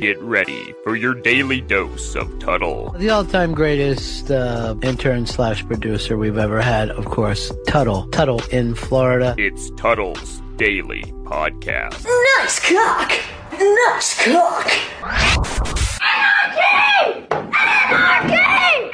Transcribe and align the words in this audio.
Get 0.00 0.20
ready 0.22 0.74
for 0.84 0.94
your 0.94 1.12
daily 1.14 1.60
dose 1.60 2.14
of 2.14 2.38
Tuttle. 2.38 2.94
The 2.98 3.10
all-time 3.10 3.52
greatest 3.52 4.30
uh, 4.30 4.76
intern 4.82 5.26
slash 5.26 5.66
producer 5.66 6.16
we've 6.16 6.38
ever 6.38 6.60
had, 6.60 6.90
of 6.90 7.06
course, 7.06 7.52
Tuttle. 7.66 8.06
Tuttle 8.08 8.42
in 8.52 8.74
Florida. 8.76 9.34
It's 9.38 9.70
Tuttle's 9.70 10.40
Daily 10.56 11.02
Podcast. 11.24 12.04
Nice 12.38 12.60
cock! 12.60 13.12
Nice 13.52 14.24
cock! 14.24 14.70
Anarchy! 16.00 17.26
Anarchy! 17.30 17.90
Anarchy! 17.90 18.87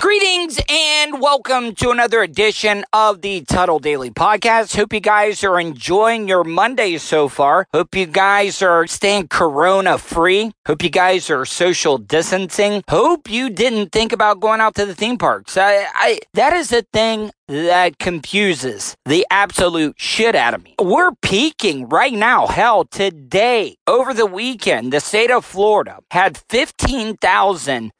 Greetings 0.00 0.60
and 0.68 1.20
welcome 1.20 1.74
to 1.74 1.90
another 1.90 2.22
edition 2.22 2.84
of 2.92 3.20
the 3.20 3.40
Tuttle 3.40 3.80
Daily 3.80 4.10
Podcast. 4.10 4.76
Hope 4.76 4.92
you 4.92 5.00
guys 5.00 5.42
are 5.42 5.58
enjoying 5.58 6.28
your 6.28 6.44
Monday 6.44 6.98
so 6.98 7.28
far. 7.28 7.66
Hope 7.74 7.96
you 7.96 8.06
guys 8.06 8.62
are 8.62 8.86
staying 8.86 9.26
corona 9.26 9.98
free. 9.98 10.52
Hope 10.68 10.84
you 10.84 10.90
guys 10.90 11.30
are 11.30 11.44
social 11.44 11.98
distancing. 11.98 12.84
Hope 12.88 13.28
you 13.28 13.50
didn't 13.50 13.90
think 13.90 14.12
about 14.12 14.38
going 14.38 14.60
out 14.60 14.76
to 14.76 14.86
the 14.86 14.94
theme 14.94 15.18
parks. 15.18 15.56
I, 15.56 15.86
I 15.92 16.20
that 16.34 16.52
is 16.52 16.68
the 16.68 16.86
thing 16.92 17.32
that 17.48 17.98
confuses 17.98 18.94
the 19.04 19.26
absolute 19.32 19.96
shit 19.98 20.36
out 20.36 20.54
of 20.54 20.62
me. 20.62 20.76
We're 20.80 21.12
peaking 21.22 21.88
right 21.88 22.12
now. 22.12 22.46
Hell, 22.46 22.84
today, 22.84 23.76
over 23.88 24.14
the 24.14 24.26
weekend, 24.26 24.92
the 24.92 25.00
state 25.00 25.32
of 25.32 25.44
Florida 25.44 25.98
had 26.12 26.36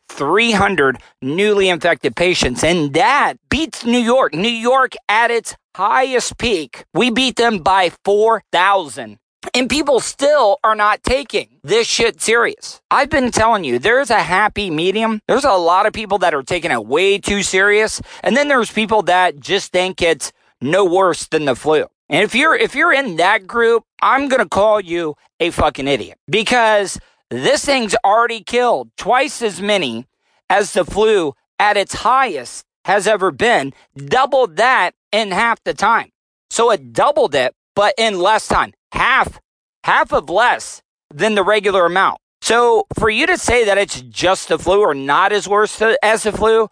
15,300 0.08 0.98
newly 1.22 1.68
infected 1.68 2.16
patients, 2.16 2.64
and 2.64 2.94
that 2.94 3.34
beats 3.48 3.84
New 3.84 3.98
York. 3.98 4.34
New 4.34 4.48
York 4.48 4.94
at 5.08 5.30
its 5.30 5.56
highest 5.74 6.38
peak, 6.38 6.84
we 6.92 7.10
beat 7.10 7.36
them 7.36 7.58
by 7.58 7.90
4,000. 8.04 9.18
And 9.54 9.70
people 9.70 10.00
still 10.00 10.58
are 10.64 10.74
not 10.74 11.02
taking 11.04 11.60
this 11.62 11.86
shit 11.86 12.20
serious. 12.20 12.80
I've 12.90 13.08
been 13.08 13.30
telling 13.30 13.62
you, 13.64 13.78
there's 13.78 14.10
a 14.10 14.22
happy 14.22 14.68
medium. 14.68 15.20
There's 15.28 15.44
a 15.44 15.52
lot 15.52 15.86
of 15.86 15.92
people 15.92 16.18
that 16.18 16.34
are 16.34 16.42
taking 16.42 16.72
it 16.72 16.84
way 16.84 17.18
too 17.18 17.42
serious. 17.44 18.02
And 18.22 18.36
then 18.36 18.48
there's 18.48 18.72
people 18.72 19.02
that 19.02 19.38
just 19.38 19.70
think 19.70 20.02
it's 20.02 20.32
no 20.60 20.84
worse 20.84 21.26
than 21.28 21.44
the 21.44 21.54
flu. 21.54 21.86
And 22.08 22.24
if 22.24 22.34
you're, 22.34 22.56
if 22.56 22.74
you're 22.74 22.92
in 22.92 23.16
that 23.16 23.46
group, 23.46 23.84
I'm 24.02 24.28
going 24.28 24.42
to 24.42 24.48
call 24.48 24.80
you 24.80 25.14
a 25.38 25.50
fucking 25.50 25.86
idiot 25.86 26.18
because 26.28 26.98
this 27.30 27.64
thing's 27.64 27.94
already 28.04 28.42
killed 28.42 28.90
twice 28.96 29.42
as 29.42 29.60
many 29.60 30.06
as 30.48 30.72
the 30.72 30.84
flu 30.84 31.34
at 31.58 31.76
its 31.76 31.94
highest 31.94 32.64
has 32.84 33.06
ever 33.06 33.30
been. 33.30 33.72
Doubled 33.96 34.56
that 34.56 34.94
in 35.12 35.30
half 35.30 35.62
the 35.64 35.74
time. 35.74 36.10
So 36.50 36.70
it 36.70 36.92
doubled 36.92 37.34
it, 37.34 37.54
but 37.74 37.94
in 37.98 38.18
less 38.18 38.48
time 38.48 38.72
half, 38.92 39.40
half 39.84 40.12
of 40.12 40.30
less 40.30 40.82
than 41.12 41.34
the 41.34 41.44
regular 41.44 41.86
amount. 41.86 42.20
So 42.40 42.86
for 42.98 43.10
you 43.10 43.26
to 43.26 43.36
say 43.36 43.64
that 43.64 43.78
it's 43.78 44.00
just 44.00 44.48
the 44.48 44.58
flu 44.58 44.80
or 44.80 44.94
not 44.94 45.32
as 45.32 45.48
worse 45.48 45.82
as 46.02 46.22
the 46.22 46.32
flu, 46.32 46.68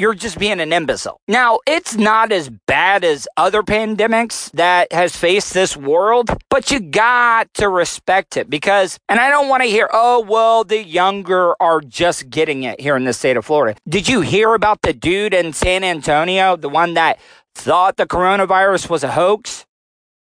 you're 0.00 0.14
just 0.14 0.38
being 0.38 0.60
an 0.60 0.72
imbecile. 0.72 1.20
Now, 1.28 1.60
it's 1.66 1.94
not 1.94 2.32
as 2.32 2.48
bad 2.48 3.04
as 3.04 3.28
other 3.36 3.62
pandemics 3.62 4.50
that 4.52 4.90
has 4.92 5.14
faced 5.14 5.52
this 5.52 5.76
world, 5.76 6.30
but 6.48 6.70
you 6.70 6.80
got 6.80 7.52
to 7.54 7.68
respect 7.68 8.38
it 8.38 8.48
because, 8.48 8.98
and 9.10 9.20
I 9.20 9.28
don't 9.28 9.48
want 9.48 9.62
to 9.62 9.68
hear, 9.68 9.90
oh, 9.92 10.20
well, 10.20 10.64
the 10.64 10.82
younger 10.82 11.54
are 11.60 11.82
just 11.82 12.30
getting 12.30 12.62
it 12.62 12.80
here 12.80 12.96
in 12.96 13.04
the 13.04 13.12
state 13.12 13.36
of 13.36 13.44
Florida. 13.44 13.78
Did 13.86 14.08
you 14.08 14.22
hear 14.22 14.54
about 14.54 14.80
the 14.82 14.94
dude 14.94 15.34
in 15.34 15.52
San 15.52 15.84
Antonio, 15.84 16.56
the 16.56 16.70
one 16.70 16.94
that 16.94 17.20
thought 17.54 17.98
the 17.98 18.06
coronavirus 18.06 18.88
was 18.88 19.04
a 19.04 19.12
hoax? 19.12 19.66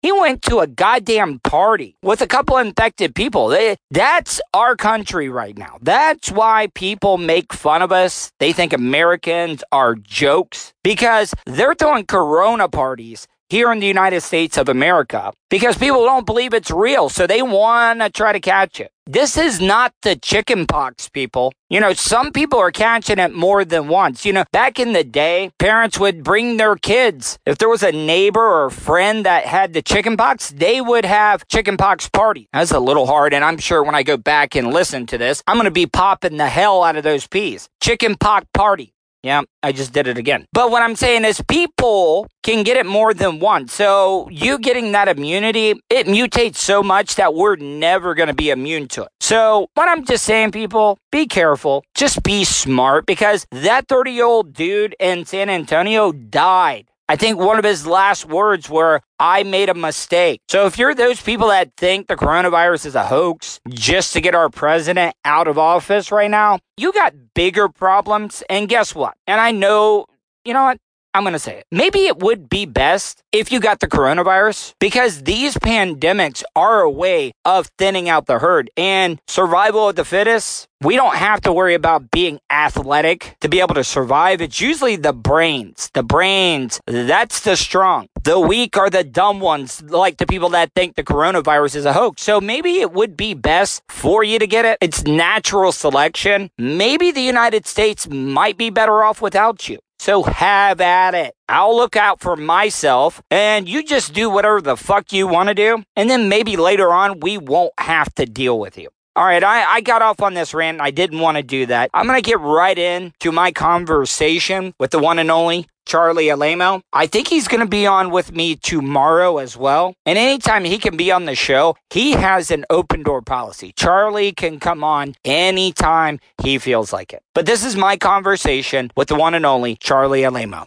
He 0.01 0.13
went 0.13 0.43
to 0.43 0.59
a 0.59 0.67
goddamn 0.67 1.39
party 1.39 1.97
with 2.01 2.21
a 2.21 2.27
couple 2.27 2.57
infected 2.57 3.13
people. 3.13 3.49
They, 3.49 3.75
that's 3.91 4.39
our 4.53 4.77
country 4.77 5.27
right 5.27 5.57
now. 5.57 5.77
That's 5.81 6.31
why 6.31 6.67
people 6.73 7.17
make 7.17 7.51
fun 7.51 7.81
of 7.81 7.91
us. 7.91 8.31
They 8.39 8.53
think 8.53 8.71
Americans 8.71 9.61
are 9.73 9.95
jokes 9.95 10.73
because 10.83 11.33
they're 11.45 11.75
throwing 11.75 12.05
corona 12.05 12.69
parties 12.69 13.27
here 13.49 13.71
in 13.71 13.79
the 13.79 13.87
United 13.87 14.21
States 14.21 14.57
of 14.57 14.69
America 14.69 15.33
because 15.49 15.77
people 15.77 16.05
don't 16.05 16.25
believe 16.25 16.53
it's 16.53 16.71
real. 16.71 17.09
So 17.09 17.25
they 17.25 17.41
want 17.41 18.01
to 18.01 18.09
try 18.09 18.31
to 18.31 18.39
catch 18.39 18.79
it. 18.79 18.91
This 19.11 19.37
is 19.37 19.59
not 19.59 19.91
the 20.03 20.15
chicken 20.15 20.67
pox, 20.67 21.09
people. 21.09 21.51
You 21.67 21.79
know, 21.79 21.93
some 21.93 22.31
people 22.31 22.59
are 22.59 22.71
catching 22.71 23.17
it 23.17 23.33
more 23.33 23.65
than 23.65 23.87
once. 23.87 24.23
You 24.23 24.33
know, 24.33 24.43
back 24.51 24.79
in 24.79 24.93
the 24.93 25.03
day, 25.03 25.49
parents 25.57 25.99
would 25.99 26.23
bring 26.23 26.57
their 26.57 26.75
kids. 26.75 27.39
If 27.43 27.57
there 27.57 27.69
was 27.69 27.81
a 27.81 27.91
neighbor 27.91 28.45
or 28.45 28.69
friend 28.69 29.25
that 29.25 29.45
had 29.45 29.73
the 29.73 29.81
chicken 29.81 30.15
pox, 30.15 30.51
they 30.51 30.79
would 30.79 31.05
have 31.05 31.47
chicken 31.47 31.75
pox 31.75 32.07
party. 32.07 32.49
That's 32.53 32.71
a 32.71 32.79
little 32.79 33.07
hard. 33.07 33.33
And 33.33 33.43
I'm 33.43 33.57
sure 33.57 33.83
when 33.83 33.95
I 33.95 34.03
go 34.03 34.15
back 34.15 34.55
and 34.55 34.71
listen 34.71 35.07
to 35.07 35.17
this, 35.17 35.41
I'm 35.47 35.55
going 35.55 35.65
to 35.65 35.71
be 35.71 35.87
popping 35.87 36.37
the 36.37 36.47
hell 36.47 36.83
out 36.83 36.95
of 36.95 37.03
those 37.03 37.25
peas. 37.25 37.67
Chicken 37.81 38.15
pox 38.15 38.45
party. 38.53 38.93
Yeah, 39.21 39.41
I 39.61 39.73
just 39.73 39.91
did 39.91 40.07
it 40.07 40.17
again. 40.17 40.45
But 40.53 40.71
what 40.71 40.81
I'm 40.81 40.95
saying 40.95 41.25
is 41.25 41.41
people 41.47 42.27
can 42.41 42.63
get 42.63 42.77
it 42.77 42.85
more 42.85 43.13
than 43.13 43.39
once. 43.39 43.73
So 43.73 44.29
you 44.31 44.57
getting 44.59 44.93
that 44.93 45.09
immunity, 45.09 45.71
it 45.89 46.07
mutates 46.07 46.55
so 46.55 46.81
much 46.81 47.15
that 47.15 47.33
we're 47.33 47.57
never 47.57 48.13
going 48.13 48.27
to 48.29 48.33
be 48.33 48.49
immune 48.49 48.87
to 48.89 49.03
it. 49.03 49.09
So 49.19 49.67
what 49.73 49.89
I'm 49.89 50.05
just 50.05 50.23
saying, 50.23 50.51
people, 50.51 50.97
be 51.11 51.27
careful. 51.27 51.83
Just 51.95 52.23
be 52.23 52.45
smart 52.45 53.05
because 53.05 53.45
that 53.51 53.89
30 53.89 54.11
year 54.11 54.25
old 54.25 54.53
dude 54.53 54.95
in 54.99 55.25
San 55.25 55.49
Antonio 55.49 56.13
died 56.13 56.88
I 57.09 57.15
think 57.15 57.39
one 57.39 57.57
of 57.57 57.65
his 57.65 57.87
last 57.87 58.25
words 58.25 58.69
were, 58.69 59.01
I 59.19 59.41
made 59.41 59.67
a 59.67 59.73
mistake. 59.73 60.41
So 60.47 60.67
if 60.67 60.77
you're 60.77 60.93
those 60.93 61.19
people 61.19 61.47
that 61.47 61.71
think 61.75 62.05
the 62.05 62.15
coronavirus 62.15 62.85
is 62.85 62.93
a 62.93 63.03
hoax 63.03 63.59
just 63.67 64.13
to 64.13 64.21
get 64.21 64.35
our 64.35 64.47
president 64.47 65.15
out 65.25 65.47
of 65.47 65.57
office 65.57 66.11
right 66.11 66.29
now, 66.29 66.59
you 66.77 66.93
got 66.93 67.15
bigger 67.33 67.67
problems. 67.67 68.43
And 68.47 68.69
guess 68.69 68.93
what? 68.93 69.15
And 69.25 69.41
I 69.41 69.49
know, 69.49 70.05
you 70.45 70.53
know 70.53 70.65
what? 70.65 70.77
I'm 71.13 71.23
going 71.23 71.33
to 71.33 71.39
say 71.39 71.57
it. 71.57 71.65
Maybe 71.71 72.05
it 72.05 72.19
would 72.19 72.49
be 72.49 72.65
best 72.65 73.23
if 73.31 73.51
you 73.51 73.59
got 73.59 73.79
the 73.79 73.87
coronavirus 73.87 74.75
because 74.79 75.23
these 75.23 75.55
pandemics 75.55 76.43
are 76.55 76.81
a 76.81 76.89
way 76.89 77.33
of 77.45 77.67
thinning 77.79 78.07
out 78.07 78.27
the 78.27 78.39
herd 78.39 78.69
and 78.77 79.19
survival 79.27 79.89
of 79.89 79.95
the 79.95 80.05
fittest. 80.05 80.67
We 80.81 80.95
don't 80.95 81.15
have 81.15 81.41
to 81.41 81.51
worry 81.51 81.73
about 81.73 82.11
being 82.11 82.39
athletic 82.51 83.35
to 83.41 83.49
be 83.49 83.59
able 83.59 83.73
to 83.75 83.83
survive. 83.83 84.39
It's 84.39 84.61
usually 84.61 84.95
the 84.95 85.11
brains. 85.11 85.89
The 85.93 86.03
brains, 86.03 86.79
that's 86.85 87.41
the 87.41 87.57
strong. 87.57 88.07
The 88.23 88.39
weak 88.39 88.77
are 88.77 88.89
the 88.89 89.03
dumb 89.03 89.39
ones, 89.39 89.81
like 89.81 90.17
the 90.17 90.27
people 90.27 90.49
that 90.49 90.73
think 90.75 90.95
the 90.95 91.03
coronavirus 91.03 91.75
is 91.75 91.85
a 91.85 91.93
hoax. 91.93 92.21
So 92.21 92.39
maybe 92.39 92.81
it 92.81 92.93
would 92.93 93.17
be 93.17 93.33
best 93.33 93.81
for 93.89 94.23
you 94.23 94.37
to 94.37 94.47
get 94.47 94.65
it. 94.65 94.77
It's 94.79 95.03
natural 95.03 95.71
selection. 95.71 96.51
Maybe 96.57 97.11
the 97.11 97.21
United 97.21 97.65
States 97.65 98.07
might 98.07 98.57
be 98.57 98.69
better 98.69 99.03
off 99.03 99.21
without 99.21 99.67
you. 99.67 99.79
So 99.99 100.23
have 100.23 100.79
at 100.79 101.13
it. 101.13 101.33
I'll 101.49 101.75
look 101.75 101.97
out 101.97 102.21
for 102.21 102.37
myself 102.37 103.21
and 103.29 103.67
you 103.67 103.83
just 103.83 104.13
do 104.13 104.29
whatever 104.29 104.61
the 104.61 104.77
fuck 104.77 105.11
you 105.11 105.27
want 105.27 105.49
to 105.49 105.55
do. 105.55 105.83
And 105.95 106.09
then 106.09 106.29
maybe 106.29 106.55
later 106.55 106.93
on, 106.93 107.19
we 107.19 107.37
won't 107.37 107.73
have 107.77 108.15
to 108.15 108.25
deal 108.25 108.57
with 108.57 108.77
you. 108.77 108.87
All 109.19 109.25
right, 109.25 109.43
I, 109.43 109.65
I 109.65 109.81
got 109.81 110.01
off 110.01 110.21
on 110.21 110.33
this 110.33 110.53
rant. 110.53 110.79
I 110.79 110.91
didn't 110.91 111.19
want 111.19 111.35
to 111.35 111.43
do 111.43 111.65
that. 111.65 111.89
I'm 111.93 112.07
going 112.07 112.15
to 112.15 112.25
get 112.25 112.39
right 112.39 112.79
into 112.79 113.33
my 113.33 113.51
conversation 113.51 114.73
with 114.79 114.91
the 114.91 114.99
one 114.99 115.19
and 115.19 115.29
only 115.29 115.67
Charlie 115.85 116.31
Alamo. 116.31 116.83
I 116.93 117.05
think 117.05 117.27
he's 117.27 117.49
going 117.49 117.59
to 117.59 117.67
be 117.67 117.85
on 117.85 118.11
with 118.11 118.33
me 118.33 118.55
tomorrow 118.55 119.39
as 119.39 119.57
well. 119.57 119.93
And 120.05 120.17
anytime 120.17 120.63
he 120.63 120.77
can 120.77 120.95
be 120.95 121.11
on 121.11 121.25
the 121.25 121.35
show, 121.35 121.75
he 121.89 122.11
has 122.11 122.49
an 122.49 122.63
open 122.69 123.03
door 123.03 123.21
policy. 123.21 123.73
Charlie 123.75 124.31
can 124.31 124.57
come 124.57 124.85
on 124.85 125.15
anytime 125.25 126.21
he 126.41 126.57
feels 126.57 126.93
like 126.93 127.11
it. 127.11 127.21
But 127.35 127.45
this 127.45 127.65
is 127.65 127.75
my 127.75 127.97
conversation 127.97 128.89
with 128.95 129.09
the 129.09 129.15
one 129.15 129.33
and 129.33 129.45
only 129.45 129.75
Charlie 129.75 130.23
Alamo. 130.23 130.65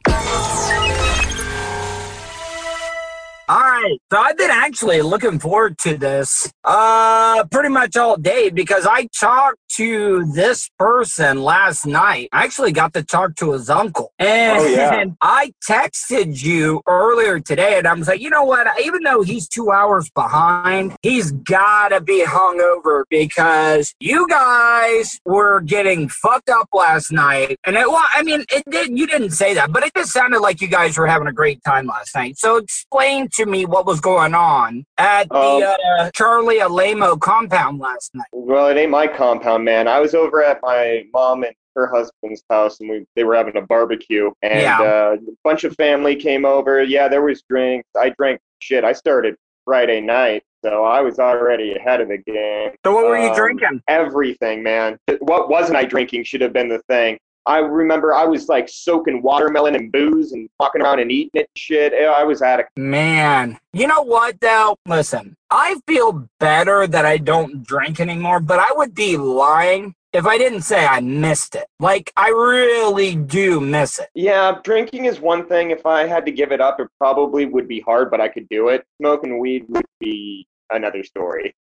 All 3.53 3.59
right. 3.61 3.99
So 4.11 4.19
I've 4.19 4.39
been 4.39 4.51
actually 4.51 5.03
looking 5.03 5.39
forward 5.39 5.76
to 5.81 5.99
this 5.99 6.50
uh 6.65 7.44
pretty 7.50 7.69
much 7.69 7.99
all 7.99 8.17
day 8.17 8.49
because 8.49 8.87
I 8.88 9.09
talked 9.21 9.59
to 9.76 10.25
this 10.32 10.71
person 10.79 11.43
last 11.43 11.85
night. 11.85 12.31
I 12.32 12.44
actually 12.44 12.73
got 12.73 12.94
to 12.94 13.03
talk 13.03 13.37
to 13.37 13.53
his 13.53 13.69
uncle. 13.69 14.11
And, 14.23 14.59
Oh, 14.59 14.67
yeah. 14.67 15.05
I 15.21 15.53
texted 15.69 16.43
you 16.43 16.81
earlier 16.87 17.41
today 17.41 17.76
and 17.76 17.87
I 17.87 17.93
was 17.93 18.09
like, 18.09 18.21
you 18.23 18.31
know 18.31 18.44
what? 18.44 18.67
Even 18.82 19.03
though 19.03 19.23
he's 19.23 19.47
two 19.49 19.71
hours 19.71 20.09
behind, 20.15 20.97
he's 21.03 21.32
gotta 21.32 22.00
be 22.00 22.25
hungover 22.25 23.03
because 23.11 23.94
you 24.00 24.26
guys 24.29 25.21
were 25.26 25.61
getting 25.61 26.09
fucked 26.09 26.49
up 26.49 26.69
last 26.73 27.12
night. 27.12 27.59
And 27.67 27.76
it 27.76 27.87
well, 27.87 28.06
I 28.15 28.23
mean, 28.23 28.44
it 28.50 28.62
did 28.71 28.97
you 28.97 29.06
didn't 29.06 29.32
say 29.32 29.53
that, 29.55 29.73
but 29.73 29.82
it 29.82 29.93
just 29.94 30.12
sounded 30.12 30.41
like 30.41 30.62
you 30.62 30.69
guys 30.69 30.97
were 30.97 31.06
having 31.06 31.29
a 31.29 31.32
great 31.35 31.62
time 31.65 31.87
last 31.87 32.15
night. 32.15 32.38
So 32.38 32.56
explain 32.56 33.29
to 33.35 33.42
me 33.49 33.67
what 33.67 33.87
was 33.87 34.00
going 34.00 34.35
on 34.35 34.85
at 34.99 35.29
the 35.29 35.37
Um, 35.37 35.62
uh, 35.99 36.11
Charlie 36.15 36.61
Alamo 36.61 37.17
compound 37.17 37.79
last 37.79 38.15
night. 38.15 38.27
Well, 38.33 38.69
it 38.69 38.77
ain't 38.77 38.91
my 38.91 39.06
compound, 39.06 39.65
man. 39.65 39.89
I 39.89 40.00
was 40.00 40.15
over 40.15 40.43
at 40.43 40.61
my 40.62 41.05
mom 41.12 41.44
and 41.44 41.55
her 41.77 41.87
husband's 41.87 42.43
house, 42.50 42.81
and 42.81 42.91
we 42.91 43.05
they 43.17 43.25
were 43.25 43.35
having 43.35 43.56
a 43.56 43.62
barbecue, 43.62 44.31
and 44.43 44.61
Yeah. 44.61 44.81
uh, 44.81 45.17
a 45.17 45.33
bunch 45.44 45.65
of 45.65 45.75
family 45.77 46.17
came 46.17 46.44
over. 46.44 46.83
Yeah, 46.83 47.09
there 47.09 47.23
was 47.23 47.43
drinks. 47.49 47.89
I 47.99 48.11
drank 48.19 48.41
shit. 48.59 48.85
I 48.85 48.93
started 48.93 49.37
Friday 49.65 50.00
night, 50.00 50.43
so 50.65 50.85
I 50.85 51.00
was 51.00 51.19
already 51.19 51.75
ahead 51.75 52.00
of 52.00 52.09
the 52.09 52.19
game. 52.19 52.73
So 52.85 52.93
what 52.95 53.06
were 53.06 53.17
you 53.17 53.29
Um, 53.31 53.37
drinking? 53.37 53.81
Everything, 53.88 54.62
man. 54.62 54.99
What 55.21 55.49
wasn't 55.49 55.77
I 55.79 55.85
drinking 55.85 56.25
should 56.25 56.41
have 56.43 56.53
been 56.53 56.69
the 56.69 56.81
thing. 56.88 57.19
I 57.47 57.59
remember 57.59 58.15
I 58.15 58.25
was 58.25 58.49
like 58.49 58.69
soaking 58.69 59.23
watermelon 59.23 59.75
and 59.75 59.91
booze 59.91 60.33
and 60.33 60.49
walking 60.61 60.83
around 60.83 61.00
and 61.00 61.11
eating 61.11 61.31
it 61.35 61.39
and 61.41 61.59
shit. 61.59 61.93
I 61.93 62.23
was 62.25 62.41
at 62.43 62.61
a 62.61 62.65
Man, 62.77 63.59
you 63.73 63.87
know 63.87 64.03
what 64.03 64.41
though? 64.41 64.77
Listen, 64.87 65.37
I 65.50 65.81
feel 65.87 66.29
better 66.39 66.87
that 66.87 67.05
I 67.05 67.19
don't 67.19 67.65
drink 67.65 68.00
anymore, 68.00 68.41
but 68.41 68.59
I 68.59 68.71
would 68.75 68.94
be 68.94 69.17
lying 69.17 69.94
if 70.12 70.27
I 70.27 70.39
didn't 70.39 70.62
say 70.62 70.87
I 70.87 71.00
missed 71.00 71.55
it. 71.55 71.67
Like, 71.81 72.12
I 72.17 72.29
really 72.29 73.17
do 73.17 73.61
miss 73.61 73.99
it. 73.99 74.09
Yeah, 74.15 74.59
drinking 74.62 75.06
is 75.06 75.21
one 75.21 75.47
thing. 75.47 75.71
If 75.71 75.87
I 75.87 76.06
had 76.06 76.27
to 76.27 76.33
give 76.33 76.53
it 76.53 76.61
up, 76.61 76.81
it 76.81 76.88
probably 76.99 77.47
would 77.47 77.67
be 77.67 77.81
hard, 77.81 78.11
but 78.11 78.21
I 78.21 78.29
could 78.29 78.49
do 78.50 78.69
it. 78.69 78.85
Smoking 79.00 79.38
weed 79.38 79.65
would 79.69 79.87
be 80.00 80.47
another 80.71 81.03
story. 81.03 81.55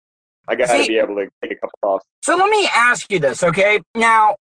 I 0.48 0.56
got 0.56 0.66
to 0.66 0.82
See- 0.82 0.88
be 0.88 0.98
able 0.98 1.14
to 1.16 1.28
take 1.42 1.52
a 1.52 1.56
couple 1.56 1.78
puffs. 1.82 2.04
So 2.22 2.36
let 2.36 2.50
me 2.50 2.68
ask 2.74 3.10
you 3.12 3.20
this, 3.20 3.44
okay? 3.44 3.80
Now, 3.94 4.34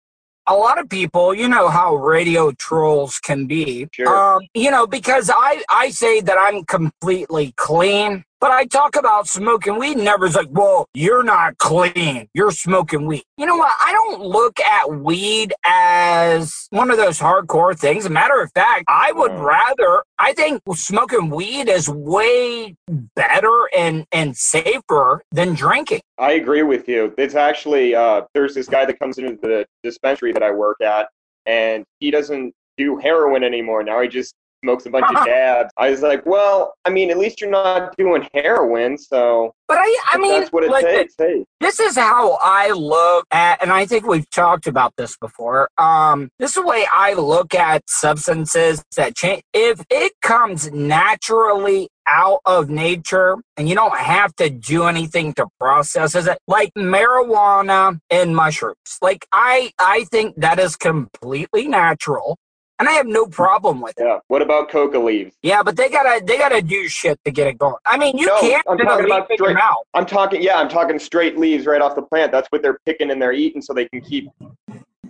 a 0.50 0.56
lot 0.56 0.80
of 0.80 0.90
people, 0.90 1.34
you 1.34 1.48
know 1.48 1.70
how 1.70 1.96
radio 1.96 2.52
trolls 2.52 3.20
can 3.20 3.46
be. 3.46 3.88
Sure. 3.92 4.36
Um, 4.36 4.42
you 4.54 4.72
know, 4.72 4.88
because 4.88 5.30
I 5.34 5.64
I 5.70 5.92
say 5.92 6.22
that 6.22 6.38
I'm 6.40 6.66
completely 6.66 7.54
clean, 7.56 8.24
but 8.40 8.52
I 8.52 8.66
talk 8.66 8.96
about 8.96 9.28
smoking 9.28 9.78
weed 9.78 9.98
and 9.98 10.08
everyone's 10.08 10.36
like, 10.36 10.50
"Well, 10.50 10.88
you're 10.94 11.24
not 11.24 11.58
clean. 11.58 12.28
You're 12.34 12.52
smoking 12.52 13.06
weed." 13.06 13.24
You 13.38 13.46
know 13.46 13.58
what? 13.58 13.74
I 13.82 13.92
don't 13.92 14.22
look 14.22 14.60
at 14.60 14.92
weed 14.92 15.54
as 15.66 16.68
one 16.70 16.92
of 16.92 16.98
those 16.98 17.20
hardcore 17.20 17.78
things. 17.78 18.06
As 18.06 18.06
a 18.06 18.14
matter 18.14 18.42
of 18.42 18.52
fact, 18.54 18.86
I 18.88 19.12
would 19.12 19.34
rather 19.34 20.04
I 20.18 20.34
think 20.34 20.62
smoking 20.74 21.30
weed 21.30 21.70
is 21.70 21.90
way 21.90 22.76
better 23.16 23.70
and 23.76 24.06
and 24.12 24.36
safer 24.36 25.22
than 25.32 25.54
drinking. 25.54 26.02
I 26.18 26.34
agree 26.34 26.64
with 26.64 26.88
you. 26.88 27.14
It's 27.18 27.36
actually 27.36 27.96
uh, 27.96 28.24
there's 28.34 28.56
this 28.56 28.68
guy 28.68 28.86
that 28.86 29.00
comes 29.00 29.18
into 29.18 29.38
the 29.42 29.66
dispensary 29.84 30.34
that 30.34 30.44
I 30.44 30.52
work 30.52 30.82
at, 30.82 31.10
and 31.46 31.86
he 32.00 32.12
doesn't 32.12 32.54
do 32.78 32.98
heroin 32.98 33.44
anymore. 33.44 33.84
Now 33.84 34.02
he 34.02 34.08
just 34.08 34.34
smokes 34.64 34.86
a 34.86 34.90
bunch 34.90 35.06
of 35.16 35.26
dabs. 35.26 35.72
I 35.78 35.90
was 35.90 36.02
like, 36.02 36.26
well, 36.26 36.74
I 36.86 36.90
mean, 36.90 37.10
at 37.10 37.18
least 37.18 37.42
you're 37.42 37.50
not 37.50 37.96
doing 37.98 38.28
heroin, 38.34 38.98
so 38.98 39.54
But 39.68 39.78
I 39.80 39.98
I 40.12 40.18
mean 40.18 40.40
that's 40.40 40.52
what 40.52 40.64
it 40.64 40.72
like, 40.72 40.86
takes. 40.86 41.16
Hey, 41.18 41.46
this 41.60 41.80
is 41.80 41.96
how 41.96 42.38
I 42.44 42.72
look 42.72 43.26
at, 43.32 43.62
and 43.62 43.72
I 43.72 43.86
think 43.86 44.06
we've 44.06 44.30
talked 44.30 44.68
about 44.68 44.94
this 44.98 45.18
before. 45.18 45.70
Um, 45.78 46.30
this 46.40 46.52
is 46.52 46.56
the 46.56 46.66
way 46.66 46.86
I 46.94 47.14
look 47.14 47.54
at 47.54 47.84
substances 47.88 48.84
that 48.96 49.16
change. 49.16 49.44
If 49.54 49.84
it 49.90 50.14
comes 50.22 50.72
naturally 50.72 51.90
out 52.12 52.40
of 52.46 52.70
nature 52.70 53.38
and 53.56 53.70
you 53.70 53.76
don't 53.76 53.96
have 53.96 54.36
to 54.38 54.50
do 54.50 54.86
anything 54.86 55.34
to 55.34 55.46
process 55.60 56.16
it, 56.16 56.38
like 56.48 56.72
marijuana 56.76 58.00
and 58.10 58.36
mushrooms, 58.36 58.98
like 59.02 59.28
I, 59.32 59.72
I 59.78 60.06
think 60.06 60.36
that 60.38 60.60
is 60.60 60.76
completely 60.76 61.68
natural. 61.68 62.38
And 62.80 62.88
I 62.88 62.94
have 62.94 63.08
no 63.08 63.26
problem 63.26 63.82
with 63.82 64.00
it. 64.00 64.06
yeah. 64.06 64.20
What 64.30 64.42
about 64.42 64.70
coca 64.70 64.98
leaves? 64.98 65.36
Yeah, 65.44 65.62
but 65.64 65.76
they 65.76 65.90
gotta 65.90 66.24
they 66.26 66.38
gotta 66.38 66.62
do 66.62 66.88
shit 66.88 67.20
to 67.26 67.32
get 67.32 67.46
it 67.48 67.58
going. 67.58 67.76
I 67.86 67.98
mean, 67.98 68.18
you 68.18 68.26
No, 68.26 68.40
can't 68.40 68.66
I'm 68.70 68.78
talking 68.78 69.06
about 69.06 69.30
straight-. 69.34 69.58
I'm 69.94 70.06
talking, 70.06 70.42
yeah, 70.42 70.58
I'm 70.58 70.70
talking 70.70 70.98
straight 70.98 71.38
leaves 71.38 71.66
right 71.66 71.82
off 71.82 71.96
the 71.96 72.02
plant. 72.02 72.32
That's 72.32 72.48
what 72.50 72.62
they're 72.62 72.80
picking 72.86 73.12
and 73.12 73.22
they're 73.22 73.34
eating, 73.34 73.62
so 73.62 73.74
they 73.74 73.86
can 73.90 74.00
keep 74.00 74.30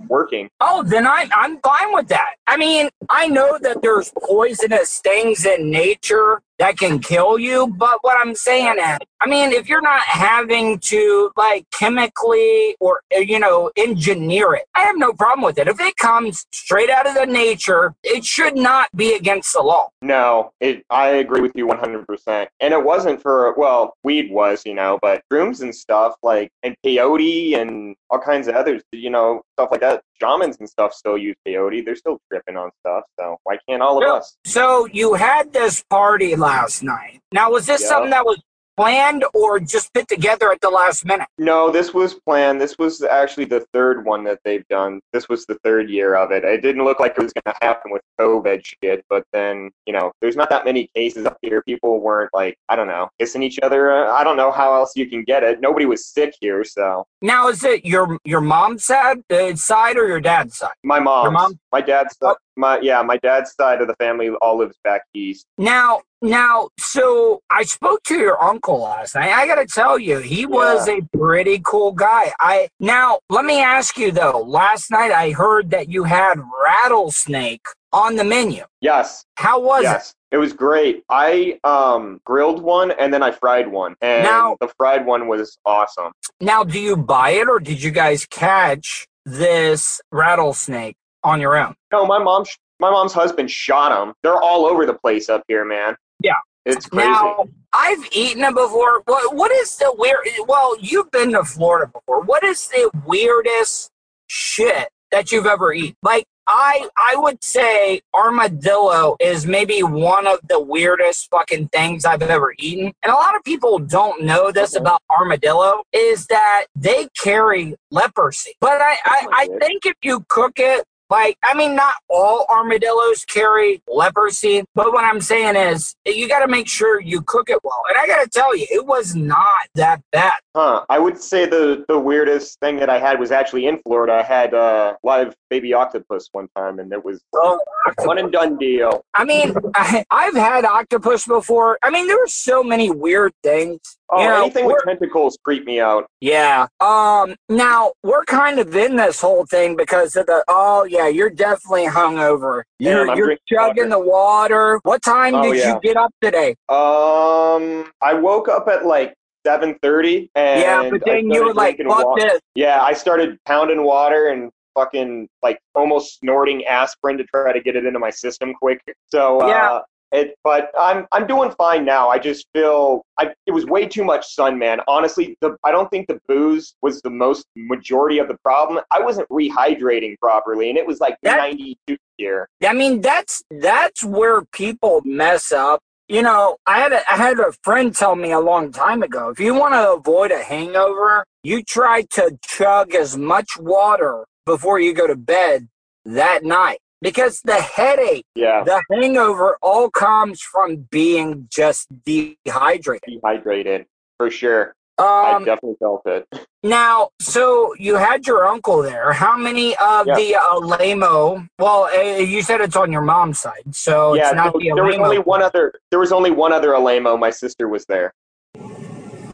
working. 0.08 0.50
Oh, 0.60 0.82
then 0.84 1.06
I, 1.06 1.30
I'm 1.36 1.60
fine 1.62 1.94
with 1.94 2.08
that. 2.08 2.36
I 2.48 2.58
mean, 2.58 2.90
I 3.10 3.28
know 3.28 3.60
that 3.62 3.82
there's 3.84 4.12
poisonous 4.28 5.00
things 5.00 5.46
in 5.46 5.70
nature 5.70 6.42
that 6.60 6.78
can 6.78 7.00
kill 7.00 7.40
you, 7.40 7.68
but 7.68 8.00
what 8.02 8.18
I'm 8.20 8.36
saying 8.36 8.78
is, 8.78 8.98
I 9.22 9.28
mean, 9.28 9.52
if 9.52 9.68
you're 9.68 9.82
not 9.82 10.02
having 10.02 10.80
to 10.80 11.32
like 11.36 11.66
chemically 11.72 12.76
or, 12.80 13.02
uh, 13.16 13.20
you 13.20 13.40
know, 13.40 13.72
engineer 13.76 14.54
it, 14.54 14.64
I 14.76 14.82
have 14.82 14.98
no 14.98 15.14
problem 15.14 15.44
with 15.44 15.58
it. 15.58 15.68
If 15.68 15.80
it 15.80 15.96
comes 15.98 16.46
straight 16.52 16.90
out 16.90 17.08
of 17.08 17.16
the 17.16 17.26
nature, 17.26 17.96
it 18.04 18.24
should 18.24 18.56
not 18.56 18.90
be 18.96 19.16
against 19.16 19.54
the 19.54 19.62
law. 19.62 19.90
No, 20.02 20.52
it. 20.60 20.84
I 20.90 21.08
agree 21.10 21.42
with 21.42 21.54
you 21.56 21.66
100%. 21.68 22.48
And 22.60 22.74
it 22.74 22.84
wasn't 22.84 23.22
for 23.22 23.54
well, 23.58 23.94
weed 24.04 24.32
was, 24.32 24.64
you 24.66 24.74
know, 24.74 25.00
but 25.02 25.22
shrooms 25.32 25.62
and 25.62 25.74
stuff 25.74 26.16
like 26.24 26.50
and 26.64 26.76
peyote 26.86 27.56
and 27.58 27.96
all 28.10 28.20
kinds 28.20 28.48
of 28.48 28.56
others, 28.56 28.82
you 28.92 29.10
know, 29.10 29.42
stuff 29.56 29.70
like 29.72 29.82
that. 29.82 30.02
Shamans 30.22 30.58
and 30.60 30.70
stuff 30.70 30.94
still 30.94 31.18
use 31.18 31.36
peyote. 31.48 31.86
They're 31.86 31.96
still 31.96 32.20
tripping 32.32 32.58
on 32.58 32.70
stuff. 32.82 33.04
So 33.20 33.38
why 33.44 33.58
can't 33.68 33.82
all 33.82 34.04
of 34.04 34.10
us? 34.10 34.36
So 34.46 34.86
you 34.92 35.14
had 35.14 35.54
this 35.54 35.84
party 35.90 36.36
last 36.36 36.84
night. 36.84 37.22
Now, 37.32 37.52
was 37.52 37.66
this 37.66 37.82
Yeah. 37.82 37.88
something 37.88 38.12
that 38.12 38.26
was 38.26 38.42
planned 38.80 39.26
or 39.34 39.60
just 39.60 39.94
put 39.94 40.08
together 40.08 40.52
at 40.52 40.62
the 40.62 40.70
last 40.70 41.06
minute? 41.06 41.28
No, 41.38 41.70
this 41.70 41.94
was 41.94 42.14
planned. 42.14 42.62
This 42.62 42.78
was 42.78 43.02
actually 43.02 43.46
the 43.46 43.66
third 43.74 44.06
one 44.06 44.24
that 44.24 44.40
they've 44.46 44.66
done. 44.70 45.02
This 45.12 45.28
was 45.28 45.46
the 45.46 45.56
third 45.64 45.90
year 45.90 46.16
of 46.16 46.32
it. 46.32 46.44
It 46.44 46.62
didn't 46.62 46.86
look 46.86 47.00
like 47.00 47.12
it 47.18 47.22
was 47.24 47.34
going 47.34 47.54
to 47.54 47.66
happen 47.66 47.92
with 47.92 48.02
COVID 48.20 48.62
shit, 48.64 49.04
but 49.10 49.24
then, 49.34 49.70
you 49.86 49.94
know, 49.94 50.12
there's 50.22 50.36
not 50.36 50.50
that 50.50 50.64
many 50.66 50.90
cases 50.96 51.26
up 51.26 51.38
here. 51.42 51.62
People 51.64 52.00
weren't 52.00 52.30
like, 52.34 52.56
I 52.70 52.76
don't 52.76 52.88
know, 52.88 53.10
kissing 53.20 53.44
each 53.44 53.60
other. 53.64 53.92
Uh, 53.92 54.12
I 54.12 54.24
don't 54.24 54.38
know 54.38 54.52
how 54.52 54.74
else 54.74 54.94
you 54.96 55.08
can 55.10 55.24
get 55.24 55.44
it. 55.44 55.60
Nobody 55.62 55.86
was 55.86 56.06
sick 56.06 56.34
here, 56.40 56.64
so 56.64 57.06
Now, 57.22 57.50
is 57.50 57.64
it 57.64 57.86
your 57.86 58.18
your 58.24 58.42
mom's 58.42 58.86
side, 58.86 59.18
uh, 59.30 59.56
side 59.56 59.98
or 59.98 60.08
your 60.08 60.22
dad's 60.22 60.58
side? 60.58 60.72
my 60.84 61.00
mom, 61.00 61.34
mom? 61.34 61.60
my 61.72 61.82
dad's 61.82 62.16
Oh. 62.22 62.36
My 62.60 62.80
yeah, 62.82 63.02
my 63.02 63.18
dad's 63.18 63.54
side 63.54 63.82
of 63.82 63.88
the 63.88 63.96
family 63.96 64.30
all 64.42 64.58
lives 64.58 64.78
back 64.84 65.02
east. 65.14 65.46
Now, 65.58 66.02
now, 66.22 66.70
so 66.78 67.42
I 67.50 67.64
spoke 67.64 68.04
to 68.04 68.16
your 68.18 68.42
uncle 68.44 68.82
last 68.82 69.16
night. 69.16 69.32
I 69.32 69.48
got 69.48 69.56
to 69.56 69.66
tell 69.66 69.98
you, 69.98 70.20
he 70.20 70.46
was 70.46 70.88
a 70.90 71.02
pretty 71.18 71.62
cool 71.64 71.94
guy. 71.94 72.34
I 72.40 72.68
now 72.80 73.20
let 73.30 73.46
me 73.46 73.62
ask 73.62 73.98
you 73.98 74.12
though. 74.12 74.42
Last 74.42 74.92
night 74.92 75.12
I 75.12 75.32
heard 75.32 75.72
that 75.72 75.90
you 75.90 76.04
had 76.04 76.40
rattlesnake 76.66 77.66
on 77.92 78.16
the 78.16 78.24
menu. 78.24 78.64
Yes, 78.82 79.26
How 79.38 79.60
was 79.60 79.84
it? 79.86 80.14
It 80.32 80.38
was 80.38 80.54
great. 80.54 81.04
I 81.10 81.60
um 81.64 82.22
grilled 82.24 82.62
one 82.62 82.92
and 82.92 83.12
then 83.14 83.24
I 83.24 83.32
fried 83.32 83.68
one. 83.68 83.96
And 84.02 84.24
Now- 84.24 84.58
the 84.60 84.68
fried 84.78 85.06
one 85.06 85.28
was 85.28 85.58
awesome. 85.66 86.12
Now, 86.40 86.64
do 86.64 86.80
you 86.80 86.96
buy 86.96 87.32
it 87.32 87.48
or 87.50 87.60
did 87.60 87.82
you 87.82 87.92
guys 87.92 88.26
catch 88.26 89.08
this 89.26 90.02
rattlesnake 90.12 90.96
on 91.24 91.42
your 91.42 91.58
own? 91.58 91.76
No, 91.92 92.06
my 92.06 92.20
mom 92.20 92.46
my 92.80 92.90
mom's 92.90 93.14
husband 93.14 93.52
shot 93.52 93.90
them. 93.90 94.14
They're 94.24 94.42
all 94.42 94.66
over 94.66 94.86
the 94.86 94.94
place 94.94 95.30
up 95.30 95.44
here, 95.48 95.66
man. 95.66 95.96
Yeah. 96.24 96.34
It's 96.66 96.86
crazy. 96.86 97.10
Now, 97.10 97.46
I've 97.74 98.06
eaten 98.12 98.42
them 98.42 98.54
before. 98.54 99.02
What, 99.06 99.36
what 99.36 99.52
is 99.52 99.76
the 99.78 99.94
weird? 99.98 100.20
Well, 100.48 100.76
you've 100.80 101.12
been 101.12 101.32
to 101.34 101.44
Florida 101.44 101.92
before. 101.92 102.22
What 102.22 102.44
is 102.44 102.68
the 102.70 102.90
weirdest 103.06 103.92
shit 104.28 104.90
that 105.12 105.32
you've 105.32 105.46
ever 105.46 105.74
eaten? 105.74 105.96
Like, 106.04 106.26
I 106.48 106.90
I 106.98 107.16
would 107.16 107.44
say 107.44 108.02
armadillo 108.14 109.16
is 109.20 109.46
maybe 109.46 109.84
one 109.84 110.26
of 110.26 110.40
the 110.48 110.60
weirdest 110.60 111.30
fucking 111.30 111.68
things 111.70 112.06
I've 112.06 112.24
ever 112.24 112.54
eaten. 112.58 112.92
And 113.04 113.12
a 113.12 113.16
lot 113.16 113.36
of 113.36 113.44
people 113.44 113.78
don't 113.80 114.24
know 114.24 114.52
this 114.52 114.76
Okay. 114.76 114.82
about 114.82 115.02
armadillo 115.16 115.84
is 115.94 116.26
that 116.28 116.66
they 116.76 117.08
carry 117.22 117.76
leprosy. 117.92 118.54
But 118.62 118.82
I, 118.82 118.98
I, 119.06 119.28
I 119.32 119.48
think 119.60 119.86
if 119.86 119.96
you 120.02 120.26
cook 120.28 120.54
it 120.58 120.86
like, 121.10 121.38
I 121.44 121.54
mean, 121.56 121.76
not 121.76 121.94
all 122.08 122.46
armadillos 122.50 123.26
carry 123.26 123.82
leprosy, 123.88 124.64
but 124.76 124.94
what 124.94 125.04
I'm 125.04 125.22
saying 125.22 125.56
is 125.56 125.96
you 126.06 126.28
got 126.28 126.40
to 126.40 126.48
make 126.48 126.68
sure 126.68 127.02
you 127.02 127.22
cook 127.22 127.50
it 127.50 127.60
well. 127.64 127.82
And 127.90 127.98
I 127.98 128.08
got 128.08 128.24
to 128.24 128.30
tell 128.30 128.56
you, 128.56 128.68
it 128.70 128.86
was 128.86 129.16
not 129.16 129.68
that 129.76 130.02
bad. 130.12 130.34
Huh. 130.56 130.84
I 130.90 130.98
would 130.98 131.18
say 131.22 131.46
the 131.46 131.86
the 131.88 131.98
weirdest 132.00 132.60
thing 132.60 132.78
that 132.78 132.90
I 132.90 132.98
had 133.00 133.20
was 133.20 133.32
actually 133.32 133.68
in 133.68 133.80
Florida. 133.86 134.14
I 134.14 134.24
had 134.24 134.54
uh, 134.54 134.96
live 135.04 135.36
baby 135.50 135.74
octopus 135.74 136.28
one 136.32 136.48
time, 136.56 136.80
and 136.80 136.92
it 136.92 137.04
was 137.04 137.22
Oh, 137.36 137.60
one 138.00 138.18
and 138.18 138.32
done 138.32 138.58
deal. 138.58 139.02
I 139.14 139.26
mean, 139.26 139.54
I, 139.76 140.04
I've 140.12 140.34
had 140.36 140.66
octopus 140.66 141.26
before. 141.28 141.78
I 141.84 141.92
mean, 141.92 142.08
there 142.08 142.18
were 142.18 142.28
so 142.28 142.64
many 142.64 142.90
weird 142.90 143.32
things. 143.44 143.80
Oh, 144.12 144.22
You 144.24 144.28
know, 144.28 144.42
anything 144.44 144.66
with 144.66 144.82
tentacles 144.84 145.38
creep 145.44 145.66
me 145.66 145.80
out. 145.80 146.08
Yeah. 146.20 146.66
Um. 146.80 147.36
Now 147.48 147.92
we're 148.02 148.26
kind 148.26 148.58
of 148.58 148.76
in 148.76 148.96
this 148.96 149.22
whole 149.22 149.46
thing 149.46 149.76
because 149.76 150.16
of 150.16 150.26
the. 150.26 150.44
Oh 150.48 150.84
yeah, 150.86 151.08
you're 151.08 151.30
definitely 151.30 151.86
hungover. 151.86 152.64
You're, 152.80 153.08
I'm 153.12 153.18
you're 153.18 153.38
chugging 153.48 153.90
the 153.90 154.00
water. 154.00 154.80
What 154.82 155.04
time 155.04 155.36
Oh, 155.36 155.44
did 155.44 155.58
yeah. 155.60 155.76
you 155.76 155.80
get 155.84 155.96
up 155.98 156.12
today? 156.24 156.56
Um, 156.70 157.92
I 158.02 158.14
woke 158.16 158.48
up 158.50 158.68
at 158.68 158.86
like 158.86 159.14
seven 159.46 159.78
thirty, 159.82 160.30
and 160.36 160.62
yeah, 160.62 160.90
but 160.90 161.02
then 161.06 161.30
you 161.30 161.44
were 161.46 161.54
like, 161.54 161.78
"Fuck 161.78 162.06
wa- 162.06 162.16
this." 162.16 162.40
Yeah, 162.56 162.82
I 162.82 162.94
started 162.94 163.38
pounding 163.46 163.84
water 163.84 164.30
and 164.30 164.52
fucking 164.76 165.28
like 165.44 165.60
almost 165.76 166.20
snorting 166.20 166.66
aspirin 166.66 167.18
to 167.18 167.24
try 167.26 167.52
to 167.52 167.60
get 167.62 167.76
it 167.76 167.86
into 167.86 168.00
my 168.00 168.10
system 168.10 168.54
quick. 168.54 168.82
So 169.08 169.46
Yeah. 169.48 169.72
uh, 169.74 169.82
it, 170.12 170.36
but 170.44 170.72
I'm 170.80 171.06
I'm 171.12 171.28
doing 171.28 171.52
fine 171.52 171.86
now. 171.86 172.10
I 172.10 172.18
just 172.18 172.48
feel 172.54 173.04
I 173.20 173.32
it 173.46 173.52
was 173.52 173.66
way 173.66 173.86
too 173.86 174.04
much 174.04 174.26
sun, 174.34 174.58
man. 174.58 174.80
Honestly, 174.88 175.38
the 175.42 175.56
I 175.64 175.72
don't 175.72 175.88
think 175.90 176.08
the 176.08 176.20
booze 176.28 176.76
was 176.82 177.00
the 177.02 177.12
most 177.12 177.46
majority 177.56 178.18
of 178.20 178.28
the 178.28 178.38
problem. 178.44 178.84
I 178.92 179.02
wasn't 179.02 179.30
rehydrating 179.30 180.18
properly, 180.20 180.70
and 180.70 180.78
it 180.80 180.86
was 180.88 181.00
like 181.00 181.16
That- 181.24 181.38
92 181.38 181.98
here. 182.18 182.50
I 182.68 182.74
mean, 182.74 183.02
that's 183.02 183.44
that's 183.52 184.04
where 184.04 184.42
people 184.46 185.02
mess 185.06 185.52
up 185.52 185.82
you 186.10 186.24
know, 186.24 186.58
I 186.66 186.80
had 186.80 186.92
a, 186.92 187.02
I 187.12 187.16
had 187.16 187.40
a 187.40 187.52
friend 187.64 187.96
tell 187.96 188.16
me 188.16 188.32
a 188.32 188.40
long 188.40 188.72
time 188.72 189.04
ago. 189.04 189.30
If 189.30 189.40
you 189.40 189.54
want 189.54 189.76
to 189.76 189.94
avoid 189.94 190.32
a 190.32 190.44
hangover, 190.44 191.24
you 191.44 191.62
try 191.64 192.02
to 192.12 192.38
chug 192.44 192.96
as 192.96 193.16
much 193.16 193.48
water 193.60 194.26
before 194.46 194.80
you 194.80 194.94
go 194.94 195.06
to 195.06 195.16
bed 195.16 195.68
that 196.06 196.44
night 196.44 196.80
because 197.02 197.42
the 197.46 197.62
headache, 197.62 198.26
Yeah, 198.34 198.64
the 198.64 198.82
hangover, 198.92 199.58
all 199.62 199.92
comes 199.92 200.42
from 200.42 200.88
being 200.90 201.48
just 201.52 201.88
dehydrated. 202.06 203.02
dehydrated 203.22 203.86
for 204.18 204.32
sure. 204.32 204.74
I 205.00 205.34
Um, 205.36 205.46
definitely 205.46 205.78
felt 205.80 206.02
it. 206.06 206.28
now, 206.64 207.10
so 207.22 207.74
you 207.80 207.96
had 207.96 208.28
your 208.28 208.46
uncle 208.48 208.82
there. 208.82 209.14
How 209.14 209.38
many 209.38 209.76
of 209.78 210.08
Yeah. 210.08 210.16
the 210.16 210.36
uh, 210.36 210.60
Lamo? 210.60 211.46
Well, 211.58 211.84
uh, 211.86 212.02
you 212.18 212.42
said 212.42 212.60
it's 212.62 212.76
on 212.76 212.92
your 212.92 213.02
mom's 213.02 213.40
side, 213.40 213.64
so 213.74 214.14
yeah, 214.14 214.28
it's 214.28 214.36
not 214.36 214.52
so 214.54 214.60
the 214.60 214.72
there 214.76 214.84
was 214.84 214.96
only 214.98 215.20
one 215.20 215.42
other. 215.42 215.74
There 215.92 216.00
was 216.00 216.12
only 216.12 216.32
one 216.32 216.52
other 216.52 216.76
Alamo. 216.76 217.16
My 217.18 217.30
sister 217.30 217.68
was 217.70 217.86
there. 217.86 218.14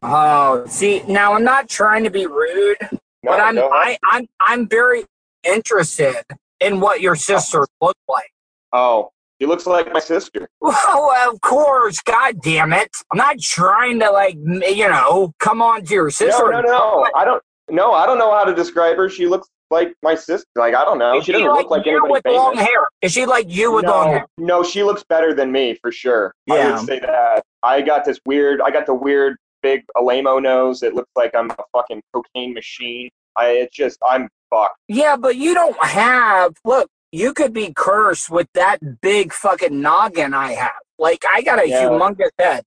Oh, 0.03 0.63
see, 0.67 1.01
now 1.07 1.34
I'm 1.34 1.43
not 1.43 1.67
trying 1.67 2.03
to 2.03 2.12
be 2.12 2.27
rude, 2.27 2.77
No, 2.91 2.98
but 3.24 3.39
I'm 3.39 3.57
ahead. 3.57 3.72
I, 3.74 3.98
I'm 4.12 4.27
I'm 4.39 4.67
very 4.67 5.03
interested 5.43 6.15
in 6.60 6.79
what 6.79 7.01
your 7.01 7.15
sister 7.15 7.65
looked 7.81 8.00
like. 8.07 8.29
Oh, 8.72 9.10
she 9.42 9.48
looks 9.48 9.65
like 9.65 9.92
my 9.94 10.00
sister. 10.00 10.48
Well, 10.62 11.32
of 11.34 11.42
course, 11.42 12.01
God 12.01 12.42
damn 12.42 12.74
it! 12.74 12.89
I'm 13.12 13.18
not 13.18 13.39
trying 13.39 14.00
to 14.00 14.10
like 14.12 14.36
you 14.36 14.88
know 14.89 15.34
come 15.39 15.62
on 15.62 15.84
to 15.86 15.94
your 15.94 16.10
sister. 16.10 16.51
No, 16.51 16.62
no, 16.62 16.62
no. 16.62 17.08
I 17.15 17.24
don't. 17.25 17.42
No, 17.70 17.94
I 17.94 18.06
don't 18.06 18.18
know 18.20 18.32
how 18.34 18.44
to 18.44 18.54
describe 18.54 18.96
her. 18.98 19.10
She 19.10 19.25
looks 19.27 19.48
like 19.72 19.94
my 20.04 20.15
sister. 20.15 20.48
Like 20.56 20.74
I 20.75 20.84
don't 20.86 20.98
know. 21.00 21.18
Is 21.18 21.25
She 21.25 21.32
doesn't 21.32 21.48
look 21.48 21.70
like 21.70 21.86
you 21.86 21.92
anybody 21.94 22.12
with 22.13 22.24
famous. 22.24 22.38
long 22.38 22.56
hair? 22.58 22.88
Is 23.01 23.12
she 23.12 23.25
like 23.25 23.46
you 23.50 23.74
with 23.74 23.86
long 23.86 24.10
hair? 24.10 24.25
no, 24.38 24.63
she 24.63 24.84
looks 24.84 25.04
better 25.10 25.34
than 25.34 25.51
me 25.51 25.75
for 25.82 25.92
sure. 25.92 26.34
I 26.50 26.56
Yeah. 26.58 26.77
would 26.77 26.86
say 26.88 27.00
that. 27.00 27.44
I 27.63 27.82
got 27.82 28.06
this 28.06 28.20
weird. 28.25 28.62
I 28.62 28.70
got 28.72 28.86
the 28.86 28.94
weird 28.94 29.38
big 29.63 29.84
Alamo 29.98 30.39
nose. 30.39 30.84
It 30.84 30.94
looks 30.96 31.12
like 31.15 31.36
I'm 31.36 31.50
a 31.51 31.56
fucking 31.74 32.01
cocaine 32.13 32.54
machine. 32.54 33.10
I. 33.36 33.50
It's 33.50 33.75
just 33.75 33.98
I'm 34.08 34.30
fucked. 34.51 34.77
Yeah, 34.88 35.15
but 35.15 35.36
you 35.36 35.54
don't 35.56 35.75
have. 35.84 36.54
Look, 36.63 36.88
you 37.15 37.34
could 37.34 37.53
be 37.53 37.72
cursed 37.74 38.29
with 38.29 38.48
that 38.53 39.01
big 39.01 39.31
fucking 39.31 39.79
noggin 39.81 40.34
I 40.34 40.51
have. 40.53 40.72
Like 41.00 41.24
I 41.29 41.41
got 41.41 41.63
a 41.63 41.67
Yeah. 41.67 41.88
humongous 41.88 42.29
head. 42.38 42.63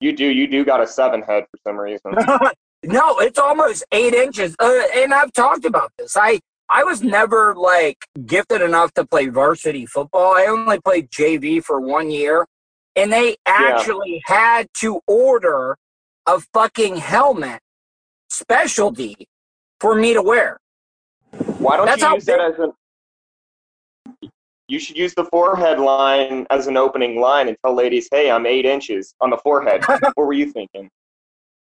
You 0.00 0.12
do. 0.14 0.26
You 0.26 0.46
do 0.46 0.64
got 0.64 0.80
a 0.80 0.86
seven 0.86 1.22
head 1.22 1.44
for 1.50 1.58
some 1.64 1.76
reason. 1.78 2.12
no, 2.84 3.18
it's 3.18 3.38
almost 3.38 3.84
eight 3.90 4.14
inches. 4.14 4.54
Uh, 4.60 4.82
and 4.94 5.12
I've 5.12 5.32
talked 5.32 5.64
about 5.64 5.90
this. 5.98 6.16
I 6.16 6.40
I 6.68 6.84
was 6.84 7.02
never 7.02 7.54
like 7.56 7.98
gifted 8.26 8.62
enough 8.62 8.92
to 8.94 9.04
play 9.04 9.26
varsity 9.26 9.86
football. 9.86 10.34
I 10.34 10.46
only 10.46 10.80
played 10.80 11.10
JV 11.10 11.62
for 11.62 11.80
one 11.80 12.10
year, 12.10 12.46
and 12.94 13.12
they 13.12 13.36
actually 13.46 14.22
had 14.24 14.68
to 14.80 15.00
order 15.06 15.76
a 16.26 16.40
fucking 16.52 16.96
helmet 16.96 17.60
specialty 18.30 19.26
for 19.80 19.94
me 19.96 20.14
to 20.14 20.22
wear. 20.22 20.58
Why 21.58 21.76
don't 21.76 21.86
That's 21.86 22.02
you 22.02 22.14
use 22.14 22.24
that 22.26 22.40
as 22.40 22.58
an? 22.58 22.72
You 24.66 24.78
should 24.78 24.96
use 24.96 25.14
the 25.14 25.26
forehead 25.26 25.78
line 25.78 26.46
as 26.50 26.66
an 26.68 26.76
opening 26.76 27.20
line 27.20 27.48
and 27.48 27.56
tell 27.62 27.74
ladies, 27.74 28.08
"Hey, 28.10 28.30
I'm 28.30 28.46
eight 28.46 28.64
inches 28.64 29.14
on 29.20 29.30
the 29.30 29.36
forehead." 29.36 29.84
what 29.86 30.16
were 30.16 30.32
you 30.32 30.50
thinking? 30.50 30.90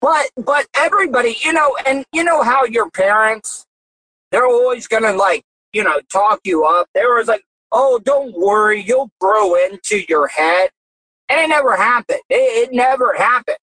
But 0.00 0.30
but 0.36 0.66
everybody, 0.76 1.36
you 1.44 1.52
know, 1.52 1.76
and 1.86 2.04
you 2.12 2.24
know 2.24 2.42
how 2.42 2.64
your 2.64 2.90
parents, 2.90 3.66
they're 4.32 4.46
always 4.46 4.88
gonna 4.88 5.12
like, 5.12 5.44
you 5.72 5.84
know, 5.84 6.00
talk 6.12 6.40
you 6.44 6.64
up. 6.64 6.88
They 6.94 7.04
were 7.04 7.22
like, 7.24 7.44
"Oh, 7.70 8.00
don't 8.02 8.36
worry, 8.36 8.82
you'll 8.82 9.10
grow 9.20 9.54
into 9.54 10.02
your 10.08 10.26
head," 10.26 10.70
and 11.28 11.40
it 11.40 11.48
never 11.48 11.76
happened. 11.76 12.20
It, 12.28 12.70
it 12.70 12.72
never 12.72 13.14
happened. 13.14 13.58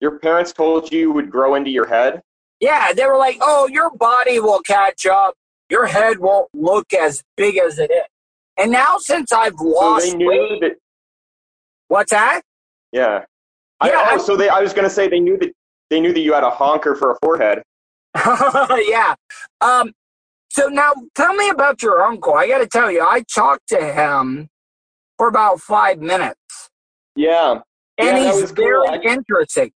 Your 0.00 0.18
parents 0.20 0.52
told 0.52 0.92
you 0.92 1.00
you 1.00 1.12
would 1.12 1.30
grow 1.30 1.56
into 1.56 1.70
your 1.70 1.86
head. 1.86 2.22
Yeah, 2.60 2.92
they 2.92 3.06
were 3.06 3.18
like, 3.18 3.38
"Oh, 3.40 3.66
your 3.66 3.90
body 3.90 4.38
will 4.38 4.60
catch 4.60 5.04
up. 5.06 5.34
Your 5.70 5.86
head 5.86 6.18
won't 6.18 6.48
look 6.54 6.92
as 6.92 7.22
big 7.36 7.56
as 7.58 7.78
it 7.78 7.90
is." 7.90 8.02
And 8.56 8.70
now, 8.72 8.96
since 8.98 9.32
I've 9.32 9.54
So 9.58 9.64
lost 9.64 10.10
they 10.10 10.16
knew 10.16 10.28
weight, 10.28 10.60
that. 10.60 10.72
what's 11.88 12.10
that? 12.10 12.42
Yeah. 12.92 13.24
I, 13.80 13.88
Yeah, 13.88 13.94
oh, 14.10 14.14
I- 14.14 14.18
so 14.18 14.36
they. 14.36 14.48
I 14.48 14.60
was 14.60 14.72
gonna 14.72 14.90
say 14.90 15.08
they 15.08 15.20
knew 15.20 15.38
that 15.38 15.52
they 15.88 16.00
knew 16.00 16.12
that 16.12 16.20
you 16.20 16.32
had 16.34 16.44
a 16.44 16.50
honker 16.50 16.94
for 16.94 17.12
a 17.12 17.16
forehead. 17.22 17.62
yeah. 18.88 19.14
Um, 19.60 19.92
so 20.50 20.66
now 20.68 20.92
tell 21.14 21.34
me 21.34 21.48
about 21.48 21.80
your 21.82 22.02
uncle. 22.02 22.34
I 22.34 22.48
got 22.48 22.58
to 22.58 22.66
tell 22.66 22.90
you, 22.90 23.00
I 23.02 23.22
talked 23.32 23.68
to 23.68 23.80
him 23.80 24.48
for 25.16 25.28
about 25.28 25.60
five 25.60 26.00
minutes, 26.00 26.40
Yeah. 27.14 27.60
and 27.98 28.18
Yeah, 28.18 28.32
he's 28.32 28.50
cool. 28.52 28.64
very 28.64 28.88
I- 28.88 29.00
interesting. 29.02 29.70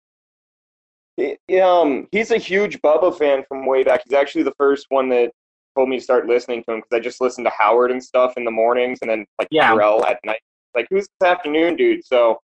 He- 1.17 1.61
um, 1.61 2.09
he's 2.11 2.33
a 2.33 2.39
huge 2.39 2.81
Bubba 2.83 3.17
fan 3.17 3.45
from 3.49 3.67
way 3.67 3.85
back. 3.85 4.03
He's 4.05 4.15
actually 4.15 4.43
the 4.43 4.55
first 4.59 4.87
one 4.89 5.09
that 5.11 5.31
told 5.75 5.89
me 5.89 5.97
to 5.99 6.03
start 6.03 6.27
listening 6.27 6.63
to 6.65 6.73
him 6.75 6.79
because 6.81 6.97
I 6.97 7.01
just 7.01 7.21
listened 7.21 7.47
to 7.47 7.53
Howard 7.59 7.91
and 7.91 8.03
stuff 8.03 8.35
in 8.37 8.45
the 8.45 8.51
mornings, 8.51 8.99
and 9.03 9.11
then 9.11 9.27
like 9.39 9.49
Yeah. 9.51 9.69
Terrell 9.71 10.05
at 10.07 10.19
night. 10.25 10.41
Like, 10.75 10.87
who's 10.91 11.07
this 11.21 11.29
afternoon, 11.29 11.77
dude? 11.77 12.05
So 12.05 12.39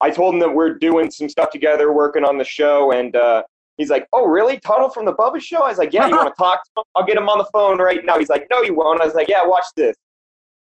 I 0.00 0.10
told 0.10 0.34
him 0.34 0.40
that 0.40 0.52
we're 0.52 0.74
doing 0.74 1.10
some 1.10 1.28
stuff 1.28 1.50
together, 1.50 1.92
working 1.92 2.24
on 2.24 2.38
the 2.38 2.44
show, 2.44 2.92
and 2.92 3.16
uh, 3.16 3.42
he's 3.76 3.90
like, 3.90 4.06
"Oh, 4.12 4.26
really? 4.26 4.58
Tuttle 4.60 4.90
from 4.90 5.04
the 5.04 5.14
Bubba 5.14 5.40
Show?" 5.40 5.62
I 5.62 5.68
was 5.68 5.78
like, 5.78 5.92
"Yeah, 5.92 6.06
you 6.06 6.16
want 6.16 6.28
to 6.28 6.34
talk 6.42 6.62
to 6.64 6.70
him? 6.80 6.84
I'll 6.94 7.04
get 7.06 7.16
him 7.16 7.28
on 7.28 7.38
the 7.38 7.46
phone 7.52 7.78
right 7.78 8.04
now." 8.04 8.18
He's 8.18 8.28
like, 8.28 8.46
"No, 8.50 8.62
you 8.62 8.74
won't." 8.74 9.00
I 9.00 9.04
was 9.06 9.14
like, 9.14 9.28
"Yeah, 9.28 9.44
watch 9.44 9.64
this." 9.76 9.96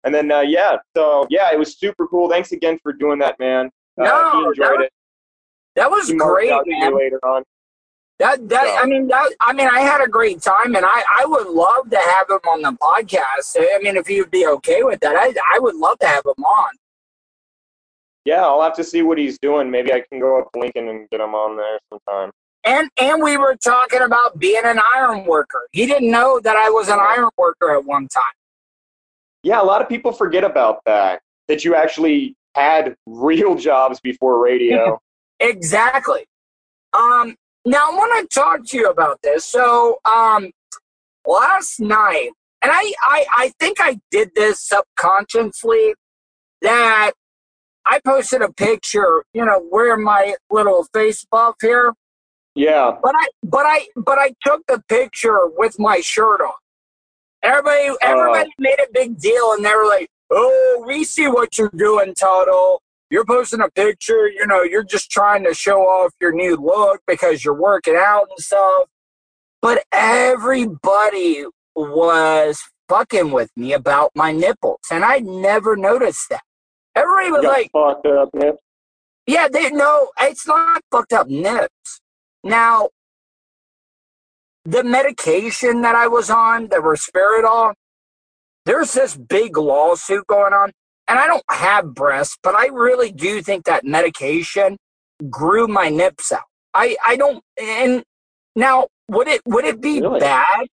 And 0.04 0.14
then 0.14 0.32
uh, 0.32 0.42
yeah, 0.42 0.78
so 0.96 1.26
yeah, 1.30 1.52
it 1.52 1.58
was 1.58 1.78
super 1.78 2.08
cool. 2.08 2.30
Thanks 2.30 2.52
again 2.52 2.78
for 2.84 2.94
doing 2.94 3.18
that, 3.20 3.40
man. 3.40 3.72
Uh, 4.00 4.04
No, 4.04 4.32
he 4.32 4.46
enjoyed 4.46 4.80
that- 4.80 4.86
it. 4.86 4.92
That 5.76 5.92
was 5.92 6.08
He 6.08 6.16
great, 6.16 6.52
out 6.52 6.64
to 6.66 6.72
you 6.72 6.80
man. 6.80 6.96
later 6.98 7.20
on. 7.26 7.44
That 8.20 8.48
that 8.50 8.66
So- 8.66 8.76
I 8.78 8.86
mean 8.86 9.08
that 9.08 9.34
I 9.42 9.52
mean 9.54 9.68
I 9.68 9.82
had 9.82 10.02
a 10.02 10.08
great 10.08 10.42
time, 10.42 10.76
and 10.76 10.86
I 10.86 11.04
I 11.22 11.26
would 11.26 11.48
love 11.48 11.90
to 11.90 11.98
have 11.98 12.30
him 12.30 12.40
on 12.50 12.62
the 12.62 12.72
podcast. 12.82 13.56
I 13.60 13.80
mean, 13.82 13.98
if 13.98 14.10
you'd 14.10 14.32
be 14.32 14.48
okay 14.48 14.84
with 14.84 15.00
that, 15.02 15.16
I 15.16 15.34
I 15.54 15.60
would 15.60 15.76
love 15.76 16.00
to 16.00 16.08
have 16.08 16.24
him 16.26 16.44
on. 16.44 16.70
Yeah, 18.24 18.44
I'll 18.44 18.62
have 18.62 18.74
to 18.76 18.84
see 18.84 19.02
what 19.04 19.18
he's 19.18 19.38
doing. 19.38 19.70
Maybe 19.70 19.94
I 19.94 20.04
can 20.10 20.20
go 20.20 20.40
up 20.40 20.52
to 20.54 20.60
Lincoln 20.60 20.88
and 20.88 21.08
get 21.10 21.20
him 21.22 21.36
on 21.36 21.58
there 21.58 21.78
sometime. 21.92 22.32
And 22.64 22.90
and 23.00 23.22
we 23.22 23.38
were 23.38 23.56
talking 23.56 24.02
about 24.02 24.40
being 24.40 24.64
an 24.64 24.80
iron 24.96 25.26
worker. 25.26 25.68
He 25.74 25.86
didn't 25.86 26.10
know 26.10 26.40
that 26.40 26.56
I 26.56 26.70
was 26.70 26.88
an 26.90 27.00
iron 27.00 27.30
worker 27.38 27.76
at 27.76 27.86
one 27.86 28.08
time. 28.08 28.24
Yeah, 29.44 29.62
a 29.62 29.64
lot 29.64 29.82
of 29.82 29.90
people 29.90 30.12
forget 30.12 30.44
about 30.44 30.80
that. 30.86 31.22
That 31.48 31.64
you 31.64 31.76
actually 31.76 32.34
had 32.56 32.96
real 33.06 33.56
jobs 33.70 34.00
before 34.00 34.42
radio. 34.42 35.00
Exactly. 35.42 36.26
Um, 36.94 37.36
now 37.66 37.90
I 37.92 37.96
want 37.96 38.30
to 38.30 38.40
talk 38.40 38.66
to 38.68 38.78
you 38.78 38.90
about 38.90 39.22
this. 39.22 39.44
So, 39.46 40.00
um, 40.06 40.52
last 41.26 41.80
night, 41.80 42.30
and 42.62 42.72
I, 42.72 42.94
I, 43.02 43.26
I 43.38 43.54
think 43.60 43.78
I 43.80 44.00
did 44.12 44.32
this 44.36 44.60
subconsciously 44.62 45.96
that 46.62 47.12
I 47.86 48.00
posted 48.06 48.42
a 48.42 48.52
picture, 48.52 49.24
you 49.34 49.46
know, 49.46 49.62
wearing 49.72 50.04
my 50.04 50.36
little 50.50 50.86
face 50.94 51.26
buff 51.30 51.56
here, 51.62 51.94
yeah, 52.56 52.92
but 53.04 53.14
I, 53.16 53.28
but 53.44 53.66
I, 53.66 53.88
but 53.96 54.18
I 54.18 54.34
took 54.46 54.66
the 54.68 54.82
picture 54.88 55.42
with 55.46 55.78
my 55.78 56.00
shirt 56.00 56.42
on. 56.42 56.54
Everybody, 57.44 57.96
everybody 58.02 58.50
made 58.58 58.80
a 58.80 58.88
big 58.94 59.20
deal, 59.20 59.52
and 59.54 59.64
they 59.64 59.76
were 59.76 59.86
like, 59.86 60.10
"Oh, 60.32 60.84
we 60.88 61.04
see 61.04 61.28
what 61.28 61.58
you're 61.58 61.70
doing, 61.76 62.16
Tuttle. 62.16 62.82
You're 63.10 63.26
posting 63.26 63.62
a 63.62 63.70
picture. 63.70 64.28
You 64.28 64.48
know, 64.48 64.64
you're 64.64 64.84
just 64.84 65.12
trying 65.12 65.44
to 65.46 65.54
show 65.54 65.82
off 65.82 66.14
your 66.20 66.34
new 66.34 66.56
look 66.56 67.02
because 67.08 67.44
you're 67.46 67.54
working 67.60 67.96
out 67.96 68.28
and 68.30 68.40
stuff." 68.40 68.88
But 69.62 69.84
everybody 69.92 71.46
was 71.76 72.62
fucking 72.88 73.32
with 73.32 73.50
me 73.56 73.74
about 73.74 74.12
my 74.16 74.32
nipples, 74.32 74.82
and 74.92 75.04
I 75.04 75.20
never 75.20 75.76
noticed 75.76 76.30
that. 76.30 76.44
Everybody 76.96 77.32
was 77.32 77.44
like, 77.44 77.72
fucked 77.72 78.06
up, 78.08 78.30
Nip. 78.34 78.56
yeah, 79.28 79.48
they 79.48 79.70
no, 79.70 80.12
it's 80.22 80.48
not 80.48 80.82
fucked 80.92 81.14
up 81.14 81.28
nips. 81.28 82.02
Now, 82.44 82.90
the 84.64 84.84
medication 84.84 85.82
that 85.82 85.96
I 85.96 86.08
was 86.08 86.30
on, 86.30 86.70
the 86.70 86.78
Risperidol, 86.78 87.74
there's 88.66 88.94
this 88.94 89.18
big 89.18 89.58
lawsuit 89.58 90.26
going 90.28 90.54
on, 90.54 90.72
and 91.08 91.20
I 91.20 91.28
don't 91.28 91.44
have 91.50 91.94
breasts, 91.94 92.38
but 92.42 92.56
I 92.56 92.68
really 92.68 93.12
do 93.12 93.42
think 93.42 93.66
that 93.66 93.84
medication 93.86 94.78
grew 95.30 95.68
my 95.68 95.90
nips 95.90 96.32
out. 96.32 96.44
I 96.74 96.96
I 97.06 97.16
don't, 97.16 97.44
and 97.62 98.04
now 98.56 98.88
would 99.10 99.28
it 99.28 99.42
would 99.46 99.66
it 99.66 99.82
be 99.82 100.02
Really? 100.02 100.20
bad 100.20 100.68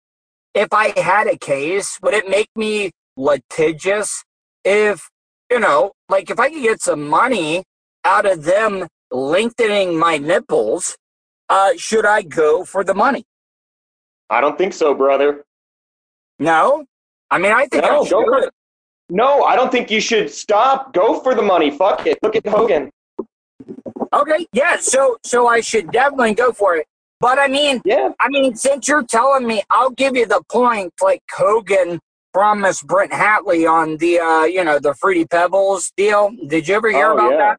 if 0.54 0.70
I 0.74 0.98
had 1.00 1.28
a 1.28 1.38
case? 1.38 2.00
Would 2.02 2.14
it 2.14 2.30
make 2.30 2.50
me 2.56 2.92
litigious 3.18 4.24
if 4.64 5.10
you 5.52 5.60
know, 5.60 5.92
like 6.10 6.30
if 6.30 6.40
I 6.40 6.50
could 6.50 6.62
get 6.64 6.82
some 6.82 7.08
money 7.08 7.64
out 8.06 8.26
of 8.26 8.44
them 8.44 8.88
lengthening 9.12 10.00
my 10.00 10.18
nipples, 10.18 10.96
uh, 11.50 11.72
should 11.78 12.06
I 12.06 12.22
go 12.22 12.64
for 12.64 12.84
the 12.84 12.94
money? 12.94 13.26
I 14.30 14.40
don't 14.40 14.58
think 14.58 14.74
so, 14.74 14.94
brother. 14.94 15.44
No, 16.40 16.86
I 17.30 17.38
mean 17.38 17.52
I 17.52 17.66
think 17.68 17.84
No, 17.84 18.02
I 18.02 18.06
should. 18.08 18.50
No, 19.13 19.44
I 19.44 19.58
don't 19.58 19.70
think 19.70 19.91
you 19.91 20.00
should 20.00 20.32
stop. 20.32 20.94
Go 20.94 21.20
for 21.20 21.36
the 21.36 21.41
money. 21.41 21.70
Fuck 21.70 22.08
it. 22.08 22.18
Look 22.24 22.38
at 22.38 22.48
Hogan. 22.48 22.89
Okay, 24.13 24.48
yeah. 24.53 24.77
So 24.77 25.18
so 25.24 25.48
I 25.48 25.60
should 25.60 25.91
definitely 25.91 26.34
go 26.34 26.53
for 26.53 26.77
it. 26.77 26.86
But 27.20 27.38
I 27.38 27.48
mean, 27.50 27.82
Yeah. 27.84 28.10
I 28.22 28.30
mean, 28.30 28.56
since 28.56 28.88
you're 28.88 29.03
telling 29.03 29.46
me, 29.46 29.63
I'll 29.70 29.89
give 29.91 30.15
you 30.15 30.25
the 30.25 30.41
point. 30.50 30.94
Like 31.01 31.22
Hogan 31.30 32.00
promised 32.34 32.88
Brent 32.88 33.12
Hatley 33.12 33.70
on 33.70 33.98
the 33.98 34.20
uh, 34.20 34.44
you 34.46 34.63
know 34.63 34.80
the 34.80 34.94
Fruity 34.96 35.25
Pebbles 35.25 35.91
deal. 35.98 36.32
Did 36.48 36.70
you 36.70 36.75
ever 36.75 36.89
hear 36.89 37.08
Oh, 37.12 37.13
about 37.15 37.32
yeah. 37.32 37.38
that? 37.38 37.58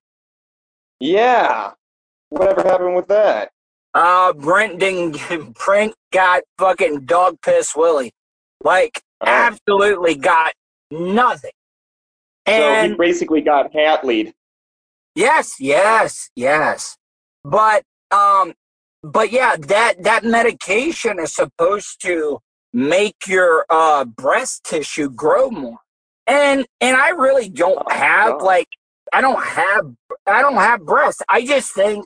Yeah. 1.01 1.71
Whatever 2.31 2.63
happened 2.63 2.97
with 2.97 3.09
that? 3.09 3.51
Uh, 3.93 4.33
Brent 4.33 4.79
didn't. 4.79 5.19
Brent 5.67 5.95
got 6.13 6.45
fucking 6.57 7.05
dog 7.05 7.37
piss 7.43 7.77
Willie, 7.77 8.13
like 8.65 9.03
Oh. 9.21 9.27
absolutely 9.29 10.15
got 10.17 10.55
nothing. 10.93 11.51
so 12.49 12.77
he 12.77 12.95
basically 12.95 13.41
got 13.41 13.73
hat 13.75 14.05
lead. 14.05 14.33
Yes, 15.15 15.61
yes, 15.61 16.31
yes. 16.37 16.97
But 17.45 17.85
um 18.11 18.55
but 19.03 19.33
yeah, 19.33 19.57
that 19.59 20.03
that 20.03 20.25
medication 20.25 21.19
is 21.19 21.35
supposed 21.35 22.01
to 22.03 22.41
make 22.73 23.27
your 23.27 23.67
uh 23.71 24.05
breast 24.05 24.65
tissue 24.65 25.11
grow 25.11 25.51
more. 25.51 25.79
And 26.27 26.67
and 26.81 26.97
I 26.97 27.11
really 27.11 27.49
don't 27.49 27.83
Oh, 27.87 27.95
have 27.95 28.39
God. 28.39 28.43
like 28.43 28.69
I 29.13 29.21
don't 29.21 29.43
have 29.45 29.95
I 30.27 30.41
don't 30.41 30.57
have 30.57 30.87
breasts. 30.87 31.23
I 31.29 31.45
just 31.45 31.75
think 31.75 32.05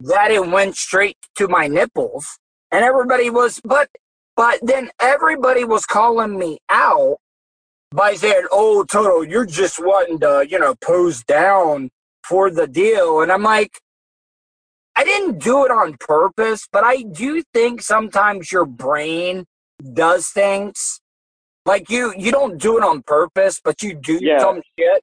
that 0.00 0.30
it 0.30 0.46
went 0.46 0.76
straight 0.76 1.16
to 1.36 1.48
my 1.48 1.66
nipples 1.68 2.38
and 2.70 2.84
everybody 2.84 3.30
was 3.30 3.60
but 3.64 3.88
but 4.36 4.60
then 4.62 4.90
everybody 5.00 5.64
was 5.64 5.86
calling 5.86 6.38
me 6.38 6.58
out 6.70 7.16
by 7.96 8.14
saying, 8.14 8.46
"Oh, 8.52 8.84
Toto, 8.84 9.22
you're 9.22 9.46
just 9.46 9.78
wanting 9.80 10.20
to, 10.20 10.46
you 10.48 10.58
know, 10.58 10.74
pose 10.76 11.24
down 11.24 11.90
for 12.28 12.50
the 12.50 12.66
deal. 12.66 13.20
And 13.22 13.30
I'm 13.32 13.42
like, 13.42 13.80
I 14.96 15.04
didn't 15.04 15.38
do 15.38 15.64
it 15.64 15.70
on 15.70 15.96
purpose, 15.98 16.68
but 16.70 16.84
I 16.84 17.02
do 17.02 17.42
think 17.54 17.82
sometimes 17.82 18.50
your 18.50 18.64
brain 18.64 19.44
does 19.94 20.30
things. 20.30 21.00
Like 21.64 21.90
you, 21.90 22.14
you 22.16 22.32
don't 22.32 22.58
do 22.58 22.78
it 22.78 22.84
on 22.84 23.02
purpose, 23.02 23.60
but 23.62 23.82
you 23.82 23.94
do 23.94 24.18
Yeah. 24.20 24.38
some 24.40 24.62
shit. 24.78 25.02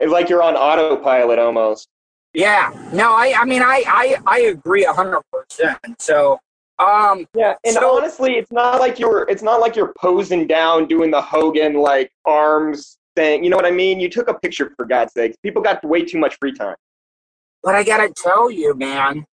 It's 0.00 0.12
like 0.12 0.28
you're 0.28 0.42
on 0.42 0.56
autopilot 0.56 1.38
almost. 1.38 1.88
Yeah. 2.34 2.70
No, 2.92 3.12
I, 3.12 3.34
I 3.38 3.44
mean, 3.44 3.62
I, 3.62 3.84
I, 3.86 4.16
I 4.26 4.40
agree 4.40 4.84
a 4.84 4.92
hundred 4.92 5.22
percent. 5.32 5.78
So, 6.00 6.38
um, 6.78 7.26
Yeah, 7.34 7.54
and 7.64 7.74
So- 7.74 7.96
honestly, 7.96 8.34
it's 8.36 8.50
not 8.52 8.80
like 8.80 8.98
you're 8.98 9.26
it's 9.28 9.42
not 9.42 9.60
like 9.60 9.76
you're 9.76 9.92
posing 9.98 10.46
down 10.46 10.86
doing 10.86 11.10
the 11.10 11.20
Hogan 11.22 11.74
like 11.74 12.10
arms 12.24 12.98
thing. 13.16 13.44
You 13.44 13.50
know 13.50 13.56
what 13.56 13.66
I 13.66 13.70
mean? 13.70 14.00
You 14.00 14.08
took 14.08 14.28
a 14.28 14.34
picture 14.34 14.72
for 14.76 14.86
God's 14.86 15.12
sakes. 15.12 15.36
People 15.42 15.62
got 15.62 15.84
way 15.84 16.04
too 16.04 16.18
much 16.18 16.36
free 16.40 16.52
time. 16.52 16.76
but 17.62 17.74
I 17.74 17.84
gotta 17.84 18.12
tell 18.16 18.50
you, 18.50 18.74
man, 18.74 19.24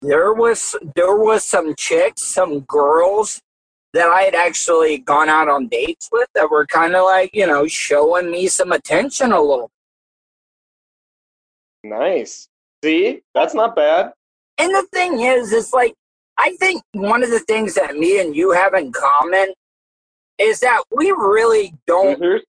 there 0.00 0.32
was, 0.32 0.74
there 0.96 1.14
was 1.16 1.44
some 1.44 1.74
chicks, 1.76 2.22
some 2.22 2.60
girls 2.60 3.40
that 3.92 4.08
I 4.08 4.22
had 4.22 4.34
actually 4.34 4.98
gone 4.98 5.28
out 5.28 5.48
on 5.48 5.68
dates 5.68 6.08
with 6.10 6.28
that 6.34 6.50
were 6.50 6.66
kind 6.66 6.96
of 6.96 7.04
like, 7.04 7.30
you 7.34 7.46
know, 7.46 7.66
showing 7.68 8.30
me 8.30 8.48
some 8.48 8.72
attention 8.72 9.30
a 9.32 9.40
little. 9.40 9.70
Nice. 11.84 12.48
See? 12.82 13.22
That's 13.34 13.54
not 13.54 13.76
bad. 13.76 14.12
And 14.58 14.70
the 14.74 14.86
thing 14.92 15.20
is, 15.20 15.52
it's 15.52 15.72
like, 15.72 15.94
I 16.38 16.56
think 16.58 16.82
one 16.92 17.22
of 17.22 17.30
the 17.30 17.40
things 17.40 17.74
that 17.74 17.96
me 17.96 18.20
and 18.20 18.34
you 18.36 18.52
have 18.52 18.74
in 18.74 18.92
common 18.92 19.54
is 20.38 20.60
that 20.60 20.82
we 20.90 21.10
really 21.12 21.74
don't, 21.86 22.20
Mhm. 22.20 22.40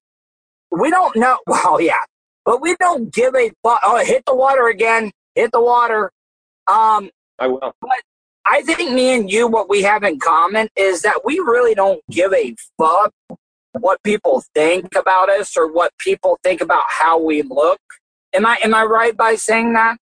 we 0.70 0.90
don't 0.90 1.16
know, 1.16 1.38
well, 1.46 1.80
yeah, 1.80 2.04
but 2.44 2.60
we 2.62 2.76
don't 2.76 3.12
give 3.14 3.34
a 3.36 3.50
fuck. 3.62 3.80
Oh, 3.84 3.98
hit 4.04 4.24
the 4.26 4.34
water 4.34 4.68
again, 4.68 5.12
hit 5.34 5.52
the 5.52 5.62
water. 5.62 6.10
Um, 6.68 7.10
I 7.38 7.48
will. 7.48 7.74
But 7.80 8.02
i 8.46 8.62
think 8.62 8.92
me 8.92 9.14
and 9.16 9.30
you, 9.30 9.48
what 9.48 9.68
we 9.70 9.82
have 9.82 10.02
in 10.04 10.18
common 10.20 10.68
is 10.76 11.02
that 11.02 11.22
we 11.24 11.38
really 11.40 11.74
don't 11.74 12.02
give 12.10 12.32
a 12.34 12.54
fuck 12.78 13.12
what 13.80 14.02
people 14.04 14.44
think 14.54 14.94
about 14.96 15.30
us 15.30 15.56
or 15.56 15.72
what 15.72 15.92
people 15.98 16.38
think 16.44 16.60
about 16.60 16.84
how 16.88 17.18
we 17.20 17.42
look. 17.42 17.80
Am 18.34 18.46
I 18.46 18.58
am 18.64 18.74
I 18.74 18.84
right 18.84 19.16
by 19.16 19.34
saying 19.36 19.74
that? 19.74 19.96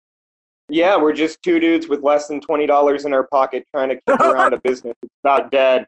Yeah, 0.69 0.97
we're 0.97 1.13
just 1.13 1.41
two 1.41 1.59
dudes 1.59 1.87
with 1.87 2.03
less 2.03 2.27
than 2.27 2.39
twenty 2.39 2.65
dollars 2.65 3.05
in 3.05 3.13
our 3.13 3.27
pocket 3.27 3.65
trying 3.73 3.89
to 3.89 3.95
kick 3.95 4.19
around 4.19 4.53
a 4.53 4.59
business 4.61 4.95
that's 5.01 5.13
about 5.23 5.51
dead. 5.51 5.87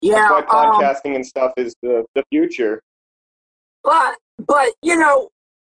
Yeah. 0.00 0.28
That's 0.30 0.52
why 0.52 0.64
um, 0.64 0.74
podcasting 0.74 1.14
and 1.14 1.26
stuff 1.26 1.52
is 1.56 1.74
the, 1.82 2.04
the 2.14 2.22
future. 2.30 2.82
but 3.82 4.16
but 4.46 4.72
you 4.82 4.96
know, 4.96 5.28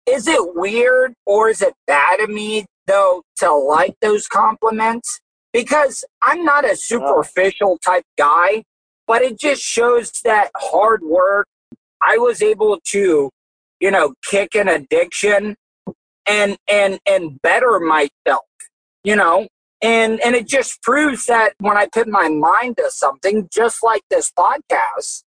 is 0.09 0.27
it 0.27 0.55
weird 0.55 1.13
or 1.25 1.49
is 1.49 1.61
it 1.61 1.73
bad 1.87 2.19
of 2.19 2.29
me 2.29 2.65
though 2.87 3.23
to 3.37 3.53
like 3.53 3.95
those 4.01 4.27
compliments? 4.27 5.19
Because 5.51 6.03
I'm 6.21 6.43
not 6.43 6.69
a 6.69 6.75
superficial 6.75 7.77
type 7.85 8.05
guy, 8.17 8.63
but 9.05 9.21
it 9.21 9.39
just 9.39 9.61
shows 9.61 10.11
that 10.23 10.49
hard 10.55 11.03
work. 11.03 11.47
I 12.01 12.17
was 12.17 12.41
able 12.41 12.79
to, 12.91 13.29
you 13.79 13.91
know, 13.91 14.13
kick 14.25 14.55
an 14.55 14.67
addiction 14.67 15.55
and 16.27 16.57
and 16.69 16.99
and 17.07 17.41
better 17.41 17.79
myself, 17.79 18.45
you 19.03 19.15
know. 19.15 19.47
And 19.81 20.21
and 20.21 20.33
it 20.35 20.47
just 20.47 20.81
proves 20.81 21.25
that 21.25 21.53
when 21.59 21.75
I 21.77 21.87
put 21.87 22.07
my 22.07 22.29
mind 22.29 22.77
to 22.77 22.89
something, 22.89 23.49
just 23.53 23.83
like 23.83 24.01
this 24.09 24.31
podcast, 24.37 25.23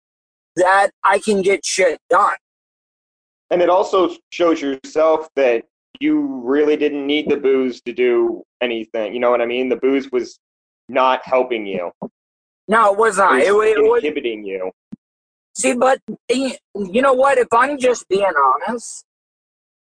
that 0.56 0.90
I 1.02 1.18
can 1.18 1.42
get 1.42 1.64
shit 1.64 1.98
done. 2.08 2.36
And 3.50 3.60
it 3.62 3.68
also 3.68 4.10
shows 4.30 4.60
yourself 4.62 5.28
that 5.36 5.64
you 6.00 6.20
really 6.44 6.76
didn't 6.76 7.06
need 7.06 7.28
the 7.28 7.36
booze 7.36 7.80
to 7.82 7.92
do 7.92 8.42
anything. 8.60 9.12
You 9.12 9.20
know 9.20 9.30
what 9.30 9.40
I 9.40 9.46
mean? 9.46 9.68
The 9.68 9.76
booze 9.76 10.10
was 10.12 10.38
not 10.88 11.20
helping 11.24 11.66
you. 11.66 11.90
No, 12.68 12.92
it 12.92 12.98
was 12.98 13.18
not. 13.18 13.40
It 13.40 13.48
It, 13.48 13.52
was 13.52 13.58
wa- 13.76 13.82
it 13.84 13.90
was, 13.90 14.02
inhibiting 14.04 14.44
you. 14.44 14.70
see, 15.56 15.74
but 15.74 15.98
eh, 16.28 16.54
you 16.76 17.02
know 17.02 17.12
what? 17.12 17.38
If 17.38 17.48
I'm 17.52 17.78
just 17.78 18.08
being 18.08 18.24
honest, 18.68 19.04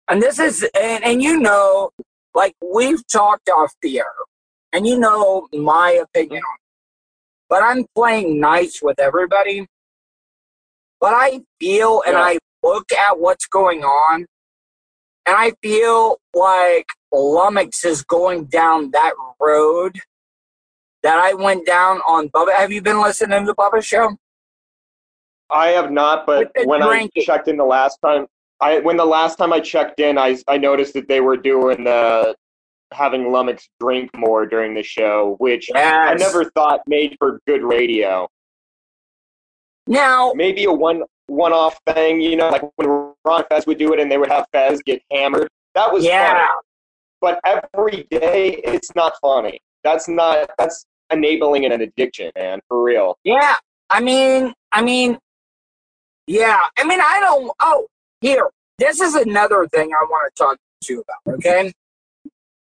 and 0.09 0.23
this 0.23 0.38
is, 0.38 0.66
and, 0.79 1.05
and 1.05 1.23
you 1.23 1.38
know, 1.38 1.90
like 2.35 2.55
we've 2.62 3.07
talked 3.07 3.49
off 3.49 3.73
the 3.83 3.99
air, 3.99 4.12
and 4.73 4.87
you 4.87 4.99
know 4.99 5.49
my 5.53 5.90
opinion 5.92 6.42
on 6.42 6.57
but 7.49 7.62
I'm 7.62 7.87
playing 7.94 8.40
nice 8.40 8.81
with 8.83 8.99
everybody. 9.01 9.66
But 11.01 11.14
I 11.14 11.40
feel 11.61 12.03
and 12.07 12.14
Yeah. 12.14 12.23
I 12.23 12.38
look 12.62 12.90
at 12.92 13.18
what's 13.18 13.47
going 13.47 13.85
on, 13.85 14.27
and 15.27 15.37
I 15.37 15.53
feel 15.62 16.18
like 16.35 16.87
Lummox 17.12 17.85
is 17.85 18.03
going 18.03 18.47
down 18.47 18.90
that 18.90 19.14
road 19.40 19.99
that 21.03 21.18
I 21.18 21.35
went 21.35 21.66
down 21.66 22.01
on 22.07 22.29
Bubba. 22.31 22.55
Have 22.57 22.73
you 22.73 22.83
been 22.83 23.01
listening 23.01 23.40
to 23.40 23.47
the 23.47 23.55
Bubba's 23.55 23.87
show? 23.87 24.16
I 25.51 25.68
have 25.68 25.90
not, 25.90 26.27
but 26.27 26.51
when 26.64 26.83
drinking. 26.83 27.23
I 27.23 27.25
checked 27.25 27.49
in 27.49 27.57
the 27.57 27.64
last 27.64 27.99
time, 28.05 28.27
I 28.61 28.81
when 28.81 28.97
the 28.97 29.05
last 29.05 29.37
time 29.38 29.53
I 29.53 29.61
checked 29.61 30.01
in, 30.01 30.18
I 30.18 30.37
I 30.49 30.59
noticed 30.59 30.94
that 30.94 31.09
they 31.09 31.21
were 31.21 31.37
doing 31.37 31.85
the 31.85 32.35
having 32.92 33.31
Lummox 33.31 33.68
drink 33.81 34.11
more 34.16 34.47
during 34.47 34.75
the 34.75 34.83
show, 34.83 35.37
which 35.38 35.71
I 35.75 36.14
never 36.14 36.44
thought 36.51 36.81
made 36.87 37.16
for 37.18 37.40
good 37.47 37.62
radio. 37.62 38.29
Now, 39.87 40.33
Maybe 40.35 40.64
a 40.64 40.73
one 40.73 41.03
one 41.27 41.53
off 41.53 41.79
thing, 41.87 42.21
you 42.21 42.37
know, 42.37 42.51
like 42.51 42.62
when 42.77 43.12
Ron 43.25 43.44
Fez 43.51 43.66
would 43.66 43.79
do 43.79 43.92
it 43.92 44.01
and 44.01 44.11
they 44.11 44.18
would 44.18 44.31
have 44.31 44.47
Fez 44.53 44.83
get 44.83 45.03
hammered. 45.11 45.49
That 45.75 45.92
was 45.92 46.05
yeah, 46.05 46.33
funny. 46.33 46.49
But 47.21 47.40
every 47.75 48.07
day, 48.11 48.61
it's 48.64 48.94
not 48.94 49.14
funny. 49.21 49.61
That's 49.85 50.09
not 50.09 50.51
that's 50.59 50.85
enabling 51.11 51.64
an 51.64 51.81
addiction, 51.81 52.31
man, 52.37 52.61
for 52.68 52.83
real. 52.83 53.16
yeah. 53.25 53.55
I 53.90 54.01
mean, 54.01 54.53
I 54.73 54.83
mean, 54.83 55.18
yeah. 56.27 56.61
I 56.77 56.85
mean, 56.85 57.01
I 57.01 57.21
don't. 57.21 57.51
Oh, 57.61 57.87
here. 58.20 58.50
This 58.78 59.00
is 59.00 59.14
another 59.14 59.66
thing 59.68 59.90
I 59.92 60.04
want 60.04 60.33
to 60.35 60.42
talk 60.42 60.59
to 60.85 60.92
you 60.92 61.02
about. 61.02 61.35
Okay. 61.37 61.72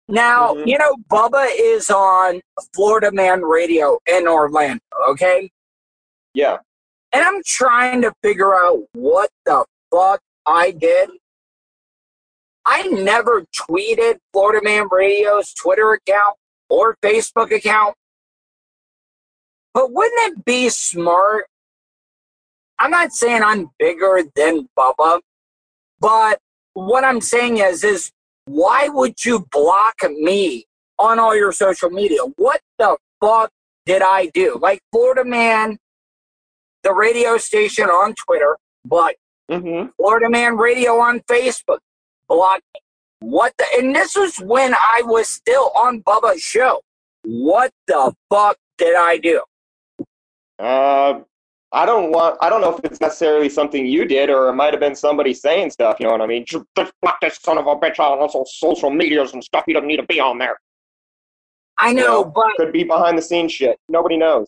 Now, 0.09 0.55
Mhm. 0.55 0.67
you 0.67 0.79
know, 0.79 0.97
Bubba 1.11 1.49
is 1.57 1.89
on 1.91 2.43
Florida 2.75 3.11
Man 3.11 3.43
Radio 3.43 3.99
in 4.07 4.29
Orlando. 4.29 4.83
Okay. 5.09 5.51
Yeah. 6.35 6.59
And 7.13 7.25
I'm 7.25 7.43
trying 7.45 8.03
to 8.03 8.13
figure 8.23 8.55
out 8.55 8.83
what 8.93 9.31
the 9.47 9.65
fuck 9.91 10.21
I 10.45 10.73
did. 10.73 11.11
I 12.67 12.83
never 12.89 13.43
tweeted 13.43 14.19
Florida 14.33 14.63
Man 14.63 14.89
Radio's 14.91 15.53
Twitter 15.55 15.93
account 15.93 16.37
or 16.69 16.97
Facebook 17.03 17.55
account. 17.55 17.95
But 19.73 19.93
wouldn't 19.93 20.39
it 20.39 20.45
be 20.45 20.69
smart? 20.69 21.47
I'm 22.79 22.91
not 22.91 23.13
saying 23.13 23.43
I'm 23.43 23.71
bigger 23.79 24.23
than 24.35 24.69
Bubba, 24.77 25.21
but 26.01 26.39
what 26.75 27.05
I'm 27.05 27.21
saying 27.21 27.59
is, 27.59 27.85
is 27.85 28.11
why 28.47 28.89
would 28.89 29.25
you 29.25 29.47
block 29.51 29.97
me 30.11 30.67
on 30.99 31.19
all 31.19 31.37
your 31.37 31.53
social 31.53 31.91
media? 31.91 32.21
What 32.37 32.61
the 32.79 32.97
fuck 33.21 33.51
did 33.87 34.03
I 34.03 34.31
do? 34.35 34.59
Like 34.61 34.81
Florida 34.93 35.25
Man, 35.25 35.79
the 36.83 36.93
radio 36.93 37.39
station 37.39 37.87
on 37.87 38.15
Twitter, 38.15 38.57
but 38.85 39.17
Mm-hmm. 39.51 39.91
Florida 39.99 40.31
Man 40.31 40.57
Radio 40.57 40.99
on 40.99 41.21
Facebook. 41.21 41.79
Block 42.29 42.61
me. 42.75 42.81
What 43.21 43.53
the? 43.59 43.67
And 43.79 43.95
this 43.95 44.17
was 44.17 44.37
when 44.39 44.75
I 44.75 45.03
was 45.05 45.29
still 45.29 45.71
on 45.77 46.03
Bubba's 46.03 46.41
show. 46.41 46.81
What 47.25 47.71
the 47.87 48.15
fuck 48.31 48.57
did 48.79 48.97
I 48.97 49.19
do? 49.19 49.43
Uh, 50.59 51.21
I 51.75 51.85
don't 51.85 52.13
want. 52.13 52.39
I 52.41 52.49
don't 52.49 52.61
know 52.61 52.75
if 52.77 52.85
it's 52.85 53.01
necessarily 53.01 53.49
something 53.49 53.85
you 53.85 54.05
did, 54.05 54.31
or 54.31 54.49
it 54.49 54.53
might 54.55 54.73
have 54.73 54.79
been 54.81 54.95
somebody 54.95 55.35
saying 55.35 55.71
stuff. 55.71 55.97
You 55.99 56.07
know 56.07 56.13
what 56.13 56.21
I 56.23 56.27
mean? 56.27 56.45
Just 56.47 56.65
block 57.03 57.21
this 57.21 57.37
son 57.43 57.59
of 57.59 57.67
a 57.67 57.75
bitch 57.75 57.99
on 57.99 58.17
all 58.19 58.47
social 58.47 58.91
medias 58.91 59.33
and 59.35 59.43
stuff. 59.43 59.65
He 59.67 59.73
doesn't 59.73 59.89
need 59.89 59.97
to 59.97 60.05
be 60.07 60.21
on 60.21 60.39
there. 60.39 60.57
I 61.77 61.93
know, 61.93 62.01
You 62.03 62.07
know, 62.09 62.25
but 62.27 62.57
Could 62.57 62.73
be 62.73 62.85
behind 62.85 63.19
the 63.19 63.23
scenes 63.23 63.53
shit. 63.53 63.77
Nobody 63.89 64.17
knows. 64.17 64.47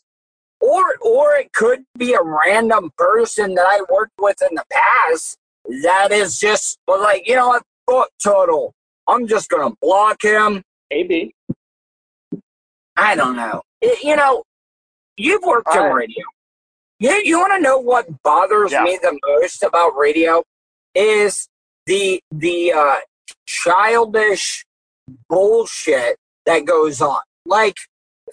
or 0.61 0.95
or 1.01 1.35
it 1.35 1.53
could 1.53 1.85
be 1.99 2.15
a 2.15 2.23
random 2.23 2.91
person 2.97 3.55
that 3.57 3.67
I 3.67 3.81
worked 3.93 4.13
with 4.21 4.41
in 4.49 4.55
the 4.55 4.65
past 4.73 5.37
that 5.83 6.13
is 6.13 6.39
just 6.39 6.79
was 6.87 7.01
like, 7.03 7.27
you 7.27 7.35
know 7.35 7.49
what, 7.49 7.63
fuck 7.91 8.09
Tuttle. 8.23 8.73
I'm 9.09 9.27
just 9.27 9.51
gonna 9.51 9.75
block 9.83 10.23
him. 10.23 10.63
Maybe. 10.91 11.35
I 12.97 13.17
don't 13.17 13.35
know. 13.35 13.63
It- 13.81 14.03
you 14.05 14.15
know, 14.15 14.45
you've 15.17 15.43
worked 15.43 15.75
in 15.75 15.83
radio. 15.93 16.25
You 16.99 17.11
you 17.25 17.39
want 17.39 17.53
to 17.55 17.61
know 17.61 17.79
what 17.79 18.07
bothers 18.23 18.73
Yeah. 18.73 18.83
me 18.85 18.99
the 19.03 19.19
most 19.27 19.63
about 19.63 19.97
radio 19.97 20.43
is 20.95 21.49
the 21.87 22.21
the 22.31 22.73
uh, 22.73 22.97
childish 23.47 24.65
bullshit 25.29 26.17
that 26.47 26.65
goes 26.65 27.01
on. 27.01 27.21
Like 27.45 27.77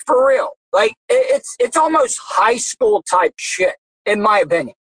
for 0.05 0.27
real, 0.27 0.51
like 0.71 0.91
it, 1.09 1.35
it's 1.35 1.55
it's 1.59 1.77
almost 1.77 2.19
high 2.21 2.57
school 2.57 3.03
type 3.03 3.33
shit, 3.37 3.75
in 4.05 4.21
my 4.21 4.39
opinion. 4.39 4.75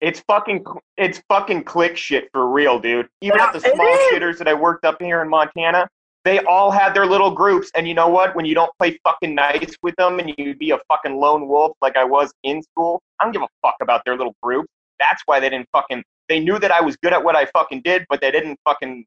It's 0.00 0.20
fucking 0.28 0.64
it's 0.98 1.22
fucking 1.28 1.64
click 1.64 1.96
shit 1.96 2.28
for 2.32 2.46
real, 2.48 2.78
dude. 2.78 3.08
Even 3.22 3.40
at 3.40 3.52
the 3.54 3.60
small 3.60 3.98
shitters 4.12 4.36
that 4.38 4.48
I 4.48 4.54
worked 4.54 4.84
up 4.84 5.00
here 5.00 5.22
in 5.22 5.30
Montana, 5.30 5.88
they 6.24 6.40
all 6.40 6.70
had 6.70 6.94
their 6.94 7.06
little 7.06 7.30
groups. 7.30 7.70
And 7.74 7.86
you 7.86 7.94
know 7.94 8.08
what? 8.08 8.34
When 8.34 8.44
you 8.44 8.54
don't 8.54 8.72
play 8.78 8.98
fucking 9.04 9.34
nice 9.34 9.76
with 9.82 9.94
them 9.96 10.18
and 10.18 10.34
you 10.38 10.54
be 10.54 10.70
a 10.70 10.78
fucking 10.88 11.16
lone 11.16 11.46
wolf 11.48 11.76
like 11.82 11.96
I 11.96 12.04
was 12.04 12.32
in 12.42 12.62
school, 12.62 13.02
I 13.20 13.24
don't 13.24 13.32
give 13.32 13.42
a 13.42 13.48
fuck 13.62 13.76
about 13.82 14.02
their 14.04 14.16
little 14.16 14.34
group. 14.42 14.66
That's 14.98 15.22
why 15.26 15.38
they 15.40 15.50
didn't 15.50 15.68
fucking. 15.72 16.02
They 16.28 16.40
knew 16.40 16.58
that 16.58 16.70
I 16.70 16.80
was 16.80 16.96
good 16.96 17.12
at 17.12 17.22
what 17.22 17.36
I 17.36 17.46
fucking 17.46 17.82
did, 17.84 18.06
but 18.08 18.20
they 18.20 18.30
didn't 18.30 18.58
fucking. 18.64 19.04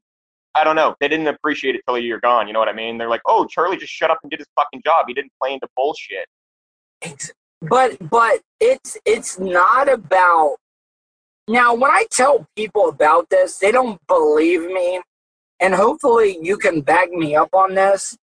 I 0.54 0.64
don't 0.64 0.76
know. 0.76 0.94
They 1.00 1.08
didn't 1.08 1.26
appreciate 1.26 1.74
it 1.74 1.82
till 1.86 1.98
you're 1.98 2.20
gone. 2.20 2.46
You 2.46 2.52
know 2.52 2.58
what 2.58 2.68
I 2.68 2.72
mean? 2.72 2.98
They're 2.98 3.08
like, 3.08 3.20
oh, 3.26 3.46
Charlie 3.46 3.76
just 3.76 3.92
shut 3.92 4.10
up 4.10 4.18
and 4.22 4.30
did 4.30 4.40
his 4.40 4.48
fucking 4.56 4.82
job. 4.84 5.04
He 5.08 5.14
didn't 5.14 5.32
play 5.40 5.52
into 5.52 5.66
bullshit. 5.76 6.26
But 7.62 7.96
but 8.08 8.40
it's 8.60 8.96
it's 9.04 9.38
not 9.38 9.92
about 9.92 10.56
now 11.48 11.74
when 11.74 11.90
I 11.90 12.06
tell 12.10 12.46
people 12.56 12.88
about 12.88 13.28
this, 13.30 13.58
they 13.58 13.72
don't 13.72 14.00
believe 14.06 14.62
me. 14.70 15.00
And 15.60 15.74
hopefully 15.74 16.38
you 16.40 16.56
can 16.58 16.82
back 16.82 17.10
me 17.10 17.34
up 17.36 17.54
on 17.54 17.74
this. 17.74 18.16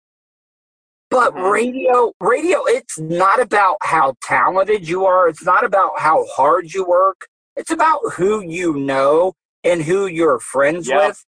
But 1.10 1.34
Mhm. 1.34 1.50
radio 1.52 2.12
radio 2.20 2.64
it's 2.66 2.98
not 2.98 3.40
about 3.40 3.76
how 3.82 4.14
talented 4.22 4.88
you 4.88 5.06
are. 5.06 5.28
It's 5.28 5.44
not 5.44 5.64
about 5.64 6.00
how 6.00 6.24
hard 6.26 6.72
you 6.74 6.84
work. 6.84 7.28
It's 7.56 7.70
about 7.70 8.00
who 8.14 8.40
you 8.40 8.74
know 8.74 9.34
and 9.62 9.82
who 9.84 10.06
you're 10.06 10.40
friends 10.40 10.88
Yeah. 10.88 11.08
with. 11.08 11.24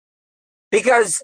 Because 0.70 1.22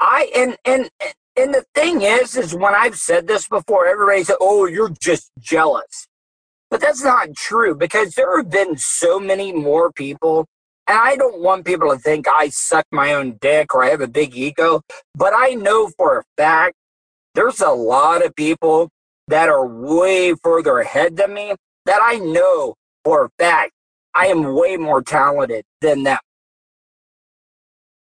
I 0.00 0.30
and 0.34 0.58
and 0.64 0.90
and 1.36 1.54
the 1.54 1.64
thing 1.74 2.02
is, 2.02 2.36
is 2.36 2.54
when 2.54 2.74
I've 2.74 2.98
said 2.98 3.26
this 3.28 3.48
before, 3.48 3.86
everybody 3.86 4.24
said, 4.24 4.36
"Oh, 4.40 4.66
you're 4.66 4.90
just 5.00 5.30
jealous," 5.38 6.08
but 6.70 6.80
that's 6.80 7.02
not 7.02 7.34
true 7.36 7.74
because 7.74 8.14
there 8.14 8.36
have 8.38 8.50
been 8.50 8.76
so 8.78 9.20
many 9.20 9.52
more 9.52 9.92
people, 9.92 10.46
and 10.88 10.96
I 10.96 11.16
don't 11.16 11.40
want 11.40 11.66
people 11.66 11.90
to 11.90 11.98
think 11.98 12.26
I 12.26 12.48
suck 12.48 12.86
my 12.90 13.12
own 13.12 13.36
dick 13.40 13.74
or 13.74 13.84
I 13.84 13.90
have 13.90 14.00
a 14.00 14.08
big 14.08 14.34
ego. 14.34 14.80
But 15.14 15.34
I 15.36 15.50
know 15.50 15.90
for 15.96 16.18
a 16.18 16.24
fact 16.38 16.74
there's 17.34 17.60
a 17.60 17.70
lot 17.70 18.24
of 18.24 18.34
people 18.34 18.88
that 19.28 19.50
are 19.50 19.66
way 19.66 20.34
further 20.42 20.78
ahead 20.78 21.16
than 21.16 21.34
me 21.34 21.54
that 21.84 22.00
I 22.02 22.16
know 22.16 22.74
for 23.04 23.26
a 23.26 23.28
fact 23.38 23.72
I 24.14 24.26
am 24.26 24.54
way 24.54 24.78
more 24.78 25.02
talented 25.02 25.64
than 25.82 26.04
them. 26.04 26.18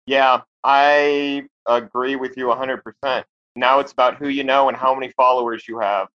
Yeah, 0.05 0.41
I 0.63 1.47
agree 1.67 2.15
with 2.15 2.37
you 2.37 2.45
100%. 2.45 3.23
Now 3.55 3.79
it's 3.79 3.91
about 3.91 4.17
who 4.17 4.29
you 4.29 4.43
know 4.43 4.67
and 4.67 4.77
how 4.77 4.93
many 4.93 5.11
followers 5.17 5.67
you 5.67 5.79
have. 5.79 6.07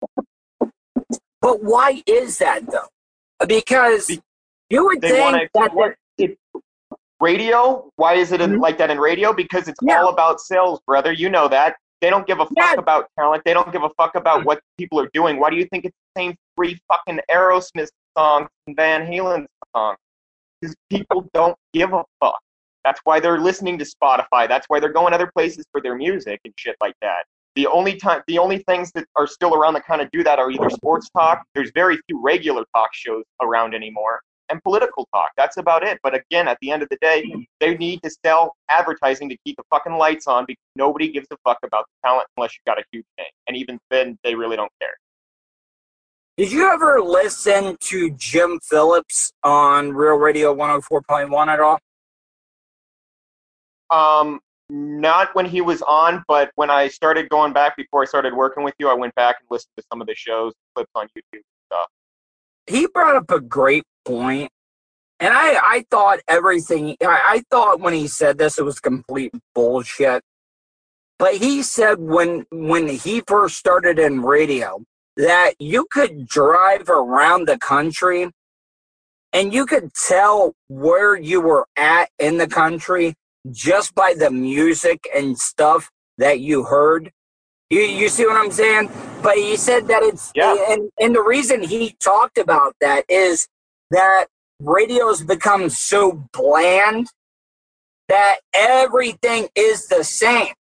But 1.41 1.63
why 1.63 2.03
is 2.05 2.37
that 2.37 2.69
though? 2.69 3.45
Because 3.47 4.11
you 4.69 4.85
would 4.85 5.01
They 5.01 5.09
think 5.09 5.49
that 5.53 5.73
it, 6.19 6.37
radio? 7.19 7.89
Why 7.95 8.13
is 8.13 8.31
it 8.31 8.41
Mhm. 8.41 8.59
like 8.61 8.77
that 8.77 8.89
in 8.89 8.99
radio? 8.99 9.33
Because 9.33 9.67
it's 9.67 9.79
Yeah. 9.81 10.01
all 10.01 10.09
about 10.09 10.39
sales, 10.39 10.79
brother. 10.85 11.11
You 11.11 11.29
know 11.29 11.47
that. 11.47 11.77
They 12.01 12.09
don't 12.09 12.25
give 12.25 12.39
a 12.39 12.45
fuck 12.45 12.53
Yeah. 12.57 12.73
about 12.77 13.09
talent. 13.19 13.43
They 13.43 13.53
don't 13.53 13.71
give 13.73 13.83
a 13.83 13.89
fuck 13.97 14.15
about 14.15 14.45
what 14.45 14.61
people 14.77 14.99
are 15.01 15.09
doing. 15.13 15.37
Why 15.39 15.49
do 15.49 15.57
you 15.57 15.65
think 15.65 15.83
it's 15.85 15.97
the 16.15 16.21
same 16.21 16.35
three 16.55 16.79
fucking 16.87 17.19
Aerosmith 17.29 17.89
songs 18.17 18.47
and 18.67 18.75
Van 18.75 19.05
Halen 19.05 19.45
songs? 19.75 19.97
Because 20.61 20.75
people 20.89 21.27
don't 21.33 21.57
give 21.73 21.91
a 21.93 22.05
fuck. 22.21 22.39
That's 22.85 23.01
why 23.03 23.19
they're 23.19 23.39
listening 23.39 23.77
to 23.79 23.85
Spotify. 23.85 24.47
That's 24.47 24.65
why 24.69 24.79
they're 24.79 24.93
going 24.93 25.13
other 25.13 25.29
places 25.35 25.65
for 25.73 25.81
their 25.81 25.95
music 25.95 26.39
and 26.45 26.53
shit 26.57 26.77
like 26.79 26.95
that. 27.01 27.25
The 27.55 27.67
only 27.67 27.97
time, 27.97 28.23
the 28.27 28.37
only 28.37 28.59
things 28.59 28.91
that 28.93 29.05
are 29.17 29.27
still 29.27 29.53
around 29.53 29.73
that 29.73 29.85
kind 29.85 30.01
of 30.01 30.09
do 30.11 30.23
that 30.23 30.39
are 30.39 30.49
either 30.49 30.69
sports 30.69 31.09
talk. 31.09 31.43
There's 31.53 31.71
very 31.75 31.97
few 32.07 32.21
regular 32.21 32.63
talk 32.73 32.93
shows 32.93 33.25
around 33.41 33.75
anymore, 33.75 34.21
and 34.49 34.61
political 34.63 35.07
talk. 35.13 35.31
That's 35.37 35.57
about 35.57 35.83
it. 35.83 35.99
But 36.03 36.15
again, 36.15 36.47
at 36.47 36.57
the 36.61 36.71
end 36.71 36.83
of 36.83 36.89
the 36.89 36.97
day, 37.01 37.23
they 37.59 37.75
need 37.77 38.01
to 38.03 38.09
sell 38.25 38.55
advertising 38.69 39.29
to 39.29 39.37
keep 39.45 39.57
the 39.57 39.63
fucking 39.69 39.93
lights 39.93 40.27
on 40.27 40.45
because 40.45 40.63
nobody 40.75 41.11
gives 41.11 41.27
a 41.31 41.37
fuck 41.43 41.59
about 41.63 41.85
the 41.85 42.07
talent 42.07 42.27
unless 42.37 42.53
you 42.53 42.59
got 42.65 42.79
a 42.79 42.83
huge 42.91 43.05
name, 43.17 43.27
and 43.47 43.57
even 43.57 43.79
then, 43.89 44.17
they 44.23 44.35
really 44.35 44.55
don't 44.55 44.71
care. 44.81 44.95
Did 46.37 46.53
you 46.53 46.71
ever 46.71 47.01
listen 47.01 47.75
to 47.81 48.11
Jim 48.11 48.59
Phillips 48.63 49.33
on 49.43 49.91
Real 49.91 50.15
Radio 50.15 50.55
104.1 50.55 51.47
at 51.47 51.59
all? 51.59 51.79
Um, 53.89 54.39
not 54.69 55.35
when 55.35 55.45
he 55.45 55.61
was 55.61 55.81
on, 55.81 56.23
but 56.27 56.51
when 56.55 56.69
I 56.69 56.87
started 56.87 57.27
going 57.27 57.51
back 57.51 57.75
before 57.75 58.03
I 58.03 58.05
started 58.05 58.33
working 58.33 58.63
with 58.63 58.73
you, 58.79 58.87
I 58.87 58.93
went 58.93 59.13
back 59.15 59.37
and 59.41 59.47
listened 59.51 59.73
to 59.77 59.83
some 59.91 59.99
of 59.99 60.07
the 60.07 60.15
shows, 60.15 60.53
clips 60.75 60.91
on 60.95 61.07
YouTube. 61.07 61.41
Stuff. 61.71 61.87
He 62.67 62.87
brought 62.87 63.15
up 63.15 63.29
a 63.31 63.39
great 63.39 63.83
point, 64.05 64.51
and 65.19 65.33
I, 65.33 65.55
I 65.57 65.85
thought 65.91 66.19
everything, 66.27 66.95
I, 67.01 67.07
I 67.37 67.43
thought 67.51 67.79
when 67.81 67.93
he 67.93 68.07
said 68.07 68.37
this, 68.37 68.57
it 68.59 68.65
was 68.65 68.79
complete 68.79 69.33
bullshit. 69.55 70.23
But 71.19 71.35
he 71.35 71.63
said 71.63 71.99
when 71.99 72.45
when 72.51 72.87
he 72.87 73.21
first 73.27 73.57
started 73.57 73.99
in 73.99 74.21
radio 74.21 74.83
that 75.17 75.53
you 75.59 75.85
could 75.91 76.27
drive 76.27 76.89
around 76.89 77.47
the 77.47 77.57
country 77.57 78.29
and 79.33 79.53
you 79.53 79.65
could 79.65 79.93
tell 79.93 80.53
where 80.69 81.15
you 81.17 81.41
were 81.41 81.67
at 81.77 82.09
in 82.19 82.37
the 82.37 82.47
country 82.47 83.15
just 83.51 83.93
by 83.95 84.13
the 84.17 84.31
music 84.31 85.07
and 85.15 85.37
stuff 85.37 85.89
that 86.17 86.39
you 86.39 86.63
heard. 86.63 87.11
You 87.69 87.81
you 87.81 88.09
see 88.09 88.25
what 88.25 88.37
I'm 88.37 88.51
saying? 88.51 88.89
But 89.21 89.35
he 89.37 89.57
said 89.57 89.87
that 89.89 90.03
it's 90.03 90.31
Yeah. 90.35 90.55
and 90.69 90.89
and 90.99 91.15
the 91.15 91.23
reason 91.23 91.63
he 91.63 91.95
talked 91.99 92.37
about 92.37 92.75
that 92.81 93.05
is 93.09 93.47
that 93.91 94.27
radio's 94.59 95.23
become 95.23 95.69
so 95.69 96.27
bland 96.33 97.07
that 98.07 98.39
everything 98.53 99.47
is 99.55 99.87
the 99.87 100.03
same. 100.03 100.53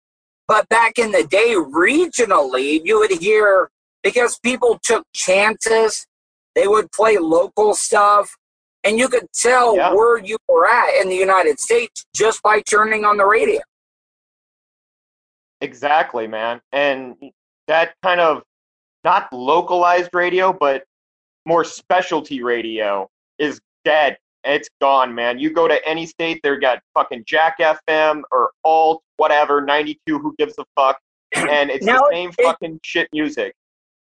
But 0.49 0.69
back 0.69 0.99
in 0.99 1.13
the 1.13 1.25
day, 1.25 1.55
regionally, 1.57 2.81
you 2.85 2.99
would 2.99 3.13
hear 3.13 3.71
because 4.03 4.39
people 4.39 4.79
took 4.83 5.05
chances, 5.13 6.07
they 6.55 6.69
would 6.69 6.91
play 6.93 7.19
local 7.19 7.75
stuff, 7.75 8.37
and 8.85 8.99
you 8.99 9.09
could 9.09 9.27
tell 9.33 9.77
Yeah. 9.77 9.93
where 9.93 10.19
you 10.19 10.37
were 10.49 10.69
at 10.69 11.01
in 11.01 11.09
the 11.09 11.17
United 11.17 11.59
States 11.59 12.07
just 12.15 12.43
by 12.43 12.61
turning 12.61 13.05
on 13.05 13.17
the 13.17 13.27
radio. 13.27 13.61
Exactly, 15.61 16.27
man. 16.27 16.61
And 16.71 17.17
that 17.67 17.95
kind 18.03 18.21
of 18.21 18.45
not 19.03 19.33
localized 19.33 20.11
radio, 20.13 20.53
but 20.53 20.85
more 21.47 21.65
specialty 21.65 22.43
radio 22.43 23.09
is 23.39 23.61
dead. 23.85 24.17
It's 24.45 24.69
gone, 24.81 25.15
man. 25.15 25.39
You 25.39 25.51
go 25.53 25.67
to 25.67 25.79
any 25.89 26.07
state, 26.07 26.41
they've 26.43 26.61
got 26.61 26.79
fucking 26.95 27.25
Jack 27.27 27.59
FM 27.59 28.23
or 28.31 28.51
alt, 28.65 29.03
whatever, 29.17 29.61
92, 29.61 30.19
who 30.19 30.35
gives 30.39 30.55
a 30.59 30.65
fuck. 30.77 30.99
And 31.37 31.71
it's 31.71 31.85
Now, 31.85 31.99
the 31.99 32.09
same 32.13 32.31
it- 32.39 32.45
fucking 32.45 32.81
shit 32.85 33.09
music. 33.13 33.55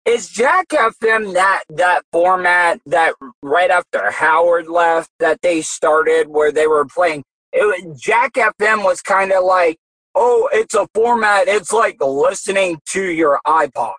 Is 0.05 0.29
Jack 0.29 0.69
FM 0.69 1.33
that 1.33 1.63
that 1.71 2.03
format 2.13 2.79
that 2.85 3.15
right 3.43 3.71
after 3.71 4.11
Howard 4.11 4.69
left 4.69 5.09
that 5.19 5.41
they 5.41 5.63
started 5.63 6.29
where 6.29 6.53
they 6.53 6.67
were 6.67 6.85
playing? 6.85 7.25
It, 7.55 7.97
Jack 7.97 8.35
FM 8.35 8.85
was 8.85 9.01
kind 9.01 9.33
of 9.33 9.45
like, 9.45 9.79
oh, 10.15 10.47
it's 10.53 10.75
a 10.75 10.87
format. 10.95 11.49
It's 11.49 11.73
like 11.73 11.97
listening 12.03 12.81
to 12.91 13.03
your 13.03 13.41
iPod 13.47 13.95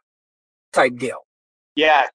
type 0.74 0.96
deal. 0.98 1.26
Yeah. 1.76 2.06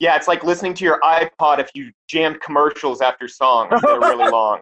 Yeah, 0.00 0.16
it's 0.16 0.28
like 0.28 0.44
listening 0.44 0.74
to 0.74 0.84
your 0.84 1.00
iPod 1.00 1.58
if 1.58 1.70
you 1.74 1.90
jammed 2.06 2.40
commercials 2.40 3.00
after 3.00 3.26
songs. 3.26 3.80
They're 3.82 3.98
really 3.98 4.30
long. 4.30 4.60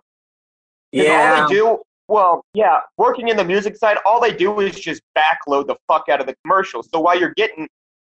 Yeah. 0.92 1.40
All 1.42 1.48
they 1.48 1.54
do, 1.54 1.78
well, 2.08 2.44
yeah, 2.54 2.78
working 2.96 3.28
in 3.28 3.36
the 3.36 3.44
music 3.44 3.76
side, 3.76 3.98
all 4.06 4.20
they 4.20 4.34
do 4.34 4.60
is 4.60 4.78
just 4.78 5.02
backload 5.16 5.66
the 5.66 5.76
fuck 5.88 6.08
out 6.08 6.20
of 6.20 6.26
the 6.26 6.34
commercials. 6.44 6.88
So 6.92 7.00
while 7.00 7.18
you're 7.18 7.34
getting 7.36 7.68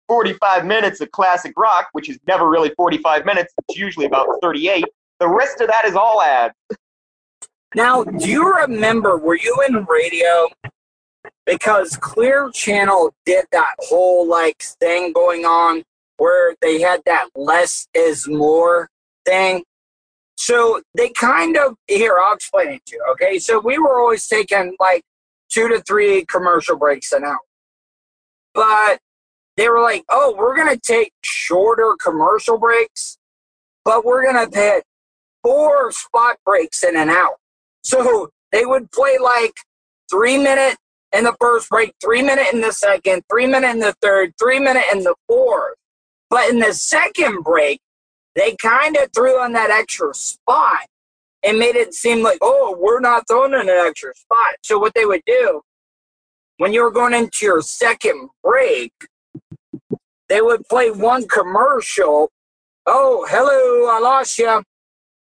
45 0.07 0.65
minutes 0.65 1.01
of 1.01 1.11
classic 1.11 1.53
rock, 1.57 1.89
which 1.91 2.09
is 2.09 2.17
never 2.27 2.49
really 2.49 2.71
45 2.75 3.25
minutes, 3.25 3.53
it's 3.67 3.77
usually 3.77 4.05
about 4.05 4.27
38, 4.41 4.85
the 5.19 5.27
rest 5.27 5.61
of 5.61 5.67
that 5.67 5.85
is 5.85 5.95
all 5.95 6.21
ads. 6.21 6.55
Now, 7.75 8.03
do 8.03 8.27
you 8.27 8.53
remember, 8.53 9.17
were 9.17 9.37
you 9.37 9.55
in 9.67 9.85
radio? 9.85 10.49
Because 11.45 11.95
Clear 11.97 12.49
Channel 12.53 13.13
did 13.25 13.45
that 13.51 13.75
whole 13.79 14.27
like 14.27 14.61
thing 14.79 15.13
going 15.13 15.45
on 15.45 15.83
where 16.21 16.53
they 16.61 16.79
had 16.79 17.01
that 17.07 17.29
less 17.35 17.87
is 17.95 18.27
more 18.27 18.87
thing. 19.25 19.63
So 20.37 20.79
they 20.95 21.09
kind 21.09 21.57
of, 21.57 21.73
here, 21.87 22.19
I'll 22.19 22.35
explain 22.35 22.69
it 22.69 22.85
to 22.85 22.95
you. 22.95 23.05
Okay. 23.13 23.39
So 23.39 23.59
we 23.59 23.79
were 23.79 23.99
always 23.99 24.27
taking 24.27 24.75
like 24.79 25.01
two 25.49 25.67
to 25.69 25.81
three 25.81 26.23
commercial 26.25 26.77
breaks 26.77 27.11
an 27.11 27.23
hour. 27.23 27.39
But 28.53 28.99
they 29.57 29.67
were 29.67 29.81
like, 29.81 30.03
oh, 30.09 30.35
we're 30.37 30.55
going 30.55 30.71
to 30.71 30.79
take 30.79 31.11
shorter 31.23 31.95
commercial 31.99 32.59
breaks, 32.59 33.17
but 33.83 34.05
we're 34.05 34.23
going 34.31 34.45
to 34.45 34.51
put 34.51 34.83
four 35.41 35.91
spot 35.91 36.37
breaks 36.45 36.83
in 36.83 36.95
an 36.95 37.09
hour. 37.09 37.35
So 37.83 38.29
they 38.51 38.63
would 38.63 38.91
play 38.91 39.17
like 39.19 39.55
three 40.07 40.37
minute 40.37 40.77
in 41.13 41.23
the 41.23 41.35
first 41.41 41.67
break, 41.67 41.95
three 41.99 42.21
minute 42.21 42.53
in 42.53 42.61
the 42.61 42.71
second, 42.71 43.23
three 43.27 43.47
minute 43.47 43.71
in 43.71 43.79
the 43.79 43.95
third, 44.03 44.33
three 44.39 44.59
minute 44.59 44.85
in 44.93 45.01
the 45.03 45.15
fourth. 45.27 45.75
But 46.31 46.49
in 46.49 46.59
the 46.59 46.73
second 46.73 47.43
break, 47.43 47.81
they 48.35 48.55
kind 48.55 48.95
of 48.95 49.09
threw 49.13 49.37
on 49.39 49.51
that 49.51 49.69
extra 49.69 50.13
spot 50.13 50.87
and 51.43 51.59
made 51.59 51.75
it 51.75 51.93
seem 51.93 52.23
like, 52.23 52.37
oh, 52.41 52.75
we're 52.79 53.01
not 53.01 53.27
throwing 53.27 53.53
in 53.53 53.59
an 53.59 53.69
extra 53.69 54.15
spot. 54.15 54.55
So 54.63 54.79
what 54.79 54.93
they 54.95 55.05
would 55.05 55.21
do 55.27 55.61
when 56.57 56.71
you 56.71 56.83
were 56.83 56.91
going 56.91 57.13
into 57.13 57.45
your 57.45 57.61
second 57.61 58.29
break, 58.43 58.93
they 60.29 60.39
would 60.41 60.65
play 60.69 60.89
one 60.89 61.27
commercial. 61.27 62.29
Oh, 62.85 63.25
hello, 63.29 63.93
I 63.93 63.99
lost 63.99 64.37
you. 64.39 64.63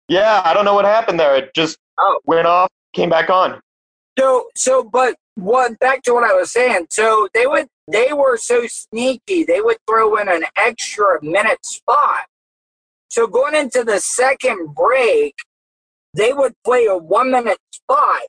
Yeah, 0.10 0.42
I 0.46 0.54
don't 0.54 0.66
know 0.66 0.76
what 0.76 0.86
happened 0.86 1.20
there. 1.20 1.36
It 1.38 1.54
just 1.56 1.78
Oh. 1.98 2.20
went 2.26 2.46
off, 2.48 2.70
came 2.94 3.10
back 3.10 3.30
on. 3.30 3.60
So, 4.18 4.48
so, 4.56 4.84
but 4.84 5.16
what? 5.42 5.78
Back 5.80 6.04
to 6.04 6.14
what 6.14 6.24
I 6.30 6.34
was 6.34 6.52
saying. 6.52 6.88
So 6.90 7.28
they 7.34 7.48
would, 7.48 7.68
they 7.92 8.14
were 8.14 8.38
so 8.38 8.66
sneaky. 8.68 9.44
They 9.44 9.62
would 9.62 9.78
throw 9.88 10.16
in 10.18 10.30
an 10.30 10.44
extra 10.58 11.24
minute 11.24 11.66
spot. 11.66 12.26
So 13.10 13.28
going 13.28 13.56
into 13.56 13.84
the 13.84 14.00
second 14.00 14.76
break, 14.76 15.36
they 16.14 16.34
would 16.34 16.54
play 16.64 16.86
a 16.86 16.98
one 16.98 17.32
minute 17.32 17.60
spot, 17.72 18.22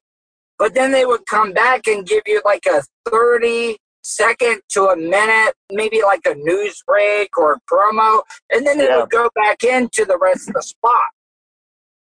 but 0.59 0.75
then 0.75 0.93
they 0.93 1.05
would 1.05 1.27
come 1.27 1.53
back 1.53 1.87
and 1.87 2.07
give 2.07 2.23
you 2.27 2.41
like 2.45 2.67
a 2.67 2.83
thirty 3.11 3.77
second 4.03 4.63
to 4.71 4.85
a 4.85 4.97
minute, 4.97 5.55
maybe 5.71 6.03
like 6.03 6.23
a 6.27 6.35
news 6.35 6.83
break 6.87 7.37
or 7.37 7.53
a 7.55 7.61
promo, 7.71 8.23
and 8.51 8.67
then 8.67 8.79
they 8.79 8.87
Yeah. 8.87 9.01
would 9.01 9.11
go 9.11 9.29
back 9.35 9.63
into 9.63 10.05
the 10.07 10.17
rest 10.19 10.49
of 10.49 10.55
the 10.55 10.63
spot. 10.63 11.11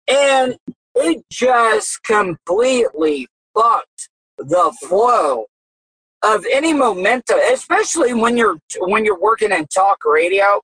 And 0.08 0.58
it 0.96 1.24
just 1.32 2.04
completely 2.04 3.28
fucked 3.56 4.10
the 4.40 4.74
flow 4.88 5.46
of 6.24 6.46
any 6.52 6.74
momentum, 6.74 7.40
especially 7.52 8.14
when 8.14 8.36
you're 8.38 8.58
when 8.80 9.06
you're 9.06 9.20
working 9.20 9.52
in 9.52 9.66
talk 9.68 10.04
radio. 10.06 10.62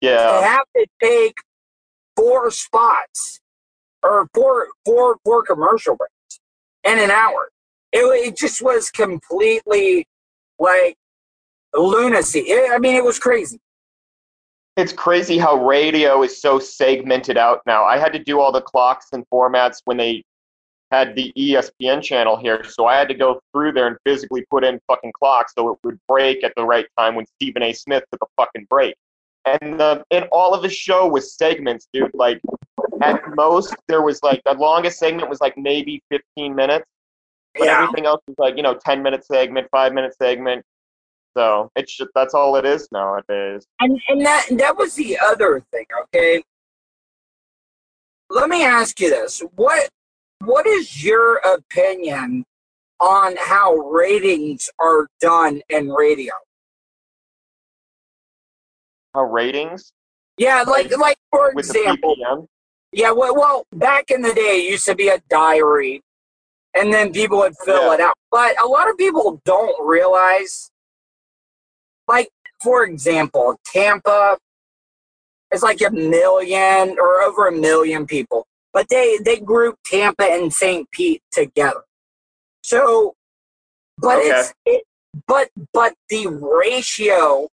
Yeah. 0.00 0.40
have 0.42 0.64
to 0.76 0.86
take 1.02 1.34
four 2.16 2.50
spots 2.50 3.40
or 4.02 4.28
four 4.34 4.68
four 4.84 5.16
four 5.24 5.42
commercial 5.42 5.96
breaks 5.96 6.40
in 6.84 6.98
an 6.98 7.10
hour. 7.10 7.50
It, 7.92 8.00
it 8.00 8.36
just 8.36 8.62
was 8.62 8.90
completely 8.90 10.06
like 10.58 10.96
lunacy. 11.74 12.40
It- 12.40 12.72
I 12.72 12.78
mean, 12.78 12.94
it 12.94 13.04
was 13.04 13.18
crazy. 13.18 13.58
It's 14.76 14.92
crazy 14.92 15.38
how 15.38 15.66
radio 15.66 16.22
is 16.22 16.40
so 16.40 16.60
segmented 16.60 17.36
out 17.36 17.62
now. 17.66 17.82
I 17.82 17.98
had 17.98 18.12
to 18.12 18.20
do 18.20 18.38
all 18.40 18.52
the 18.52 18.60
clocks 18.60 19.06
and 19.12 19.24
formats 19.32 19.78
when 19.86 19.96
they 19.96 20.22
had 20.90 21.14
the 21.14 21.32
ESPN 21.36 22.02
channel 22.02 22.36
here, 22.36 22.64
so 22.64 22.86
I 22.86 22.96
had 22.96 23.08
to 23.08 23.14
go 23.14 23.40
through 23.52 23.72
there 23.72 23.86
and 23.88 23.96
physically 24.04 24.44
put 24.50 24.64
in 24.64 24.80
fucking 24.86 25.12
clocks 25.18 25.52
so 25.56 25.72
it 25.72 25.78
would 25.84 25.98
break 26.08 26.42
at 26.44 26.52
the 26.56 26.64
right 26.64 26.86
time 26.98 27.14
when 27.14 27.26
Stephen 27.26 27.62
A. 27.62 27.72
Smith 27.72 28.04
took 28.10 28.22
a 28.22 28.26
fucking 28.42 28.66
break. 28.70 28.94
And 29.44 29.78
the 29.78 30.04
and 30.10 30.26
all 30.32 30.54
of 30.54 30.62
the 30.62 30.68
show 30.68 31.06
was 31.06 31.34
segments, 31.34 31.88
dude. 31.92 32.10
Like 32.14 32.40
at 33.02 33.22
most 33.34 33.74
there 33.86 34.02
was 34.02 34.22
like 34.22 34.42
the 34.44 34.54
longest 34.54 34.98
segment 34.98 35.28
was 35.28 35.40
like 35.40 35.56
maybe 35.56 36.02
15 36.10 36.54
minutes, 36.54 36.84
but 37.54 37.66
Yeah. 37.66 37.82
everything 37.82 38.06
else 38.06 38.20
was 38.26 38.36
like 38.38 38.56
you 38.56 38.62
know 38.62 38.74
10 38.74 39.02
minute 39.02 39.24
segment, 39.24 39.68
five 39.70 39.92
minute 39.92 40.14
segment. 40.16 40.64
So 41.36 41.70
it's 41.76 41.96
just 41.96 42.10
that's 42.14 42.34
all 42.34 42.56
it 42.56 42.64
is 42.64 42.88
nowadays. 42.92 43.64
And 43.80 44.00
and 44.08 44.24
that 44.26 44.46
that 44.58 44.76
was 44.76 44.94
the 44.94 45.18
other 45.18 45.62
thing, 45.72 45.86
okay? 46.02 46.42
Let 48.30 48.48
me 48.50 48.64
ask 48.64 48.98
you 49.00 49.08
this. 49.10 49.40
What 49.54 49.88
what 50.40 50.66
is 50.66 51.02
your 51.02 51.36
opinion 51.38 52.44
on 53.00 53.36
how 53.38 53.74
ratings 53.74 54.70
are 54.80 55.06
done 55.20 55.60
in 55.68 55.90
radio? 55.90 56.34
How 59.14 59.24
ratings 59.24 59.92
Yeah, 60.36 60.62
like 60.66 60.96
like 60.96 61.16
for 61.30 61.50
example, 61.50 62.16
yeah, 62.92 63.10
well, 63.10 63.34
well, 63.34 63.64
back 63.72 64.10
in 64.10 64.22
the 64.22 64.32
day, 64.32 64.64
it 64.64 64.70
used 64.70 64.86
to 64.86 64.94
be 64.94 65.08
a 65.08 65.20
diary, 65.28 66.00
and 66.74 66.92
then 66.92 67.12
people 67.12 67.38
would 67.38 67.56
fill 67.64 67.88
Yeah. 67.88 67.94
it 67.94 68.00
out. 68.00 68.14
But 68.30 68.60
a 68.62 68.66
lot 68.66 68.88
of 68.88 68.96
people 68.96 69.40
don't 69.44 69.76
realize, 69.86 70.70
like 72.06 72.30
for 72.62 72.84
example, 72.84 73.56
Tampa 73.64 74.38
is 75.52 75.62
like 75.62 75.80
a 75.80 75.90
million 75.90 76.98
or 76.98 77.22
over 77.22 77.48
a 77.48 77.52
million 77.52 78.06
people, 78.06 78.46
but 78.78 78.88
they 78.90 79.18
they 79.24 79.40
group 79.40 79.74
Tampa 79.84 80.22
and 80.22 80.54
St. 80.54 80.88
Pete 80.92 81.20
together. 81.32 81.82
So, 82.62 83.16
but 83.96 84.18
Okay. 84.18 84.28
it's 84.28 84.54
it, 84.64 84.84
but 85.26 85.48
but 85.72 85.94
the 86.10 86.28
ratio 86.28 87.48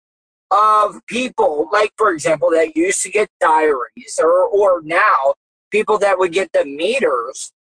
of 0.50 1.00
people, 1.06 1.70
like 1.72 1.92
for 1.96 2.10
example, 2.12 2.50
that 2.50 2.76
used 2.76 3.04
to 3.04 3.12
get 3.12 3.30
diaries, 3.40 4.20
or 4.20 4.46
or 4.48 4.82
now 4.82 5.36
people 5.70 6.00
that 6.00 6.18
would 6.18 6.32
get 6.32 6.52
the 6.54 6.66
meters, 6.66 7.54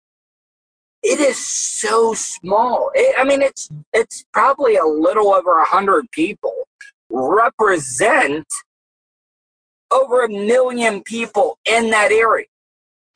it 1.02 1.20
is 1.20 1.36
so 1.38 2.14
small. 2.14 2.90
It, 2.94 3.14
I 3.18 3.24
mean, 3.24 3.42
it's 3.42 3.68
it's 3.92 4.24
probably 4.32 4.76
a 4.76 4.86
little 4.86 5.34
over 5.34 5.58
a 5.58 5.66
hundred 5.66 6.10
people 6.12 6.54
represent 7.10 8.46
over 9.90 10.24
a 10.24 10.30
million 10.30 11.02
people 11.02 11.58
in 11.66 11.90
that 11.90 12.10
area. 12.10 12.46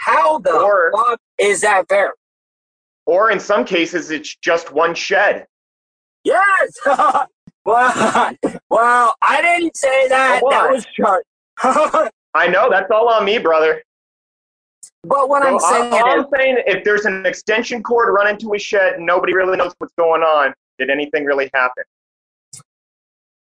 How 0.04 0.38
the 0.40 0.52
Or- 0.52 0.92
fuck 0.92 1.18
is 1.38 1.62
that 1.62 1.88
fair? 1.88 2.12
Or 3.06 3.30
in 3.30 3.40
some 3.40 3.64
cases, 3.64 4.10
it's 4.10 4.36
just 4.36 4.70
one 4.72 4.94
shed. 4.94 5.46
Yes. 6.24 6.78
well, 7.64 8.32
well, 8.70 9.14
I 9.22 9.40
didn't 9.42 9.76
say 9.76 10.08
that. 10.08 10.40
Come 10.40 10.50
That 10.50 10.66
on. 10.66 10.72
was 10.72 10.86
short. 10.94 11.24
I 12.34 12.48
know 12.48 12.68
that's 12.68 12.90
all 12.90 13.08
on 13.08 13.24
me, 13.24 13.38
brother. 13.38 13.82
but 15.04 15.28
what 15.30 15.42
So 15.42 15.48
I'm 15.48 15.58
saying 15.60 15.92
all 16.02 16.18
is, 16.20 16.24
I'm 16.24 16.26
saying, 16.38 16.56
if 16.66 16.84
there's 16.84 17.06
an 17.06 17.24
extension 17.24 17.82
cord 17.82 18.12
run 18.12 18.26
into 18.28 18.52
a 18.54 18.58
shed 18.58 18.94
and 18.94 19.06
nobody 19.06 19.34
really 19.34 19.56
knows 19.56 19.72
what's 19.78 19.94
going 19.98 20.22
on, 20.22 20.52
did 20.78 20.90
anything 20.90 21.24
really 21.24 21.50
happen? 21.54 21.84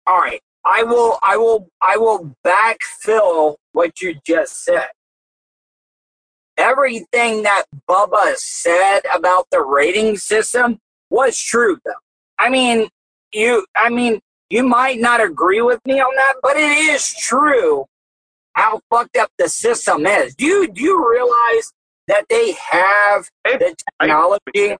all 0.06 0.18
right, 0.18 0.40
I 0.66 0.82
will, 0.82 1.18
I 1.22 1.36
will, 1.38 1.66
I 1.80 1.96
will 1.96 2.36
backfill 2.46 3.56
what 3.72 4.00
you 4.02 4.14
just 4.26 4.62
said. 4.64 4.88
Everything 6.56 7.42
that 7.42 7.64
Bubba 7.88 8.36
said 8.36 9.00
about 9.12 9.46
the 9.50 9.60
rating 9.60 10.16
system 10.16 10.78
was 11.10 11.38
true, 11.38 11.78
though. 11.84 11.92
I 12.38 12.48
mean, 12.48 12.88
you, 13.32 13.66
I 13.76 13.90
mean, 13.90 14.20
you 14.50 14.62
might 14.62 15.00
not 15.00 15.20
agree 15.20 15.62
with 15.62 15.80
me 15.84 16.00
on 16.00 16.14
that, 16.14 16.34
but 16.42 16.56
it 16.56 16.78
is 16.78 17.14
true 17.14 17.86
how 18.54 18.80
fucked 18.88 19.16
up 19.16 19.30
the 19.38 19.48
system 19.48 20.06
is. 20.06 20.34
Do 20.36 20.44
you, 20.46 20.68
do 20.68 20.82
you 20.82 21.10
realize 21.10 21.72
that 22.06 22.26
they 22.28 22.52
have 22.52 23.28
the 23.44 23.74
technology? 24.00 24.76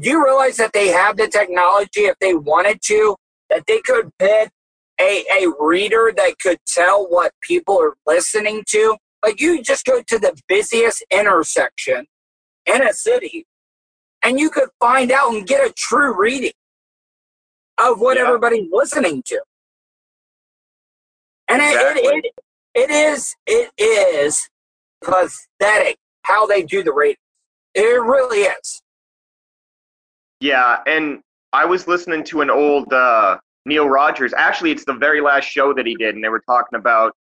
Do 0.00 0.10
you 0.10 0.24
realize 0.24 0.56
that 0.56 0.72
they 0.72 0.88
have 0.88 1.16
the 1.16 1.28
technology 1.28 2.02
if 2.02 2.18
they 2.20 2.34
wanted 2.34 2.80
to, 2.82 3.16
that 3.50 3.64
they 3.66 3.80
could 3.80 4.10
pick 4.18 4.50
a, 5.00 5.24
a 5.40 5.52
reader 5.60 6.12
that 6.16 6.38
could 6.40 6.58
tell 6.66 7.06
what 7.08 7.32
people 7.40 7.80
are 7.80 7.94
listening 8.06 8.64
to? 8.68 8.96
Like 9.26 9.40
you 9.40 9.60
just 9.60 9.84
go 9.84 10.02
to 10.06 10.18
the 10.20 10.40
busiest 10.46 11.04
intersection 11.10 12.06
in 12.64 12.80
a 12.86 12.92
city 12.92 13.44
and 14.22 14.38
you 14.38 14.50
could 14.50 14.68
find 14.78 15.10
out 15.10 15.32
and 15.34 15.44
get 15.44 15.68
a 15.68 15.72
true 15.76 16.16
reading 16.16 16.52
of 17.78 18.00
what 18.00 18.16
Yeah. 18.16 18.26
everybody's 18.28 18.68
listening 18.70 19.24
to. 19.26 19.42
And 21.48 21.60
it- 21.60 21.74
Exactly. 21.74 22.02
it, 22.04 22.24
it, 22.24 22.34
it 22.84 22.90
is 22.90 23.34
it 23.46 23.72
is 23.78 24.48
pathetic 25.02 25.96
how 26.22 26.46
they 26.46 26.62
do 26.62 26.84
the 26.84 26.92
ratings. 26.92 27.18
It 27.74 28.00
really 28.02 28.42
is. 28.42 28.80
Yeah, 30.40 30.82
and 30.86 31.20
I 31.52 31.64
was 31.64 31.88
listening 31.88 32.22
to 32.24 32.42
an 32.42 32.50
old 32.50 32.92
uh, 32.92 33.38
Neil 33.64 33.88
Rogers. 33.88 34.32
Actually, 34.36 34.70
it's 34.70 34.84
the 34.84 34.94
very 34.94 35.20
last 35.20 35.44
show 35.44 35.72
that 35.74 35.84
he 35.86 35.96
did, 35.96 36.14
and 36.14 36.22
they 36.22 36.28
were 36.28 36.42
talking 36.48 36.78
about 36.78 37.12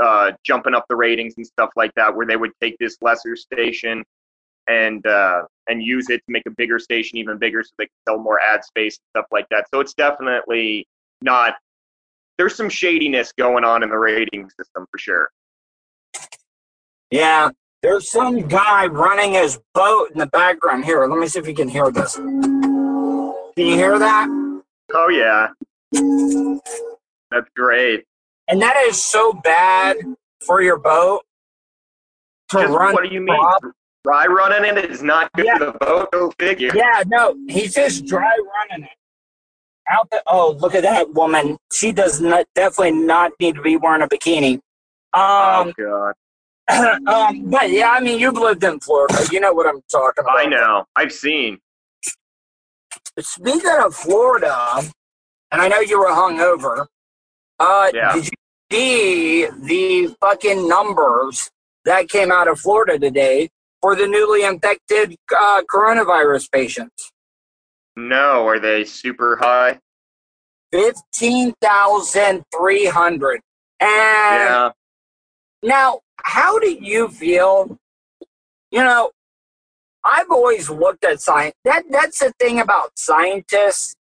uh, 0.00 0.32
jumping 0.44 0.74
up 0.74 0.84
the 0.88 0.96
ratings 0.96 1.34
and 1.36 1.46
stuff 1.46 1.70
like 1.76 1.92
that, 1.96 2.14
where 2.14 2.26
they 2.26 2.36
would 2.36 2.52
take 2.60 2.76
this 2.78 2.96
lesser 3.00 3.36
station 3.36 4.04
and 4.68 5.06
uh, 5.06 5.42
and 5.68 5.82
use 5.82 6.10
it 6.10 6.18
to 6.18 6.32
make 6.32 6.44
a 6.46 6.50
bigger 6.50 6.78
station 6.78 7.18
even 7.18 7.38
bigger, 7.38 7.62
so 7.62 7.70
they 7.78 7.86
can 7.86 7.92
sell 8.08 8.18
more 8.18 8.40
ad 8.40 8.64
space 8.64 8.98
and 8.98 9.22
stuff 9.22 9.26
like 9.32 9.46
that. 9.50 9.66
So 9.72 9.80
it's 9.80 9.94
definitely 9.94 10.86
not. 11.22 11.54
There's 12.36 12.54
some 12.54 12.68
shadiness 12.68 13.32
going 13.36 13.64
on 13.64 13.82
in 13.82 13.88
the 13.90 13.98
rating 13.98 14.48
system 14.50 14.86
for 14.90 14.98
sure. 14.98 15.30
Yeah, 17.10 17.50
there's 17.82 18.10
some 18.10 18.46
guy 18.46 18.86
running 18.86 19.32
his 19.32 19.58
boat 19.74 20.10
in 20.12 20.18
the 20.18 20.26
background. 20.26 20.84
Here, 20.84 21.06
let 21.06 21.18
me 21.18 21.26
see 21.26 21.38
if 21.38 21.48
you 21.48 21.54
can 21.54 21.68
hear 21.68 21.90
this. 21.90 22.16
Can 22.16 23.44
you 23.56 23.74
hear 23.74 23.98
that? 23.98 24.28
Oh 24.94 25.08
yeah, 25.08 25.48
that's 27.30 27.48
great. 27.56 28.04
And 28.48 28.60
that 28.62 28.76
is 28.86 29.02
so 29.02 29.32
bad 29.32 29.96
for 30.44 30.62
your 30.62 30.78
boat 30.78 31.22
to 32.50 32.58
Just, 32.58 32.72
run. 32.72 32.94
what 32.94 33.04
do 33.04 33.10
you 33.14 33.20
mean? 33.20 33.36
prop. 33.38 33.62
Dry 34.04 34.26
running 34.26 34.64
it 34.76 34.90
is 34.90 35.02
not 35.02 35.30
good 35.34 35.44
Yeah. 35.46 35.58
for 35.58 35.64
the 35.66 35.72
boat. 35.72 36.12
Go 36.12 36.30
figure. 36.38 36.70
Yeah, 36.74 37.02
no, 37.06 37.36
he's 37.48 37.74
just 37.74 38.06
dry 38.06 38.22
running 38.70 38.84
it. 38.86 38.90
Out 39.90 40.08
the 40.10 40.22
oh, 40.26 40.52
look 40.60 40.74
at 40.74 40.82
that 40.82 41.12
woman. 41.14 41.56
She 41.72 41.92
does 41.92 42.20
not 42.20 42.46
definitely 42.54 42.92
not 42.92 43.32
need 43.40 43.54
to 43.56 43.62
be 43.62 43.76
wearing 43.76 44.02
a 44.02 44.06
bikini. 44.08 44.54
Um, 44.54 44.60
oh 45.14 45.72
god, 45.78 46.14
um, 47.08 47.44
but 47.50 47.70
yeah, 47.70 47.90
I 47.90 48.00
mean, 48.00 48.18
you've 48.18 48.34
lived 48.34 48.62
in 48.64 48.80
Florida. 48.80 49.18
You 49.32 49.40
know 49.40 49.52
what 49.54 49.66
I'm 49.66 49.80
talking 49.90 50.24
about. 50.24 50.38
I 50.38 50.44
know. 50.44 50.84
I've 50.94 51.12
seen. 51.12 51.58
Speaking 53.18 53.70
of 53.82 53.94
Florida, 53.94 54.82
and 55.52 55.60
I 55.62 55.68
know 55.68 55.80
you 55.80 55.98
were 55.98 56.06
hungover. 56.08 56.86
Uh, 57.58 57.90
Yeah. 57.94 58.12
did 58.14 58.24
you 58.26 58.30
see 58.70 59.46
the 59.46 60.14
fucking 60.20 60.68
numbers 60.68 61.50
that 61.84 62.08
came 62.08 62.30
out 62.30 62.48
of 62.48 62.60
Florida 62.60 62.98
today 62.98 63.48
for 63.80 63.96
the 63.96 64.06
newly 64.06 64.44
infected 64.44 65.16
uh, 65.36 65.62
coronavirus 65.72 66.50
patients? 66.52 67.10
No, 67.96 68.46
are 68.46 68.58
they 68.60 68.84
super 68.84 69.36
high? 69.36 69.80
Fifteen 70.72 71.54
thousand 71.60 72.44
three 72.56 72.86
hundred. 72.86 73.40
And 73.80 73.90
Yeah. 73.90 74.70
Now, 75.62 76.00
how 76.22 76.58
do 76.58 76.70
you 76.70 77.08
feel? 77.08 77.78
You 78.70 78.80
know, 78.84 79.10
I've 80.04 80.30
always 80.30 80.68
looked 80.68 81.04
at 81.04 81.20
science. 81.20 81.54
That 81.64 81.84
that's 81.90 82.18
the 82.20 82.32
thing 82.38 82.60
about 82.60 82.92
scientists. 82.96 83.94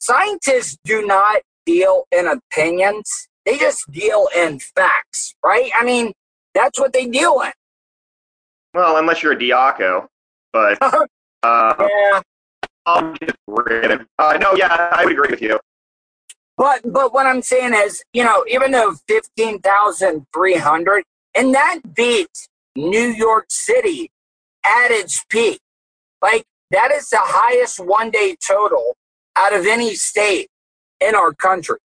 Scientists 0.00 0.76
do 0.84 1.06
not 1.06 1.40
deal 1.66 2.04
in 2.12 2.26
opinions. 2.26 3.28
They 3.46 3.58
just 3.58 3.90
deal 3.90 4.28
in 4.36 4.58
facts, 4.58 5.34
right? 5.44 5.70
I 5.78 5.84
mean, 5.84 6.12
that's 6.54 6.78
what 6.78 6.92
they 6.92 7.06
deal 7.06 7.40
in. 7.42 7.52
Well, 8.72 8.96
unless 8.96 9.22
you're 9.22 9.32
a 9.32 9.36
Diaco, 9.36 10.06
but 10.52 10.78
uh, 11.42 11.74
Yeah. 11.78 12.20
I'll 12.86 13.14
get 13.14 13.34
rid 13.46 13.90
of. 13.90 14.06
Uh, 14.18 14.38
no, 14.40 14.54
yeah, 14.54 14.88
I 14.92 15.04
would 15.04 15.12
agree 15.12 15.30
with 15.30 15.40
you. 15.40 15.58
But 16.56 16.80
but 16.92 17.12
what 17.12 17.26
I'm 17.26 17.42
saying 17.42 17.74
is, 17.74 18.04
you 18.12 18.24
know, 18.24 18.44
even 18.48 18.72
though 18.72 18.94
fifteen 19.08 19.58
thousand 19.60 20.26
three 20.32 20.56
hundred, 20.56 21.04
and 21.34 21.54
that 21.54 21.80
beats 21.94 22.48
New 22.76 23.08
York 23.08 23.46
City 23.48 24.10
at 24.64 24.90
its 24.90 25.24
peak. 25.28 25.60
Like 26.22 26.44
that 26.70 26.90
is 26.92 27.08
the 27.08 27.20
highest 27.20 27.80
one 27.80 28.10
day 28.10 28.36
total 28.46 28.96
out 29.36 29.52
of 29.52 29.66
any 29.66 29.94
state 29.94 30.48
in 31.00 31.14
our 31.14 31.32
country. 31.34 31.78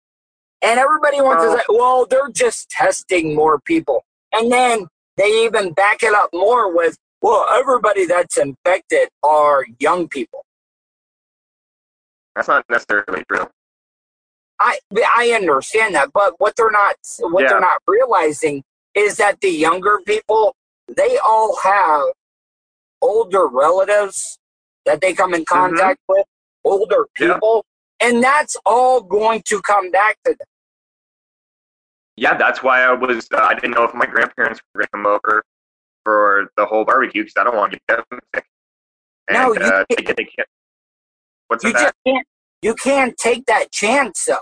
And 0.62 0.80
everybody 0.80 1.22
wants 1.22 1.44
to 1.44 1.52
say, 1.58 1.64
well, 1.70 2.06
they're 2.10 2.30
just 2.30 2.70
testing 2.70 3.36
more 3.36 3.60
people. 3.60 4.04
And 4.34 4.52
then 4.52 4.88
they 5.18 5.46
even 5.46 5.74
back 5.74 6.04
it 6.04 6.14
up 6.14 6.30
more 6.34 6.76
with, 6.76 6.98
well, 7.22 7.46
everybody 7.52 8.06
that's 8.06 8.38
infected 8.38 9.10
are 9.24 9.66
young 9.80 10.08
people. 10.08 10.44
That's 12.36 12.48
not 12.48 12.66
necessarily 12.70 13.24
true. 13.32 13.48
I 14.60 14.80
I 14.94 15.32
understand 15.36 15.96
that, 15.96 16.12
but 16.14 16.36
what 16.40 16.56
they're 16.56 16.72
not 16.72 16.96
what 17.20 17.44
Yeah. 17.44 17.50
they're 17.50 17.60
not 17.60 17.82
realizing 17.88 18.64
is 18.96 19.18
that 19.18 19.40
the 19.42 19.50
younger 19.50 20.00
people 20.06 20.56
they 20.96 21.18
all 21.20 21.58
have 21.64 22.04
older 23.02 23.48
relatives 23.48 24.40
that 24.86 25.02
they 25.02 25.14
come 25.14 25.34
in 25.34 25.46
contact 25.46 26.00
with, 26.08 26.26
older 26.64 27.06
Mm-hmm. 27.20 27.34
People, 27.34 27.66
and 28.00 28.24
that's 28.24 28.56
all 28.66 29.02
going 29.02 29.42
to 29.48 29.62
come 29.62 29.92
back 29.92 30.18
to 30.26 30.32
them. 30.32 30.48
Yeah, 32.16 32.36
that's 32.36 32.64
why 32.64 32.82
I 32.84 32.94
was. 32.94 33.28
Uh, 33.32 33.38
I 33.38 33.54
didn't 33.54 33.72
know 33.72 33.84
if 33.84 33.94
my 33.94 34.06
grandparents 34.06 34.60
were 34.74 34.80
going 34.80 34.86
to 34.86 34.92
come 34.92 35.06
over 35.06 35.44
for 36.04 36.50
the 36.58 36.66
whole 36.66 36.84
barbecue 36.86 37.24
because 37.24 37.34
I 37.38 37.44
don't 37.44 37.56
want 37.56 37.74
to 37.74 37.80
get 37.88 37.98
them 38.10 38.20
sick. 38.34 38.46
And, 39.30 39.38
No, 39.38 39.54
you 39.54 39.60
uh, 39.60 39.84
can't- 39.90 40.08
they, 40.08 40.14
they 40.14 40.24
can't. 40.24 40.48
What's 41.48 41.64
You 41.64 41.74
that? 41.74 41.80
just 41.82 41.94
can't 42.06 42.28
you 42.64 42.74
can't 42.74 43.16
take 43.18 43.46
that 43.46 43.72
chance 43.72 44.26
though. 44.26 44.38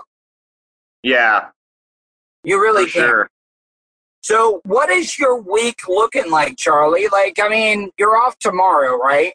yeah, 1.02 1.48
You 2.44 2.60
really 2.60 2.84
can't. 2.84 2.92
sure. 3.06 3.28
So 4.22 4.60
what 4.64 4.88
is 4.90 5.18
your 5.18 5.36
week 5.40 5.86
looking 5.86 6.30
like, 6.30 6.56
Charlie? 6.56 7.06
Like, 7.12 7.38
I 7.40 7.48
mean, 7.48 7.90
you're 7.98 8.16
off 8.16 8.38
tomorrow, 8.38 8.96
right? 8.96 9.34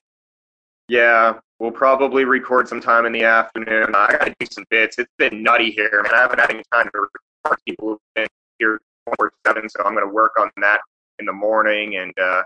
Yeah, 0.89 1.35
we'll 1.61 1.71
probably 1.71 2.25
record 2.25 2.67
sometime 2.67 3.05
in 3.05 3.11
the 3.11 3.23
afternoon. 3.23 3.93
I 3.93 4.17
gotta 4.17 4.33
do 4.39 4.47
some 4.51 4.65
bits. 4.71 4.97
It's 4.97 5.13
been 5.19 5.43
nutty 5.43 5.69
here, 5.69 6.01
man. 6.03 6.13
I 6.13 6.17
haven't 6.17 6.39
had 6.39 6.49
any 6.49 6.63
time 6.73 6.89
to 6.91 7.01
record 7.01 7.59
people 7.67 7.89
who've 7.89 7.99
been 8.15 8.27
here 8.57 8.81
24 9.05 9.31
7, 9.45 9.69
so 9.69 9.83
I'm 9.85 9.93
gonna 9.93 10.11
work 10.11 10.31
on 10.39 10.49
that 10.57 10.81
in 11.19 11.27
the 11.27 11.33
morning 11.33 11.97
and 11.97 12.11
uh, 12.17 12.41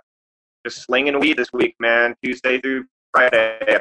just 0.65 0.83
slinging 0.83 1.17
weed 1.17 1.37
this 1.37 1.53
week, 1.53 1.75
man. 1.79 2.13
Tuesday 2.21 2.59
through 2.59 2.85
Friday. 3.15 3.79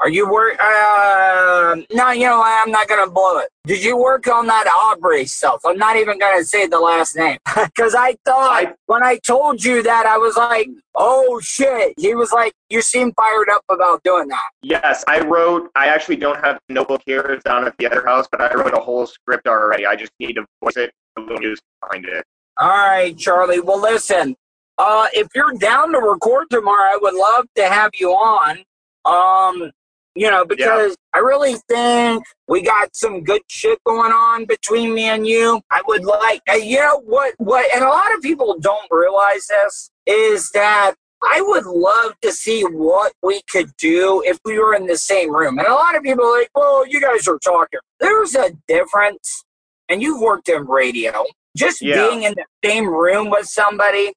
Are 0.00 0.08
you 0.10 0.28
work? 0.30 0.56
Uh, 0.60 1.76
no, 1.92 2.10
you 2.10 2.26
know 2.26 2.38
what? 2.38 2.62
I'm 2.66 2.70
not 2.70 2.86
gonna 2.88 3.10
blow 3.10 3.38
it. 3.38 3.48
Did 3.64 3.82
you 3.82 3.96
work 3.96 4.26
on 4.26 4.46
that 4.46 4.66
Aubrey 4.66 5.24
stuff? 5.26 5.60
I'm 5.64 5.78
not 5.78 5.96
even 5.96 6.18
gonna 6.18 6.44
say 6.44 6.66
the 6.66 6.78
last 6.80 7.16
name 7.16 7.38
because 7.56 7.94
I 7.94 8.16
thought 8.24 8.50
I- 8.66 8.74
when 8.86 9.02
I 9.02 9.16
told 9.18 9.64
you 9.64 9.82
that 9.84 10.04
I 10.06 10.18
was 10.18 10.36
like, 10.36 10.68
"Oh 10.94 11.40
shit!" 11.40 11.94
He 11.98 12.14
was 12.14 12.32
like, 12.32 12.52
"You 12.68 12.82
seem 12.82 13.12
fired 13.12 13.48
up 13.50 13.62
about 13.70 14.02
doing 14.02 14.28
that." 14.28 14.50
Yes, 14.62 15.02
I 15.08 15.20
wrote. 15.20 15.70
I 15.76 15.86
actually 15.86 16.16
don't 16.16 16.38
have 16.44 16.58
the 16.68 16.74
notebook 16.74 17.02
here. 17.06 17.20
It's 17.20 17.44
down 17.44 17.66
at 17.66 17.74
the 17.78 17.86
other 17.86 18.04
house, 18.04 18.26
but 18.30 18.40
I 18.42 18.52
wrote 18.54 18.74
a 18.74 18.80
whole 18.80 19.06
script 19.06 19.46
already. 19.46 19.86
I 19.86 19.96
just 19.96 20.12
need 20.18 20.34
to 20.34 20.44
voice 20.62 20.76
it, 20.76 20.92
a 21.16 21.20
little 21.20 21.38
music 21.38 21.64
behind 21.80 22.04
it. 22.06 22.24
All 22.60 22.68
right, 22.68 23.16
Charlie. 23.16 23.60
Well, 23.60 23.80
listen. 23.80 24.36
Uh, 24.84 25.06
if 25.12 25.28
you're 25.32 25.52
down 25.60 25.92
to 25.92 25.98
record 25.98 26.50
tomorrow, 26.50 26.90
I 26.94 26.98
would 27.00 27.14
love 27.14 27.46
to 27.54 27.68
have 27.68 27.92
you 27.94 28.10
on. 28.10 28.64
Um, 29.04 29.70
you 30.16 30.28
know, 30.28 30.44
because 30.44 30.96
I 31.14 31.20
really 31.20 31.54
think 31.68 32.24
we 32.48 32.62
got 32.62 32.94
some 32.96 33.22
good 33.22 33.42
shit 33.48 33.78
going 33.84 34.10
on 34.12 34.44
between 34.44 34.92
me 34.92 35.04
and 35.04 35.24
you. 35.24 35.60
I 35.70 35.82
would 35.86 36.04
like, 36.04 36.42
uh, 36.50 36.54
you 36.56 36.80
know, 36.80 37.00
what, 37.04 37.34
what, 37.38 37.64
and 37.72 37.84
a 37.84 37.88
lot 37.88 38.12
of 38.14 38.20
people 38.22 38.58
don't 38.60 38.88
realize 38.90 39.46
this 39.46 39.90
is 40.06 40.50
that 40.50 40.94
I 41.22 41.40
would 41.40 41.64
love 41.64 42.14
to 42.22 42.32
see 42.32 42.62
what 42.62 43.12
we 43.22 43.40
could 43.48 43.70
do 43.78 44.22
if 44.26 44.38
we 44.44 44.58
were 44.58 44.74
in 44.74 44.86
the 44.88 44.98
same 44.98 45.34
room. 45.34 45.58
And 45.60 45.68
a 45.68 45.74
lot 45.74 45.94
of 45.96 46.02
people 46.02 46.24
are 46.24 46.40
like, 46.40 46.50
well, 46.56 46.84
you 46.86 47.00
guys 47.00 47.28
are 47.28 47.38
talking. 47.38 47.78
There's 48.00 48.34
a 48.34 48.50
difference, 48.66 49.44
and 49.88 50.02
you've 50.02 50.20
worked 50.20 50.48
in 50.48 50.66
radio. 50.66 51.24
Just 51.56 51.80
Yeah. 51.82 52.08
being 52.08 52.24
in 52.24 52.34
the 52.34 52.46
same 52.68 52.88
room 52.88 53.30
with 53.30 53.46
somebody, 53.46 54.12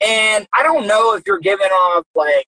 and 0.00 0.46
I 0.54 0.62
don't 0.62 0.86
know 0.86 1.14
if 1.14 1.22
you're 1.26 1.38
giving 1.38 1.66
off 1.66 2.04
like 2.14 2.46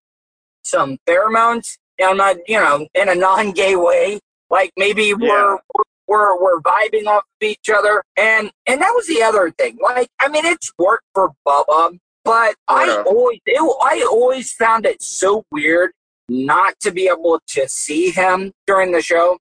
some 0.63 0.99
pheromones. 1.07 1.77
I'm 2.03 2.17
not, 2.17 2.37
you 2.49 2.59
know, 2.59 2.87
in 2.95 3.09
a 3.09 3.15
non-gay 3.15 3.77
way. 3.77 4.19
Like 4.51 4.73
maybe 4.77 5.15
we're 5.15 5.59
we're 6.07 6.41
we're 6.41 6.61
vibing 6.61 7.07
off 7.07 7.25
of 7.25 7.47
each 7.47 7.71
other, 7.73 8.03
and 8.17 8.51
and 8.67 8.81
that 8.81 8.93
was 8.95 9.07
the 9.07 9.23
other 9.23 9.51
thing. 9.51 9.79
Like, 9.81 10.09
I 10.21 10.29
mean, 10.29 10.45
it's 10.45 10.73
worked 10.79 11.07
for 11.15 11.31
Bubba, 11.47 11.99
but 12.25 12.55
I 12.69 13.03
always 13.07 13.41
it, 13.47 13.61
I 13.83 14.07
always 14.11 14.53
found 14.53 14.85
it 14.85 15.03
so 15.03 15.45
weird 15.51 15.93
not 16.29 16.79
to 16.81 16.91
be 16.91 17.09
able 17.09 17.41
to 17.49 17.69
see 17.69 18.11
him 18.11 18.53
during 18.67 18.93
the 18.93 19.03
show. 19.03 19.39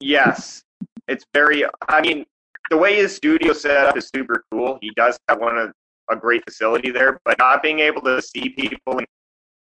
Yes, 0.00 0.62
it's 1.08 1.24
very. 1.32 1.64
I 1.88 2.00
mean, 2.00 2.26
the 2.70 2.76
way 2.76 2.96
his 2.96 3.14
studio 3.14 3.52
set 3.52 3.86
up 3.86 3.96
is 3.96 4.10
super 4.14 4.44
cool. 4.50 4.78
He 4.80 4.90
does 4.96 5.18
have 5.28 5.40
one 5.40 5.56
of 5.56 5.72
a 6.10 6.16
great 6.16 6.42
facility 6.44 6.90
there, 6.90 7.20
but 7.24 7.38
not 7.38 7.62
being 7.62 7.80
able 7.80 8.02
to 8.02 8.20
see 8.20 8.50
people 8.50 8.98
and 8.98 9.06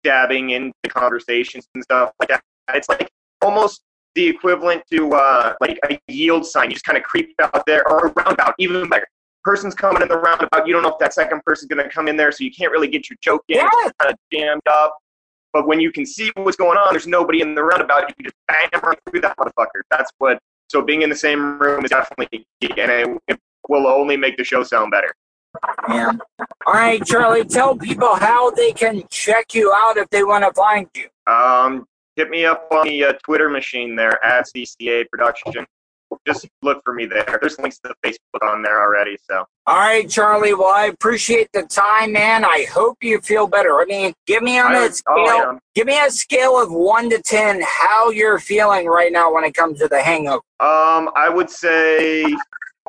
dabbing 0.05 0.51
into 0.51 0.74
conversations 0.88 1.68
and 1.74 1.84
stuff 1.84 2.12
like 2.20 2.28
that, 2.28 2.43
it's 2.74 2.88
like 2.88 3.09
almost 3.43 3.82
the 4.14 4.26
equivalent 4.26 4.82
to 4.90 5.12
uh, 5.14 5.55
like 5.61 5.78
a 5.88 5.99
yield 6.09 6.45
sign. 6.47 6.70
You 6.70 6.74
just 6.74 6.84
kind 6.84 6.99
of 6.99 7.05
creep 7.05 7.34
out 7.40 7.64
there, 7.66 7.86
or 7.88 8.07
a 8.07 8.12
roundabout, 8.12 8.55
even 8.59 8.88
better. 8.88 9.07
Person's 9.45 9.74
coming 9.74 10.03
in 10.03 10.09
the 10.09 10.18
roundabout. 10.18 10.66
You 10.66 10.72
don't 10.72 10.82
know 10.82 10.90
if 10.90 10.99
that 10.99 11.14
second 11.14 11.43
person's 11.45 11.68
going 11.68 11.82
to 11.82 11.90
come 11.90 12.09
in 12.09 12.16
there, 12.16 12.30
so 12.30 12.45
you 12.45 12.53
can't 12.53 12.70
really 12.70 12.88
get 12.88 13.11
your 13.11 13.16
joke 13.20 13.43
in. 13.49 13.57
Yeah. 13.57 13.68
It's 13.72 13.93
kind 13.99 14.12
of 14.12 14.18
jammed 14.32 14.62
up. 14.70 14.97
But 15.53 15.66
when 15.66 15.80
you 15.80 15.90
can 15.93 16.07
see 16.07 16.30
what's 16.36 16.57
going 16.57 16.78
on, 16.78 16.93
there's 16.93 17.07
nobody 17.07 17.40
in 17.40 17.55
the 17.55 17.62
roundabout. 17.62 18.09
You 18.09 18.14
can 18.14 18.24
just 18.24 18.36
bang 18.49 18.68
right 18.82 18.99
through 19.11 19.20
that 19.22 19.36
motherfucker. 19.36 19.82
That's 19.90 20.11
what. 20.18 20.38
So 20.68 20.80
being 20.80 21.03
in 21.03 21.11
the 21.11 21.16
same 21.16 21.59
room 21.59 21.84
is 21.84 21.90
definitely 21.90 22.47
key, 22.61 22.70
and 22.78 23.20
it 23.28 23.38
will 23.68 23.86
only 23.86 24.16
make 24.16 24.36
the 24.36 24.45
show 24.45 24.62
sound 24.62 24.90
better. 24.90 25.12
Yeah. 25.88 26.12
All 26.66 26.72
right, 26.74 27.05
Charlie, 27.05 27.44
tell 27.44 27.76
people 27.76 28.14
how 28.16 28.50
they 28.50 28.72
can 28.72 29.03
check 29.11 29.55
you 29.55 29.72
out 29.76 29.96
if 29.96 30.09
they 30.11 30.24
want 30.24 30.44
to 30.44 30.53
find 30.55 30.88
you. 30.96 31.09
Um, 31.32 31.86
hit 32.16 32.30
me 32.30 32.44
up 32.44 32.66
on 32.70 32.86
the 32.86 33.05
uh, 33.05 33.12
Twitter 33.24 33.48
machine 33.50 33.94
there 33.96 34.24
at 34.24 34.46
CCA 34.55 35.09
Production. 35.11 35.66
Just 36.26 36.46
look 36.61 36.82
for 36.84 36.92
me 36.92 37.07
there. 37.07 37.38
There's 37.40 37.59
links 37.59 37.78
to 37.86 37.94
Facebook 38.05 38.46
on 38.46 38.62
there 38.62 38.82
already. 38.82 39.16
So 39.30 39.46
All 39.66 39.76
right, 39.78 40.09
Charlie. 40.09 40.53
Well, 40.53 40.66
I 40.72 40.86
appreciate 40.86 41.48
the 41.55 41.62
time, 41.62 42.12
man. 42.12 42.44
I 42.44 42.66
hope 42.70 42.98
you 43.00 43.18
feel 43.22 43.46
better. 43.46 43.80
I 43.80 43.86
mean, 43.86 44.12
give 44.26 44.42
me 44.42 44.59
on 44.59 44.72
I- 44.72 44.84
a 44.84 44.92
scale. 44.92 45.14
oh, 45.16 45.24
yeah. 45.53 45.59
Give 45.74 45.86
me 45.86 45.98
a 45.98 46.11
scale 46.11 46.61
of 46.62 46.70
one 46.70 47.09
to 47.11 47.20
ten. 47.22 47.62
How 47.66 48.11
you're 48.11 48.38
feeling 48.38 48.86
right 48.88 49.11
now 49.11 49.32
when 49.32 49.44
it 49.44 49.55
comes 49.55 49.78
to 49.78 49.88
the 49.88 50.03
hangover? 50.03 50.42
um, 50.61 51.09
I 51.16 51.30
would 51.32 51.48
say 51.48 52.24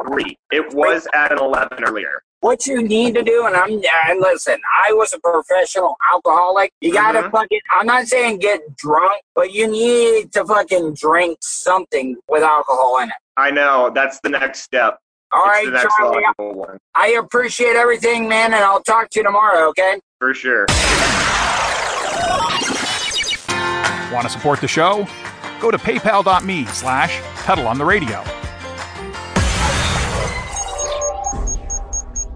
three. 0.05 0.37
It 0.51 0.73
was 0.73 1.07
at 1.13 1.31
an 1.31 1.39
eleven 1.39 1.81
earlier. 1.85 2.21
What 2.43 2.65
you 2.67 2.83
need 2.83 3.15
to 3.15 3.23
do, 3.23 3.45
and 3.45 3.55
I'm 3.55 3.71
and 3.71 4.19
listen, 4.19 4.57
I 4.85 4.91
was 4.91 5.13
a 5.13 5.19
professional 5.21 5.95
alcoholic. 6.13 6.73
You 6.81 6.91
gotta 6.91 7.21
Mhm. 7.21 7.31
fucking. 7.31 7.59
I'm 7.71 7.85
not 7.85 8.05
saying 8.07 8.39
get 8.39 8.75
drunk, 8.75 9.21
but 9.33 9.53
you 9.53 9.65
need 9.65 10.33
to 10.33 10.43
fucking 10.43 10.95
drink 10.95 11.37
something 11.39 12.17
with 12.27 12.43
alcohol 12.43 12.97
in 12.99 13.07
it. 13.07 13.15
I 13.37 13.49
know 13.49 13.91
that's 13.95 14.19
the 14.19 14.27
next 14.27 14.59
step. 14.59 14.99
All 15.31 15.41
it's 15.55 15.71
right, 15.71 15.87
Charlie. 15.97 16.25
one 16.37 16.77
I 16.95 17.11
appreciate 17.11 17.77
everything, 17.77 18.27
man, 18.27 18.53
and 18.53 18.61
I'll 18.61 18.83
talk 18.83 19.09
to 19.11 19.19
you 19.19 19.23
tomorrow. 19.23 19.69
Okay. 19.69 20.01
for 20.19 20.33
sure. 20.33 20.65
Want 24.13 24.25
to 24.25 24.29
support 24.29 24.59
the 24.59 24.67
show? 24.67 25.07
Go 25.61 25.71
to 25.71 25.77
paypal.me 25.77 26.65
slash 26.65 27.21
Tuttle 27.45 27.67
on 27.67 27.77
the 27.77 27.85
radio. 27.85 28.21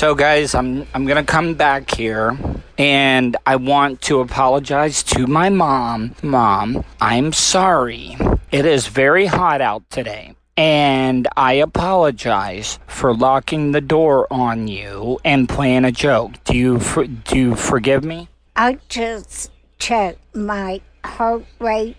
So, 0.00 0.14
guys, 0.14 0.54
I'm 0.54 0.86
I'm 0.94 1.04
gonna 1.04 1.22
come 1.22 1.52
back 1.52 1.94
here, 1.94 2.38
and 2.78 3.36
I 3.44 3.56
want 3.56 4.00
to 4.08 4.20
apologize 4.20 5.02
to 5.02 5.26
my 5.26 5.50
mom. 5.50 6.14
Mom, 6.22 6.86
I'm 7.02 7.34
sorry. 7.34 8.16
It 8.50 8.64
is 8.64 8.86
very 8.86 9.26
hot 9.26 9.60
out 9.60 9.90
today. 9.90 10.34
And 10.56 11.28
I 11.36 11.52
apologize 11.52 12.78
for 12.86 13.14
locking 13.14 13.72
the 13.72 13.82
door 13.82 14.26
on 14.30 14.68
you 14.68 15.18
and 15.22 15.46
playing 15.46 15.84
a 15.84 15.92
joke. 15.92 16.32
Do 16.44 16.56
you 16.56 16.78
for, 16.78 17.06
do 17.06 17.38
you 17.38 17.54
forgive 17.54 18.02
me? 18.02 18.30
I 18.56 18.78
just 18.88 19.50
checked 19.78 20.34
my 20.34 20.80
heart 21.04 21.44
rate. 21.58 21.98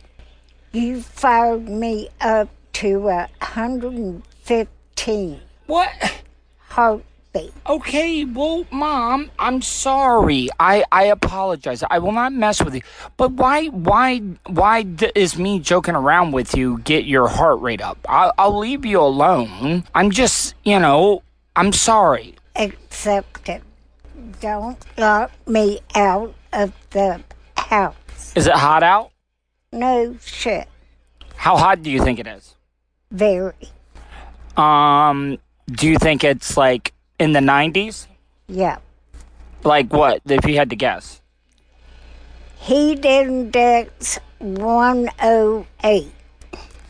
You 0.72 1.04
fired 1.04 1.70
me 1.70 2.10
up 2.20 2.50
to 2.82 3.10
a 3.10 3.30
115 3.42 5.40
What? 5.68 6.24
Okay, 7.66 8.26
well, 8.26 8.66
mom, 8.72 9.32
I'm 9.40 9.62
sorry. 9.62 10.50
I 10.60 10.84
I 10.92 11.06
apologize. 11.06 11.84
I 11.90 12.00
will 12.00 12.12
not 12.12 12.34
mess 12.34 12.62
with 12.62 12.76
you. 12.76 12.82
But 13.16 13.32
why 13.32 13.68
why 13.68 14.20
why 14.48 14.84
d- 14.84 15.12
is 15.16 15.38
me 15.38 15.60
joking 15.60 15.96
around 15.96 16.34
with 16.34 16.56
you 16.58 16.80
get 16.80 17.06
your 17.06 17.30
heart 17.30 17.62
rate 17.62 17.82
up? 17.82 17.98
I'll, 18.10 18.34
I'll 18.38 18.58
leave 18.58 18.86
you 18.86 19.00
alone. 19.00 19.86
I'm 19.96 20.12
just, 20.12 20.56
you 20.64 20.80
know, 20.80 21.24
I'm 21.56 21.72
sorry. 21.72 22.36
Accept 22.58 23.48
it. 23.48 23.64
Don't 24.42 24.78
lock 24.98 25.32
me 25.48 25.80
out 25.96 26.34
of 26.52 26.74
the 26.90 27.22
house. 27.56 28.34
Is 28.36 28.48
it 28.48 28.54
hot 28.56 28.84
out? 28.84 29.12
No 29.72 30.18
shit. 30.22 30.68
How 31.36 31.56
hot 31.56 31.82
do 31.82 31.90
you 31.90 32.04
think 32.04 32.20
it 32.20 32.28
is? 32.28 32.56
Very. 33.10 33.54
Um, 34.58 35.38
do 35.72 35.88
you 35.88 35.98
think 35.98 36.24
it's 36.26 36.58
like 36.58 36.94
in 37.22 37.34
the 37.34 37.40
90s? 37.40 38.08
Yeah. 38.48 38.80
Like 39.64 39.94
what? 39.94 40.22
If 40.26 40.46
you 40.46 40.56
had 40.56 40.72
to 40.72 40.76
guess. 40.76 41.22
Heat 42.58 43.06
index 43.06 44.20
108. 44.40 46.12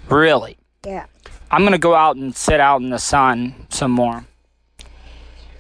Really? 0.09 0.57
Yeah. 0.86 1.05
I'm 1.51 1.63
gonna 1.63 1.77
go 1.77 1.93
out 1.93 2.15
and 2.15 2.36
sit 2.36 2.59
out 2.59 2.82
in 2.82 2.89
the 2.89 2.99
sun 2.99 3.67
some 3.69 3.91
more. 3.91 4.25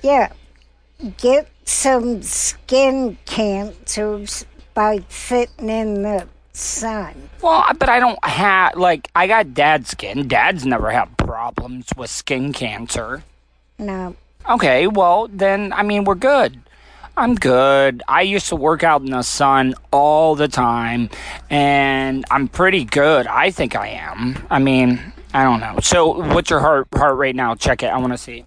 Yeah. 0.01 0.31
get 1.17 1.49
some 1.65 2.21
skin 2.21 3.17
cancers 3.25 4.45
by 4.73 5.03
sitting 5.09 5.69
in 5.69 6.01
the 6.03 6.27
sun. 6.53 7.29
Well, 7.41 7.65
but 7.77 7.89
I 7.89 7.99
don't 7.99 8.23
have 8.25 8.75
like 8.75 9.09
I 9.15 9.27
got 9.27 9.53
dad's 9.53 9.89
skin. 9.89 10.27
Dad's 10.27 10.65
never 10.65 10.91
had 10.91 11.17
problems 11.17 11.87
with 11.97 12.09
skin 12.09 12.53
cancer. 12.53 13.23
No. 13.77 14.15
Okay, 14.51 14.85
well 14.85 15.29
then 15.31 15.71
I 15.71 15.81
mean 15.81 16.03
we're 16.03 16.15
good. 16.15 16.59
I'm 17.15 17.35
good. 17.35 18.03
I 18.05 18.23
used 18.23 18.49
to 18.49 18.57
work 18.57 18.83
out 18.83 19.01
in 19.01 19.11
the 19.11 19.21
sun 19.21 19.75
all 19.91 20.35
the 20.35 20.49
time 20.49 21.09
and 21.49 22.25
I'm 22.29 22.49
pretty 22.49 22.83
good. 22.83 23.27
I 23.27 23.51
think 23.51 23.77
I 23.77 23.87
am. 23.87 24.45
I 24.49 24.59
mean, 24.59 25.13
I 25.33 25.43
don't 25.43 25.61
know. 25.61 25.79
So 25.81 26.19
what's 26.33 26.49
your 26.49 26.59
heart 26.59 26.89
heart 26.93 27.17
rate 27.17 27.35
now? 27.37 27.55
Check 27.55 27.81
it. 27.81 27.87
I 27.87 27.97
want 27.97 28.11
to 28.11 28.17
see. 28.17 28.45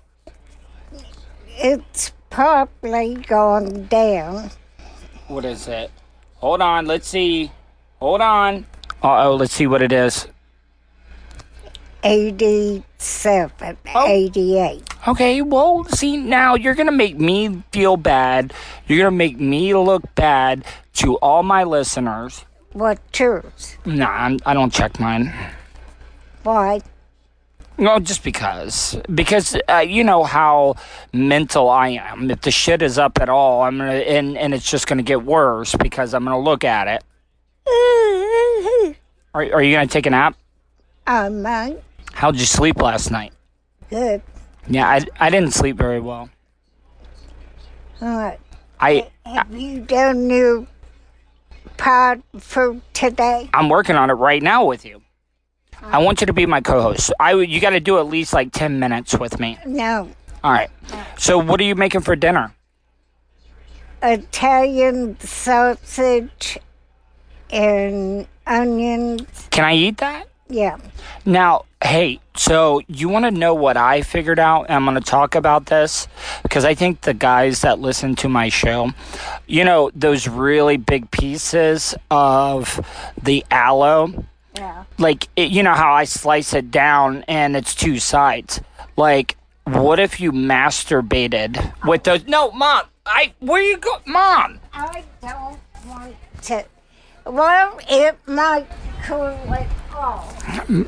It's 1.56 2.12
probably 2.28 3.14
gone 3.14 3.86
down. 3.86 4.50
What 5.28 5.46
is 5.46 5.68
it? 5.68 5.90
Hold 6.36 6.60
on, 6.60 6.84
let's 6.84 7.08
see. 7.08 7.50
Hold 8.00 8.20
on. 8.20 8.66
Uh 9.02 9.28
oh, 9.28 9.36
let's 9.36 9.54
see 9.54 9.66
what 9.66 9.80
it 9.80 9.92
is. 9.92 10.26
87, 12.04 13.78
88. 13.96 14.82
Okay, 15.08 15.40
well, 15.40 15.84
see, 15.84 16.18
now 16.18 16.54
you're 16.54 16.74
going 16.74 16.86
to 16.86 16.92
make 16.92 17.18
me 17.18 17.62
feel 17.72 17.96
bad. 17.96 18.52
You're 18.86 18.98
going 18.98 19.12
to 19.12 19.16
make 19.16 19.40
me 19.40 19.74
look 19.74 20.14
bad 20.14 20.64
to 20.94 21.16
all 21.16 21.42
my 21.42 21.64
listeners. 21.64 22.44
What 22.72 22.98
yours? 23.18 23.78
Nah, 23.86 24.10
I'm, 24.10 24.38
I 24.44 24.52
don't 24.52 24.72
check 24.72 25.00
mine. 25.00 25.32
Why? 26.42 26.82
No, 27.78 27.98
just 27.98 28.22
because. 28.22 28.96
Because 29.12 29.56
uh, 29.68 29.78
you 29.78 30.04
know 30.04 30.24
how 30.24 30.76
mental 31.12 31.70
I 31.70 31.88
am. 31.88 32.30
If 32.30 32.42
the 32.42 32.50
shit 32.50 32.82
is 32.82 32.98
up 32.98 33.18
at 33.20 33.28
all, 33.28 33.62
I'm 33.62 33.78
gonna 33.78 33.92
and 33.92 34.38
and 34.38 34.54
it's 34.54 34.70
just 34.70 34.86
gonna 34.86 35.02
get 35.02 35.24
worse 35.24 35.74
because 35.74 36.14
I'm 36.14 36.22
gonna 36.22 36.38
look 36.38 36.62
at 36.62 36.86
it. 36.86 37.02
Are 39.34 39.42
are 39.42 39.62
you 39.62 39.74
gonna 39.74 39.88
take 39.88 40.06
a 40.06 40.10
nap? 40.10 40.36
I 41.06 41.28
might. 41.28 41.82
How'd 42.14 42.36
you 42.36 42.46
sleep 42.46 42.80
last 42.80 43.10
night? 43.10 43.32
Good. 43.90 44.22
Yeah, 44.68 44.88
I 44.88 45.00
I 45.20 45.30
didn't 45.30 45.52
sleep 45.52 45.76
very 45.76 46.00
well. 46.00 46.30
All 48.00 48.16
right. 48.18 48.40
I 48.80 49.10
Have 49.26 49.54
you 49.54 49.80
done 49.80 50.30
your 50.30 50.66
pod 51.76 52.22
for 52.38 52.80
today? 52.92 53.50
I'm 53.52 53.68
working 53.68 53.96
on 53.96 54.10
it 54.10 54.14
right 54.14 54.42
now 54.42 54.64
with 54.64 54.84
you. 54.84 55.02
I 55.82 55.98
want 55.98 56.20
you 56.20 56.26
to 56.26 56.32
be 56.32 56.46
my 56.46 56.60
co-host. 56.60 57.12
I 57.20 57.34
you 57.34 57.60
got 57.60 57.70
to 57.70 57.80
do 57.80 57.98
at 57.98 58.06
least 58.06 58.32
like 58.32 58.52
ten 58.52 58.78
minutes 58.78 59.18
with 59.18 59.38
me. 59.38 59.58
No. 59.66 60.08
All 60.42 60.52
right. 60.52 60.70
So 61.18 61.38
what 61.38 61.60
are 61.60 61.64
you 61.64 61.74
making 61.74 62.02
for 62.02 62.16
dinner? 62.16 62.54
Italian 64.02 65.18
sausage 65.20 66.58
and 67.50 68.26
onions. 68.46 69.48
Can 69.50 69.64
I 69.64 69.74
eat 69.74 69.98
that? 69.98 70.28
Yeah. 70.48 70.76
Now, 71.24 71.64
hey, 71.82 72.20
so 72.36 72.80
you 72.86 73.08
want 73.08 73.24
to 73.24 73.30
know 73.30 73.54
what 73.54 73.76
I 73.76 74.02
figured 74.02 74.38
out? 74.38 74.70
I'm 74.70 74.84
going 74.84 74.94
to 74.96 75.00
talk 75.00 75.34
about 75.34 75.66
this 75.66 76.06
because 76.42 76.64
I 76.64 76.74
think 76.74 77.00
the 77.02 77.14
guys 77.14 77.62
that 77.62 77.78
listen 77.78 78.14
to 78.16 78.28
my 78.28 78.48
show, 78.50 78.90
you 79.46 79.64
know, 79.64 79.90
those 79.94 80.28
really 80.28 80.76
big 80.76 81.10
pieces 81.10 81.94
of 82.10 82.80
the 83.22 83.44
aloe, 83.50 84.24
Yeah. 84.56 84.84
like, 84.98 85.28
it, 85.36 85.50
you 85.50 85.62
know 85.62 85.74
how 85.74 85.92
I 85.94 86.04
slice 86.04 86.52
it 86.52 86.70
down 86.70 87.24
and 87.26 87.56
it's 87.56 87.74
two 87.74 87.98
sides. 87.98 88.60
Like, 88.96 89.36
what 89.64 89.98
if 89.98 90.20
you 90.20 90.30
masturbated 90.30 91.72
with 91.86 92.04
those? 92.04 92.26
No, 92.26 92.50
mom, 92.52 92.82
I, 93.06 93.32
where 93.40 93.62
you 93.62 93.78
go? 93.78 93.98
Mom, 94.06 94.60
I 94.74 95.04
don't 95.22 95.58
want 95.86 96.14
to. 96.42 96.64
Well, 97.24 97.80
it 97.88 98.18
might 98.26 98.66
off. 99.10 99.83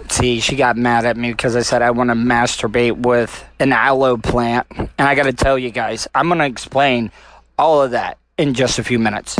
See, 0.08 0.40
she 0.40 0.56
got 0.56 0.76
mad 0.76 1.04
at 1.04 1.16
me 1.16 1.30
because 1.30 1.56
I 1.56 1.62
said 1.62 1.82
I 1.82 1.90
want 1.90 2.10
to 2.10 2.14
masturbate 2.14 2.96
with 2.96 3.44
an 3.60 3.72
aloe 3.72 4.16
plant. 4.16 4.66
And 4.70 4.92
I 4.98 5.14
got 5.14 5.24
to 5.24 5.32
tell 5.32 5.58
you 5.58 5.70
guys, 5.70 6.08
I'm 6.14 6.28
going 6.28 6.38
to 6.38 6.46
explain 6.46 7.10
all 7.58 7.82
of 7.82 7.92
that 7.92 8.18
in 8.38 8.54
just 8.54 8.78
a 8.78 8.84
few 8.84 8.98
minutes. 8.98 9.36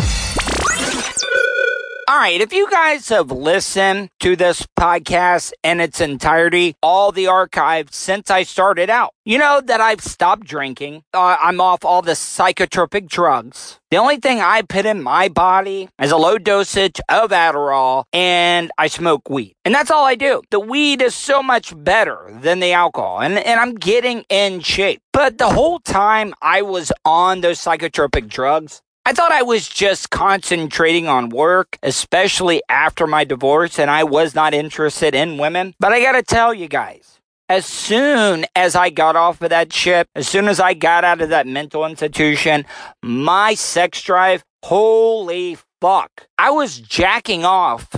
All 2.09 2.17
right, 2.17 2.41
if 2.41 2.53
you 2.53 2.71
guys 2.71 3.09
have 3.09 3.33
listened 3.33 4.11
to 4.21 4.37
this 4.37 4.65
podcast 4.79 5.53
in 5.65 5.81
its 5.81 6.01
entirety, 6.01 6.77
all 6.81 7.11
the 7.11 7.27
archives 7.27 7.97
since 7.97 8.31
I 8.31 8.45
started 8.45 8.89
out, 8.89 9.11
you 9.25 9.39
know 9.39 9.61
that 9.61 9.81
I've 9.81 10.05
stopped 10.05 10.45
drinking. 10.45 11.03
Uh, 11.13 11.37
I'm 11.43 11.61
off 11.61 11.85
all 11.85 12.03
the 12.03 12.13
psychotropic 12.13 13.09
drugs. 13.09 13.81
The 13.91 13.97
only 13.97 14.19
thing 14.19 14.41
I 14.41 14.63
put 14.63 14.87
in 14.87 15.03
my 15.03 15.29
body 15.29 15.89
is 16.01 16.13
a 16.13 16.17
low 16.17 16.39
dosage 16.39 17.01
of 17.09 17.31
Adderall 17.31 18.05
and 18.13 18.71
I 18.79 18.87
smoke 18.87 19.29
weed. 19.29 19.55
And 19.65 19.75
that's 19.75 19.91
all 19.91 20.05
I 20.05 20.15
do. 20.15 20.43
The 20.53 20.61
weed 20.61 21.03
is 21.03 21.17
so 21.17 21.43
much 21.43 21.73
better 21.77 22.31
than 22.41 22.61
the 22.61 22.73
alcohol 22.73 23.21
and, 23.21 23.37
and 23.37 23.59
I'm 23.59 23.75
getting 23.75 24.25
in 24.29 24.61
shape. 24.61 25.01
But 25.13 25.39
the 25.39 25.49
whole 25.49 25.81
time 25.81 26.35
I 26.41 26.63
was 26.63 26.93
on 27.05 27.41
those 27.41 27.59
psychotropic 27.59 28.29
drugs, 28.29 28.81
I 29.07 29.13
thought 29.13 29.31
I 29.31 29.43
was 29.43 29.69
just 29.69 30.11
concentrating 30.11 31.07
on 31.07 31.29
work, 31.29 31.79
especially 31.85 32.61
after 32.69 33.07
my 33.07 33.23
divorce, 33.23 33.79
and 33.79 33.89
I 33.89 34.03
was 34.03 34.35
not 34.35 34.53
interested 34.53 35.15
in 35.15 35.39
women. 35.39 35.75
But 35.79 35.93
I 35.93 36.01
gotta 36.01 36.25
tell 36.25 36.53
you 36.53 36.67
guys, 36.67 37.21
as 37.49 37.67
soon 37.67 38.47
as 38.57 38.75
I 38.75 38.91
got 38.91 39.15
off 39.15 39.41
of 39.43 39.51
that 39.51 39.73
ship, 39.73 40.09
as 40.17 40.27
soon 40.27 40.49
as 40.49 40.59
I 40.59 40.75
got 40.75 41.05
out 41.05 41.21
of 41.21 41.29
that 41.29 41.47
mental 41.47 41.87
institution, 41.87 42.67
my 43.01 43.55
sex 43.55 44.03
drive, 44.03 44.43
holy 44.65 45.57
fuck. 45.81 46.27
I 46.37 46.51
was 46.51 46.81
jacking 46.81 47.45
off 47.45 47.89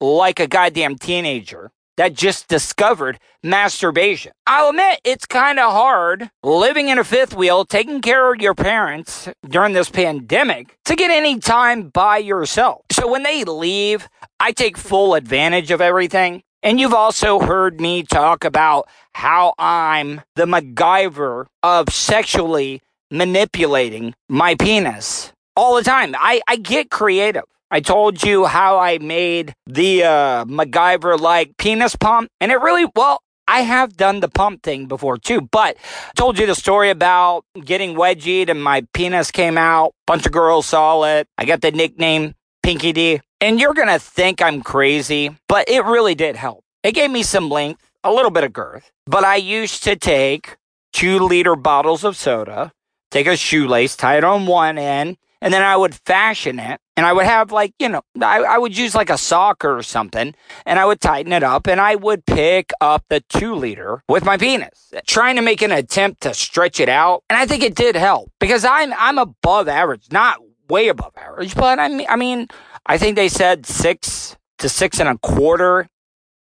like 0.00 0.40
a 0.40 0.48
goddamn 0.48 0.96
teenager 0.96 1.70
that 1.96 2.14
just 2.14 2.48
discovered 2.48 3.18
masturbation. 3.42 4.32
I'll 4.46 4.70
admit 4.70 5.00
it's 5.04 5.26
kind 5.26 5.58
of 5.58 5.72
hard 5.72 6.30
living 6.42 6.88
in 6.88 6.98
a 6.98 7.04
fifth 7.04 7.34
wheel, 7.34 7.64
taking 7.64 8.00
care 8.00 8.32
of 8.32 8.40
your 8.40 8.54
parents 8.54 9.28
during 9.48 9.72
this 9.72 9.90
pandemic 9.90 10.76
to 10.84 10.96
get 10.96 11.10
any 11.10 11.38
time 11.38 11.88
by 11.88 12.18
yourself. 12.18 12.82
So 12.90 13.10
when 13.10 13.22
they 13.22 13.44
leave, 13.44 14.08
I 14.40 14.52
take 14.52 14.76
full 14.76 15.14
advantage 15.14 15.70
of 15.70 15.80
everything. 15.80 16.42
And 16.62 16.80
you've 16.80 16.94
also 16.94 17.38
heard 17.38 17.80
me 17.80 18.02
talk 18.02 18.44
about 18.44 18.88
how 19.12 19.54
I'm 19.58 20.22
the 20.34 20.46
MacGyver 20.46 21.46
of 21.62 21.90
sexually 21.90 22.82
manipulating 23.10 24.14
my 24.28 24.56
penis 24.56 25.32
all 25.54 25.76
the 25.76 25.82
time. 25.82 26.14
I, 26.18 26.40
I 26.48 26.56
get 26.56 26.90
creative. 26.90 27.44
I 27.70 27.80
told 27.80 28.22
you 28.22 28.46
how 28.46 28.78
I 28.78 28.98
made 28.98 29.52
the 29.66 30.04
uh, 30.04 30.44
MacGyver 30.44 31.18
like 31.18 31.56
penis 31.58 31.96
pump, 31.96 32.30
and 32.40 32.52
it 32.52 32.60
really, 32.60 32.86
well, 32.94 33.20
I 33.48 33.60
have 33.60 33.96
done 33.96 34.20
the 34.20 34.28
pump 34.28 34.62
thing 34.62 34.86
before 34.86 35.18
too, 35.18 35.40
but 35.40 35.76
I 35.76 36.10
told 36.16 36.38
you 36.38 36.46
the 36.46 36.54
story 36.54 36.90
about 36.90 37.44
getting 37.64 37.94
wedgied 37.94 38.48
and 38.48 38.62
my 38.62 38.84
penis 38.92 39.30
came 39.30 39.56
out. 39.56 39.92
Bunch 40.06 40.26
of 40.26 40.32
girls 40.32 40.66
saw 40.66 41.04
it. 41.04 41.28
I 41.38 41.44
got 41.44 41.60
the 41.60 41.70
nickname 41.70 42.34
Pinky 42.62 42.92
D. 42.92 43.20
And 43.40 43.60
you're 43.60 43.74
going 43.74 43.88
to 43.88 44.00
think 44.00 44.42
I'm 44.42 44.62
crazy, 44.62 45.36
but 45.48 45.68
it 45.68 45.84
really 45.84 46.16
did 46.16 46.34
help. 46.34 46.64
It 46.82 46.92
gave 46.92 47.10
me 47.10 47.22
some 47.22 47.48
length, 47.48 47.88
a 48.02 48.12
little 48.12 48.30
bit 48.30 48.42
of 48.44 48.52
girth. 48.52 48.90
But 49.06 49.24
I 49.24 49.36
used 49.36 49.84
to 49.84 49.94
take 49.94 50.56
two 50.92 51.20
liter 51.20 51.54
bottles 51.54 52.02
of 52.02 52.16
soda, 52.16 52.72
take 53.10 53.28
a 53.28 53.36
shoelace, 53.36 53.94
tie 53.94 54.18
it 54.18 54.24
on 54.24 54.46
one 54.46 54.78
end, 54.78 55.18
and 55.40 55.52
then 55.52 55.62
I 55.62 55.76
would 55.76 55.94
fashion 55.94 56.58
it. 56.58 56.80
And 56.96 57.04
I 57.04 57.12
would 57.12 57.26
have 57.26 57.52
like, 57.52 57.74
you 57.78 57.90
know, 57.90 58.02
I, 58.22 58.38
I 58.38 58.58
would 58.58 58.76
use 58.76 58.94
like 58.94 59.10
a 59.10 59.18
soccer 59.18 59.76
or 59.76 59.82
something 59.82 60.34
and 60.64 60.78
I 60.78 60.86
would 60.86 61.00
tighten 61.00 61.32
it 61.32 61.42
up 61.42 61.66
and 61.66 61.78
I 61.78 61.94
would 61.94 62.24
pick 62.24 62.72
up 62.80 63.04
the 63.10 63.20
two 63.28 63.54
liter 63.54 64.02
with 64.08 64.24
my 64.24 64.38
penis, 64.38 64.94
trying 65.06 65.36
to 65.36 65.42
make 65.42 65.60
an 65.60 65.72
attempt 65.72 66.22
to 66.22 66.32
stretch 66.32 66.80
it 66.80 66.88
out. 66.88 67.22
And 67.28 67.38
I 67.38 67.44
think 67.44 67.62
it 67.62 67.74
did 67.74 67.96
help 67.96 68.32
because 68.40 68.64
I'm, 68.64 68.94
I'm 68.94 69.18
above 69.18 69.68
average, 69.68 70.06
not 70.10 70.38
way 70.70 70.88
above 70.88 71.12
average, 71.18 71.54
but 71.54 71.78
I 71.78 71.88
mean, 71.88 72.06
I 72.08 72.16
mean, 72.16 72.48
I 72.86 72.96
think 72.96 73.16
they 73.16 73.28
said 73.28 73.66
six 73.66 74.36
to 74.58 74.68
six 74.68 74.98
and 74.98 75.08
a 75.08 75.18
quarter 75.18 75.88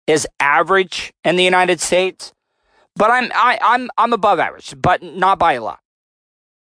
is 0.08 0.26
average 0.40 1.14
in 1.24 1.36
the 1.36 1.44
United 1.44 1.82
States. 1.82 2.34
But 2.96 3.12
I'm, 3.12 3.32
I, 3.34 3.60
I'm, 3.62 3.90
I'm 3.98 4.14
above 4.14 4.40
average, 4.40 4.74
but 4.82 5.04
not 5.04 5.38
by 5.38 5.54
a 5.54 5.62
lot. 5.62 5.80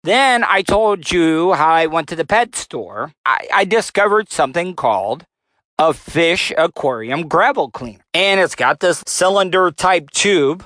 Then 0.05 0.43
I 0.43 0.61
told 0.61 1.11
you 1.11 1.53
how 1.53 1.69
I 1.69 1.87
went 1.87 2.07
to 2.09 2.15
the 2.15 2.27
pet 2.27 2.55
store. 2.55 3.11
I, 3.25 3.47
I 3.51 3.65
discovered 3.65 4.31
something 4.31 4.75
called 4.75 5.25
a 5.79 5.95
fish 5.95 6.53
aquarium 6.55 7.27
gravel 7.27 7.71
cleaner. 7.71 8.05
And 8.13 8.39
it's 8.39 8.53
got 8.53 8.81
this 8.81 9.03
cylinder 9.07 9.71
type 9.71 10.11
tube 10.11 10.63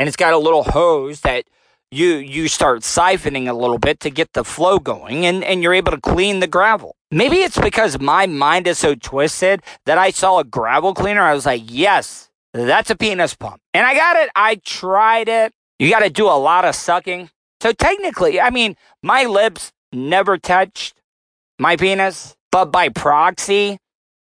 and 0.00 0.08
it's 0.08 0.16
got 0.16 0.34
a 0.34 0.38
little 0.38 0.64
hose 0.64 1.20
that 1.20 1.44
you 1.92 2.16
you 2.16 2.48
start 2.48 2.80
siphoning 2.80 3.48
a 3.48 3.52
little 3.52 3.78
bit 3.78 4.00
to 4.00 4.10
get 4.10 4.32
the 4.32 4.42
flow 4.42 4.80
going 4.80 5.26
and, 5.26 5.44
and 5.44 5.62
you're 5.62 5.74
able 5.74 5.92
to 5.92 6.00
clean 6.00 6.40
the 6.40 6.48
gravel. 6.48 6.96
Maybe 7.12 7.36
it's 7.36 7.58
because 7.58 8.00
my 8.00 8.26
mind 8.26 8.66
is 8.66 8.78
so 8.78 8.96
twisted 8.96 9.62
that 9.86 9.96
I 9.96 10.10
saw 10.10 10.40
a 10.40 10.44
gravel 10.44 10.92
cleaner. 10.92 11.22
I 11.22 11.34
was 11.34 11.46
like, 11.46 11.62
yes, 11.66 12.30
that's 12.52 12.90
a 12.90 12.96
penis 12.96 13.36
pump. 13.36 13.60
And 13.74 13.86
I 13.86 13.94
got 13.94 14.16
it. 14.16 14.30
I 14.34 14.56
tried 14.56 15.28
it. 15.28 15.52
You 15.78 15.88
got 15.88 16.00
to 16.00 16.10
do 16.10 16.26
a 16.26 16.34
lot 16.36 16.64
of 16.64 16.74
sucking 16.74 17.30
So 17.62 17.70
technically, 17.70 18.40
I 18.40 18.50
mean, 18.50 18.74
my 19.04 19.22
lips 19.22 19.70
never 19.92 20.36
touched 20.36 20.96
my 21.60 21.76
penis, 21.76 22.34
but 22.50 22.72
by 22.72 22.88
proxy, 22.88 23.78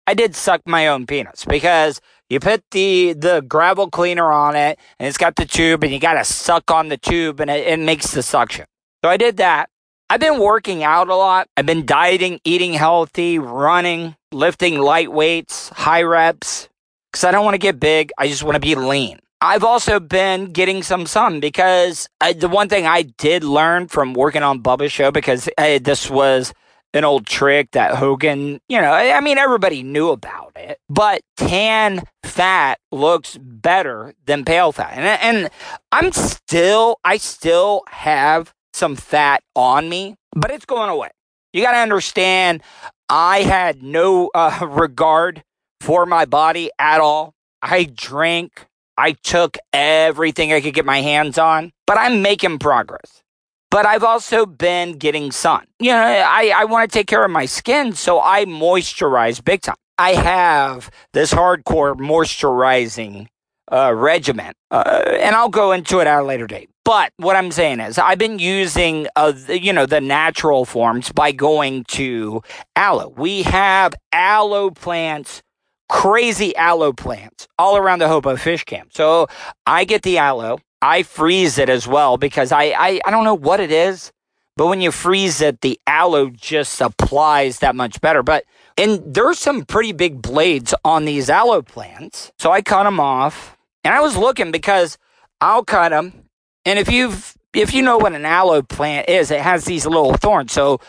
I 0.08 0.14
did 0.14 0.34
suck 0.34 0.60
my 0.66 0.88
own 0.88 1.06
penis 1.06 1.44
because 1.44 2.00
you 2.28 2.40
put 2.40 2.64
the 2.72 3.12
the 3.12 3.44
gravel 3.46 3.90
cleaner 3.90 4.32
on 4.32 4.56
it 4.56 4.76
and 4.98 5.06
it's 5.06 5.18
got 5.18 5.36
the 5.36 5.44
tube 5.44 5.84
and 5.84 5.92
you 5.92 6.00
got 6.00 6.14
to 6.14 6.24
suck 6.24 6.68
on 6.72 6.88
the 6.88 6.96
tube 6.96 7.38
and 7.38 7.48
it, 7.48 7.64
it 7.64 7.78
makes 7.78 8.10
the 8.10 8.24
suction. 8.24 8.66
So 9.04 9.08
I 9.08 9.16
did 9.16 9.36
that. 9.36 9.70
I've 10.10 10.18
been 10.18 10.40
working 10.40 10.82
out 10.82 11.08
a 11.08 11.14
lot. 11.14 11.46
I've 11.56 11.64
been 11.64 11.86
dieting, 11.86 12.40
eating 12.42 12.72
healthy, 12.72 13.38
running, 13.38 14.16
lifting 14.32 14.80
light 14.80 15.12
weights, 15.12 15.68
high 15.68 16.02
reps 16.02 16.68
because 17.12 17.22
I 17.22 17.30
don't 17.30 17.44
want 17.44 17.54
to 17.54 17.58
get 17.58 17.78
big. 17.78 18.10
I 18.18 18.26
just 18.26 18.42
want 18.42 18.56
to 18.56 18.60
be 18.60 18.74
lean. 18.74 19.20
I've 19.40 19.62
also 19.62 20.00
been 20.00 20.46
getting 20.46 20.82
some 20.82 21.06
sun 21.06 21.40
because 21.40 22.08
I, 22.20 22.32
the 22.32 22.48
one 22.48 22.68
thing 22.68 22.86
I 22.86 23.02
did 23.02 23.44
learn 23.44 23.86
from 23.88 24.14
working 24.14 24.42
on 24.42 24.62
Bubba's 24.62 24.92
show 24.92 25.10
because 25.12 25.48
uh, 25.56 25.78
this 25.80 26.10
was 26.10 26.52
an 26.92 27.04
old 27.04 27.26
trick 27.26 27.70
that 27.72 27.94
Hogan, 27.94 28.60
you 28.68 28.80
know, 28.80 28.92
I 28.92 29.20
mean, 29.20 29.38
everybody 29.38 29.82
knew 29.82 30.08
about 30.08 30.52
it, 30.56 30.80
but 30.88 31.22
tan 31.36 32.02
fat 32.24 32.80
looks 32.90 33.36
better 33.40 34.14
than 34.26 34.44
pale 34.44 34.72
fat. 34.72 34.92
And, 34.96 35.06
and 35.06 35.50
I'm 35.92 36.12
still, 36.12 36.98
I 37.04 37.18
still 37.18 37.82
have 37.88 38.54
some 38.72 38.96
fat 38.96 39.42
on 39.54 39.88
me, 39.88 40.16
but 40.32 40.50
it's 40.50 40.64
going 40.64 40.90
away. 40.90 41.10
You 41.52 41.62
got 41.62 41.72
to 41.72 41.78
understand, 41.78 42.62
I 43.08 43.42
had 43.42 43.82
no 43.82 44.30
uh, 44.34 44.66
regard 44.68 45.44
for 45.80 46.06
my 46.06 46.24
body 46.24 46.70
at 46.78 47.00
all. 47.00 47.34
I 47.62 47.84
drank, 47.84 48.66
I 48.98 49.12
took 49.12 49.56
everything 49.72 50.52
I 50.52 50.60
could 50.60 50.74
get 50.74 50.84
my 50.84 51.00
hands 51.00 51.38
on, 51.38 51.72
but 51.86 51.96
I'm 51.98 52.20
making 52.20 52.58
progress. 52.58 53.22
But 53.70 53.86
I've 53.86 54.02
also 54.02 54.44
been 54.44 54.94
getting 54.94 55.30
sun. 55.30 55.66
You 55.78 55.92
know, 55.92 55.98
I, 55.98 56.52
I 56.56 56.64
want 56.64 56.90
to 56.90 56.98
take 56.98 57.06
care 57.06 57.24
of 57.24 57.30
my 57.30 57.46
skin, 57.46 57.92
so 57.92 58.20
I 58.20 58.44
moisturize 58.44 59.44
big 59.44 59.62
time. 59.62 59.76
I 59.98 60.14
have 60.14 60.90
this 61.12 61.32
hardcore 61.32 61.94
moisturizing 61.94 63.28
uh, 63.70 63.92
regimen, 63.94 64.52
uh, 64.70 65.02
and 65.20 65.36
I'll 65.36 65.48
go 65.48 65.72
into 65.72 66.00
it 66.00 66.06
at 66.06 66.20
a 66.20 66.24
later 66.24 66.46
date. 66.46 66.70
But 66.84 67.12
what 67.18 67.36
I'm 67.36 67.50
saying 67.52 67.80
is, 67.80 67.98
I've 67.98 68.18
been 68.18 68.38
using, 68.38 69.06
uh, 69.14 69.34
you 69.48 69.74
know, 69.74 69.84
the 69.84 70.00
natural 70.00 70.64
forms 70.64 71.12
by 71.12 71.32
going 71.32 71.84
to 71.88 72.40
aloe. 72.74 73.12
We 73.14 73.42
have 73.42 73.92
aloe 74.10 74.70
plants, 74.70 75.42
crazy 75.88 76.54
aloe 76.56 76.92
plants 76.92 77.48
all 77.58 77.76
around 77.76 78.00
the 78.00 78.08
Hobo 78.08 78.36
Fish 78.36 78.64
Camp. 78.64 78.90
So 78.92 79.28
I 79.66 79.84
get 79.84 80.02
the 80.02 80.18
aloe. 80.18 80.58
I 80.80 81.02
freeze 81.02 81.58
it 81.58 81.68
as 81.68 81.88
well 81.88 82.16
because 82.16 82.52
I, 82.52 82.64
I, 82.64 83.00
I 83.04 83.10
don't 83.10 83.24
know 83.24 83.34
what 83.34 83.58
it 83.60 83.72
is, 83.72 84.12
but 84.56 84.68
when 84.68 84.80
you 84.80 84.92
freeze 84.92 85.40
it, 85.40 85.60
the 85.60 85.78
aloe 85.86 86.30
just 86.30 86.80
applies 86.80 87.58
that 87.60 87.74
much 87.74 88.00
better. 88.00 88.22
But 88.22 88.44
and 88.76 89.02
there's 89.04 89.38
some 89.38 89.64
pretty 89.64 89.92
big 89.92 90.22
blades 90.22 90.74
on 90.84 91.04
these 91.04 91.28
aloe 91.28 91.62
plants. 91.62 92.30
So 92.38 92.52
I 92.52 92.62
cut 92.62 92.84
them 92.84 93.00
off 93.00 93.56
and 93.82 93.92
I 93.92 94.00
was 94.00 94.16
looking 94.16 94.52
because 94.52 94.98
I'll 95.40 95.64
cut 95.64 95.88
them 95.88 96.28
and 96.64 96.78
if 96.78 96.90
you've 96.90 97.34
if 97.54 97.72
you 97.72 97.82
know 97.82 97.96
what 97.96 98.12
an 98.12 98.26
aloe 98.26 98.62
plant 98.62 99.08
is, 99.08 99.30
it 99.30 99.40
has 99.40 99.64
these 99.64 99.86
little 99.86 100.12
thorns. 100.14 100.52
So 100.52 100.80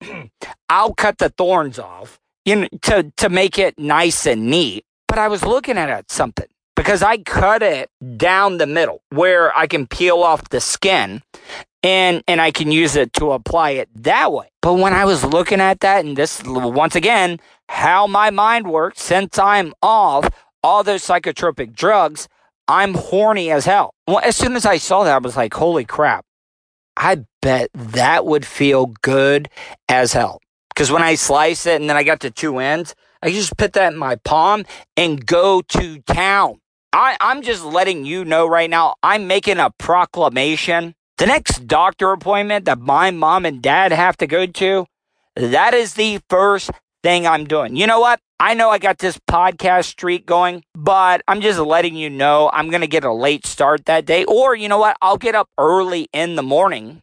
I'll 0.68 0.94
cut 0.94 1.18
the 1.18 1.28
thorns 1.28 1.78
off 1.78 2.18
you 2.46 2.56
know, 2.56 2.68
to 2.82 3.12
to 3.18 3.28
make 3.28 3.58
it 3.58 3.78
nice 3.78 4.26
and 4.26 4.46
neat. 4.46 4.86
But 5.08 5.18
I 5.18 5.28
was 5.28 5.44
looking 5.44 5.76
at 5.76 6.10
something 6.10 6.46
because 6.74 7.02
I 7.02 7.18
cut 7.18 7.62
it 7.62 7.90
down 8.16 8.56
the 8.56 8.66
middle 8.66 9.02
where 9.10 9.54
I 9.56 9.66
can 9.66 9.86
peel 9.86 10.22
off 10.22 10.48
the 10.48 10.60
skin 10.60 11.22
and 11.82 12.22
and 12.26 12.40
I 12.40 12.52
can 12.52 12.72
use 12.72 12.96
it 12.96 13.12
to 13.14 13.32
apply 13.32 13.70
it 13.70 13.90
that 14.04 14.32
way. 14.32 14.48
But 14.62 14.74
when 14.74 14.94
I 14.94 15.04
was 15.04 15.24
looking 15.24 15.60
at 15.60 15.80
that 15.80 16.04
and 16.04 16.16
this 16.16 16.42
once 16.44 16.94
again 16.94 17.40
how 17.68 18.06
my 18.06 18.30
mind 18.30 18.70
works 18.70 19.02
since 19.02 19.38
I'm 19.38 19.74
off 19.82 20.28
all 20.62 20.82
those 20.82 21.02
psychotropic 21.04 21.74
drugs, 21.74 22.28
I'm 22.68 22.94
horny 22.94 23.50
as 23.50 23.66
hell. 23.66 23.92
Well, 24.06 24.20
as 24.20 24.36
soon 24.36 24.54
as 24.56 24.64
I 24.64 24.78
saw 24.78 25.04
that, 25.04 25.14
I 25.14 25.18
was 25.18 25.36
like, 25.36 25.54
holy 25.54 25.84
crap. 25.84 26.24
I 26.96 27.24
bet 27.42 27.70
that 27.74 28.24
would 28.24 28.46
feel 28.46 28.86
good 29.02 29.48
as 29.88 30.12
hell. 30.12 30.40
Because 30.76 30.92
when 30.92 31.02
I 31.02 31.14
slice 31.14 31.64
it 31.64 31.80
and 31.80 31.88
then 31.88 31.96
I 31.96 32.02
got 32.02 32.20
the 32.20 32.30
two 32.30 32.58
ends, 32.58 32.94
I 33.22 33.30
just 33.30 33.56
put 33.56 33.72
that 33.72 33.94
in 33.94 33.98
my 33.98 34.16
palm 34.16 34.66
and 34.94 35.24
go 35.24 35.62
to 35.62 36.02
town. 36.02 36.60
I, 36.92 37.16
I'm 37.18 37.40
just 37.40 37.64
letting 37.64 38.04
you 38.04 38.26
know 38.26 38.46
right 38.46 38.68
now, 38.68 38.96
I'm 39.02 39.26
making 39.26 39.58
a 39.58 39.70
proclamation. 39.78 40.94
The 41.16 41.24
next 41.24 41.66
doctor 41.66 42.12
appointment 42.12 42.66
that 42.66 42.78
my 42.78 43.10
mom 43.10 43.46
and 43.46 43.62
dad 43.62 43.90
have 43.90 44.18
to 44.18 44.26
go 44.26 44.44
to, 44.44 44.84
that 45.34 45.72
is 45.72 45.94
the 45.94 46.20
first 46.28 46.70
thing 47.02 47.26
I'm 47.26 47.46
doing. 47.46 47.74
You 47.74 47.86
know 47.86 48.00
what? 48.00 48.20
I 48.38 48.52
know 48.52 48.68
I 48.68 48.76
got 48.76 48.98
this 48.98 49.18
podcast 49.30 49.86
streak 49.86 50.26
going, 50.26 50.62
but 50.74 51.22
I'm 51.26 51.40
just 51.40 51.58
letting 51.58 51.96
you 51.96 52.10
know 52.10 52.50
I'm 52.52 52.68
going 52.68 52.82
to 52.82 52.86
get 52.86 53.02
a 53.02 53.12
late 53.14 53.46
start 53.46 53.86
that 53.86 54.04
day. 54.04 54.26
Or, 54.26 54.54
you 54.54 54.68
know 54.68 54.78
what? 54.78 54.98
I'll 55.00 55.16
get 55.16 55.34
up 55.34 55.48
early 55.56 56.08
in 56.12 56.36
the 56.36 56.42
morning 56.42 57.00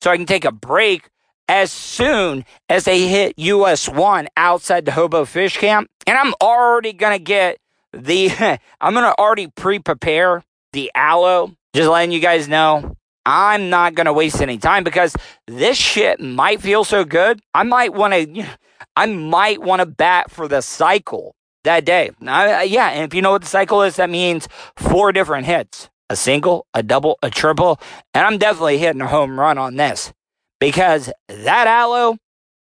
so 0.00 0.12
I 0.12 0.16
can 0.16 0.26
take 0.26 0.44
a 0.44 0.52
break 0.52 1.08
as 1.48 1.70
soon 1.70 2.44
as 2.68 2.84
they 2.84 3.08
hit 3.08 3.38
US 3.38 3.88
1 3.88 4.28
outside 4.36 4.84
the 4.84 4.92
Hobo 4.92 5.24
Fish 5.24 5.58
Camp. 5.58 5.88
And 6.06 6.16
I'm 6.16 6.34
already 6.40 6.92
going 6.92 7.18
to 7.18 7.22
get 7.22 7.58
the, 7.92 8.30
I'm 8.80 8.94
going 8.94 9.04
to 9.04 9.18
already 9.18 9.48
pre 9.48 9.78
prepare 9.78 10.42
the 10.72 10.90
aloe. 10.94 11.52
Just 11.74 11.88
letting 11.88 12.12
you 12.12 12.20
guys 12.20 12.48
know. 12.48 12.96
I'm 13.24 13.70
not 13.70 13.96
going 13.96 14.06
to 14.06 14.12
waste 14.12 14.40
any 14.40 14.56
time 14.56 14.84
because 14.84 15.16
this 15.48 15.76
shit 15.76 16.20
might 16.20 16.60
feel 16.60 16.84
so 16.84 17.04
good. 17.04 17.40
I 17.52 17.64
might 17.64 17.92
want 17.92 18.14
to, 18.14 18.46
I 18.96 19.06
might 19.06 19.60
want 19.60 19.80
to 19.80 19.86
bat 19.86 20.30
for 20.30 20.46
the 20.48 20.60
cycle 20.60 21.34
that 21.64 21.84
day. 21.84 22.10
Now, 22.20 22.62
yeah, 22.62 22.90
and 22.90 23.04
if 23.04 23.14
you 23.14 23.22
know 23.22 23.32
what 23.32 23.42
the 23.42 23.48
cycle 23.48 23.82
is, 23.82 23.96
that 23.96 24.10
means 24.10 24.48
four 24.76 25.12
different 25.12 25.46
hits 25.46 25.90
a 26.08 26.14
single, 26.14 26.66
a 26.72 26.84
double, 26.84 27.18
a 27.20 27.30
triple. 27.30 27.80
And 28.14 28.24
I'm 28.24 28.38
definitely 28.38 28.78
hitting 28.78 29.00
a 29.00 29.08
home 29.08 29.38
run 29.38 29.58
on 29.58 29.74
this 29.76 30.12
because 30.60 31.12
that 31.28 31.66
aloe, 31.66 32.16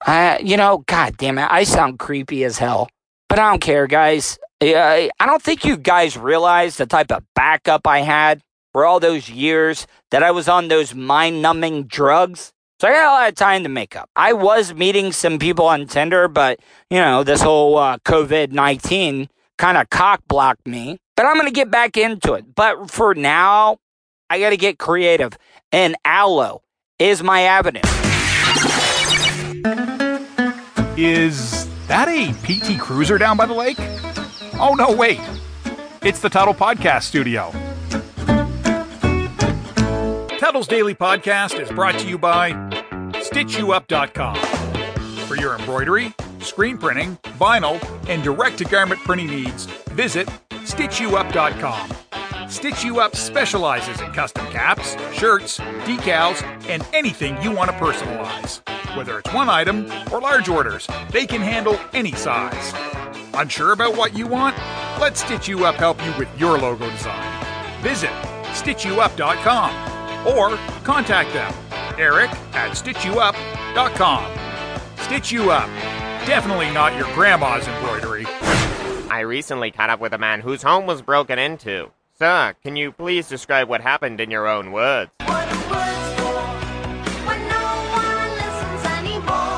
uh, 0.05 0.37
you 0.41 0.57
know, 0.57 0.83
god 0.87 1.17
damn 1.17 1.37
it, 1.37 1.47
I 1.49 1.63
sound 1.63 1.99
creepy 1.99 2.43
as 2.43 2.57
hell. 2.57 2.89
But 3.29 3.39
I 3.39 3.49
don't 3.49 3.61
care, 3.61 3.87
guys. 3.87 4.37
I 4.61 5.09
don't 5.19 5.41
think 5.41 5.65
you 5.65 5.77
guys 5.77 6.17
realize 6.17 6.77
the 6.77 6.85
type 6.85 7.11
of 7.11 7.23
backup 7.33 7.87
I 7.87 7.99
had 7.99 8.41
for 8.71 8.85
all 8.85 8.99
those 8.99 9.29
years 9.29 9.87
that 10.11 10.23
I 10.23 10.31
was 10.31 10.47
on 10.47 10.67
those 10.67 10.93
mind 10.93 11.41
numbing 11.41 11.85
drugs. 11.85 12.51
So 12.79 12.87
I 12.87 12.91
got 12.91 13.05
a 13.05 13.11
lot 13.11 13.29
of 13.29 13.35
time 13.35 13.63
to 13.63 13.69
make 13.69 13.95
up. 13.95 14.09
I 14.15 14.33
was 14.33 14.73
meeting 14.73 15.11
some 15.11 15.39
people 15.39 15.65
on 15.65 15.87
Tinder, 15.87 16.27
but 16.27 16.59
you 16.89 16.97
know, 16.97 17.23
this 17.23 17.41
whole 17.41 17.77
uh, 17.77 17.97
COVID 17.99 18.51
19 18.51 19.29
kind 19.57 19.77
of 19.77 19.89
cock 19.89 20.21
blocked 20.27 20.67
me. 20.67 20.97
But 21.15 21.25
I'm 21.25 21.35
going 21.35 21.47
to 21.47 21.53
get 21.53 21.71
back 21.71 21.95
into 21.95 22.33
it. 22.33 22.53
But 22.53 22.91
for 22.91 23.15
now, 23.15 23.77
I 24.29 24.39
got 24.39 24.49
to 24.49 24.57
get 24.57 24.77
creative. 24.77 25.37
And 25.71 25.95
aloe 26.03 26.61
is 26.99 27.21
my 27.21 27.41
avenue. 27.41 27.81
Is 30.97 31.67
that 31.87 32.07
a 32.07 32.31
PT 32.43 32.79
Cruiser 32.79 33.17
down 33.17 33.35
by 33.35 33.45
the 33.45 33.53
lake? 33.53 33.77
Oh, 34.59 34.75
no, 34.77 34.95
wait. 34.95 35.19
It's 36.03 36.19
the 36.19 36.29
Tuttle 36.29 36.53
Podcast 36.53 37.03
Studio. 37.03 37.51
Tuttle's 40.37 40.67
Daily 40.67 40.95
Podcast 40.95 41.59
is 41.59 41.69
brought 41.69 41.99
to 41.99 42.07
you 42.07 42.17
by 42.17 42.51
StitchYouUp.com. 42.51 44.37
For 45.27 45.35
your 45.35 45.57
embroidery, 45.57 46.13
screen 46.39 46.77
printing, 46.77 47.17
vinyl, 47.39 47.81
and 48.07 48.23
direct 48.23 48.59
to 48.59 48.65
garment 48.65 49.01
printing 49.01 49.27
needs, 49.27 49.65
visit 49.91 50.27
StitchYouUp.com. 50.49 51.89
Stitch 52.55 52.85
You 52.85 53.01
Up 53.01 53.17
specializes 53.17 53.99
in 53.99 54.13
custom 54.13 54.47
caps, 54.47 54.95
shirts, 55.13 55.59
decals, 55.83 56.41
and 56.69 56.87
anything 56.93 57.39
you 57.41 57.51
want 57.51 57.69
to 57.69 57.75
personalize. 57.75 58.61
Whether 58.95 59.19
it's 59.19 59.33
one 59.33 59.49
item 59.49 59.91
or 60.09 60.21
large 60.21 60.47
orders, 60.47 60.87
they 61.11 61.27
can 61.27 61.41
handle 61.41 61.77
any 61.91 62.13
size. 62.13 62.73
Unsure 63.33 63.73
about 63.73 63.97
what 63.97 64.17
you 64.17 64.25
want? 64.25 64.55
Let 65.01 65.17
Stitch 65.17 65.49
You 65.49 65.65
Up 65.65 65.75
help 65.75 66.01
you 66.05 66.13
with 66.17 66.29
your 66.39 66.57
logo 66.57 66.89
design. 66.91 67.43
Visit 67.83 68.11
StitchYouUp.com 68.53 70.25
or 70.25 70.55
contact 70.85 71.33
them, 71.33 71.53
Eric 71.99 72.31
at 72.53 72.71
StitchYouUp.com. 72.71 74.37
Stitch 74.99 75.29
You 75.29 75.51
Up. 75.51 75.67
Definitely 76.25 76.71
not 76.71 76.95
your 76.95 77.13
grandma's 77.13 77.67
embroidery. 77.67 78.25
I 79.11 79.19
recently 79.27 79.71
caught 79.71 79.89
up 79.89 79.99
with 79.99 80.13
a 80.13 80.17
man 80.17 80.39
whose 80.39 80.63
home 80.63 80.85
was 80.85 81.01
broken 81.01 81.37
into. 81.37 81.91
Sir, 82.17 82.55
can 82.63 82.77
you 82.77 82.93
please 82.93 83.27
describe 83.27 83.67
what 83.67 83.81
happened 83.81 84.21
in 84.21 84.31
your 84.31 84.47
own 84.47 84.71
words? 84.71 85.11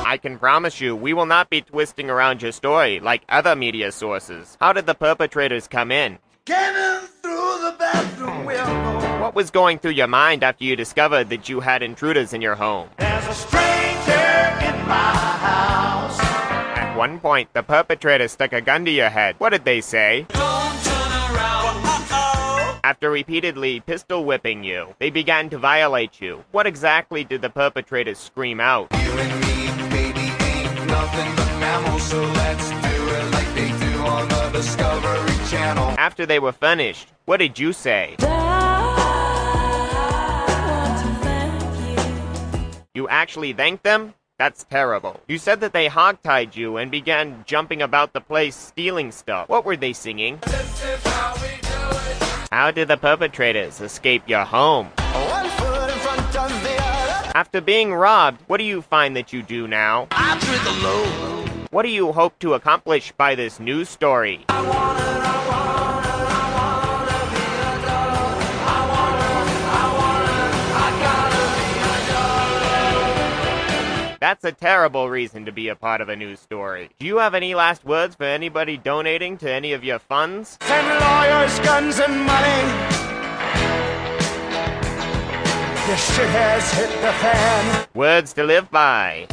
I 0.09 0.17
can 0.19 0.39
promise 0.39 0.81
you, 0.81 0.95
we 0.95 1.13
will 1.13 1.27
not 1.27 1.51
be 1.51 1.61
twisting 1.61 2.09
around 2.09 2.41
your 2.41 2.51
story 2.51 2.99
like 2.99 3.21
other 3.29 3.55
media 3.55 3.91
sources. 3.91 4.57
How 4.59 4.73
did 4.73 4.87
the 4.87 4.95
perpetrators 4.95 5.67
come 5.67 5.91
in? 5.91 6.17
Came 6.45 6.75
in 6.75 7.01
through 7.21 7.59
the 7.61 7.75
bathroom 7.77 8.45
window. 8.45 9.21
What 9.21 9.35
was 9.35 9.51
going 9.51 9.77
through 9.77 9.91
your 9.91 10.07
mind 10.07 10.43
after 10.43 10.63
you 10.63 10.75
discovered 10.75 11.29
that 11.29 11.47
you 11.47 11.59
had 11.59 11.83
intruders 11.83 12.33
in 12.33 12.41
your 12.41 12.55
home? 12.55 12.89
There's 12.97 13.27
a 13.27 13.33
stranger 13.35 14.65
in 14.65 14.87
my 14.87 15.11
house. 15.43 16.19
At 16.19 16.95
one 16.97 17.19
point, 17.19 17.53
the 17.53 17.61
perpetrator 17.61 18.27
stuck 18.27 18.51
a 18.51 18.61
gun 18.61 18.83
to 18.85 18.91
your 18.91 19.09
head. 19.09 19.35
What 19.37 19.49
did 19.49 19.63
they 19.63 19.81
say? 19.81 20.25
Don't 20.29 20.39
turn 20.39 20.41
around. 20.41 20.57
Uh-oh. 20.57 20.66
After 22.87 23.11
repeatedly 23.11 23.81
pistol 23.81 24.23
whipping 24.23 24.63
you, 24.63 24.95
they 24.97 25.09
began 25.09 25.49
to 25.49 25.57
violate 25.57 26.21
you. 26.21 26.45
What 26.51 26.65
exactly 26.65 27.25
did 27.25 27.41
the 27.41 27.49
perpetrators 27.49 28.17
scream 28.17 28.61
out? 28.61 28.87
You 28.93 29.11
and 29.11 29.41
me, 29.41 29.89
baby, 29.89 30.21
ain't 30.21 30.87
nothing 30.87 31.35
but 31.35 31.59
mammals, 31.59 32.03
so 32.03 32.17
let's 32.23 32.69
do 32.69 32.77
it 32.77 33.33
like 33.33 33.53
they 33.55 33.67
do 33.67 33.99
on 34.05 34.29
the 34.29 34.49
Discovery 34.53 35.49
Channel. 35.49 35.95
After 35.97 36.25
they 36.25 36.39
were 36.39 36.53
finished, 36.53 37.09
what 37.25 37.41
did 37.41 37.59
you 37.59 37.73
say? 37.73 38.15
You 42.93 43.09
actually 43.09 43.51
thanked 43.51 43.83
them? 43.83 44.13
That's 44.39 44.63
terrible. 44.63 45.19
You 45.27 45.39
said 45.39 45.59
that 45.59 45.73
they 45.73 45.89
hogtied 45.89 46.55
you 46.55 46.77
and 46.77 46.89
began 46.89 47.43
jumping 47.45 47.81
about 47.81 48.13
the 48.13 48.21
place 48.21 48.55
stealing 48.55 49.11
stuff. 49.11 49.49
What 49.49 49.65
were 49.65 49.75
they 49.75 49.91
singing? 49.91 50.39
This 50.45 50.85
is 50.85 51.16
how 52.51 52.67
we 52.67 52.73
do 52.73 52.81
it. 52.81 52.87
How 52.87 52.87
did 52.87 52.87
the 52.87 52.97
perpetrators 52.97 53.81
escape 53.81 54.23
your 54.27 54.45
home? 54.45 54.87
One 54.97 55.49
foot 55.49 55.91
in 55.91 55.99
front 55.99 56.35
of 56.35 56.63
the 56.63 56.77
other. 56.81 57.31
After 57.35 57.61
being 57.61 57.93
robbed, 57.93 58.41
what 58.47 58.57
do 58.57 58.63
you 58.63 58.81
find 58.81 59.15
that 59.15 59.33
you 59.33 59.41
do 59.41 59.67
now? 59.67 60.07
I 60.11 60.37
drink 60.39 60.65
alone. 60.65 61.67
What 61.71 61.83
do 61.83 61.89
you 61.89 62.11
hope 62.11 62.39
to 62.39 62.53
accomplish 62.53 63.11
by 63.11 63.35
this 63.35 63.59
news 63.59 63.89
story? 63.89 64.45
That's 74.27 74.43
a 74.43 74.51
terrible 74.51 75.09
reason 75.09 75.45
to 75.45 75.53
be 75.53 75.69
a 75.69 75.75
part 75.77 76.01
of 76.01 76.09
a 76.09 76.15
news 76.17 76.41
story. 76.41 76.89
Do 76.99 77.05
you 77.05 77.19
have 77.19 77.33
any 77.33 77.55
last 77.55 77.85
words 77.85 78.13
for 78.13 78.25
anybody 78.25 78.75
donating 78.75 79.37
to 79.37 79.49
any 79.49 79.71
of 79.71 79.85
your 79.85 79.99
funds? 79.99 80.57
Send 80.63 80.85
lawyers, 80.99 81.57
guns, 81.59 81.97
and 81.97 82.25
money. 82.25 82.61
This 85.87 86.13
shit 86.13 86.27
has 86.27 86.73
hit 86.73 86.89
the 86.89 87.13
fan. 87.23 87.87
Words 87.93 88.33
to 88.33 88.43
live 88.43 88.69
by. 88.69 89.27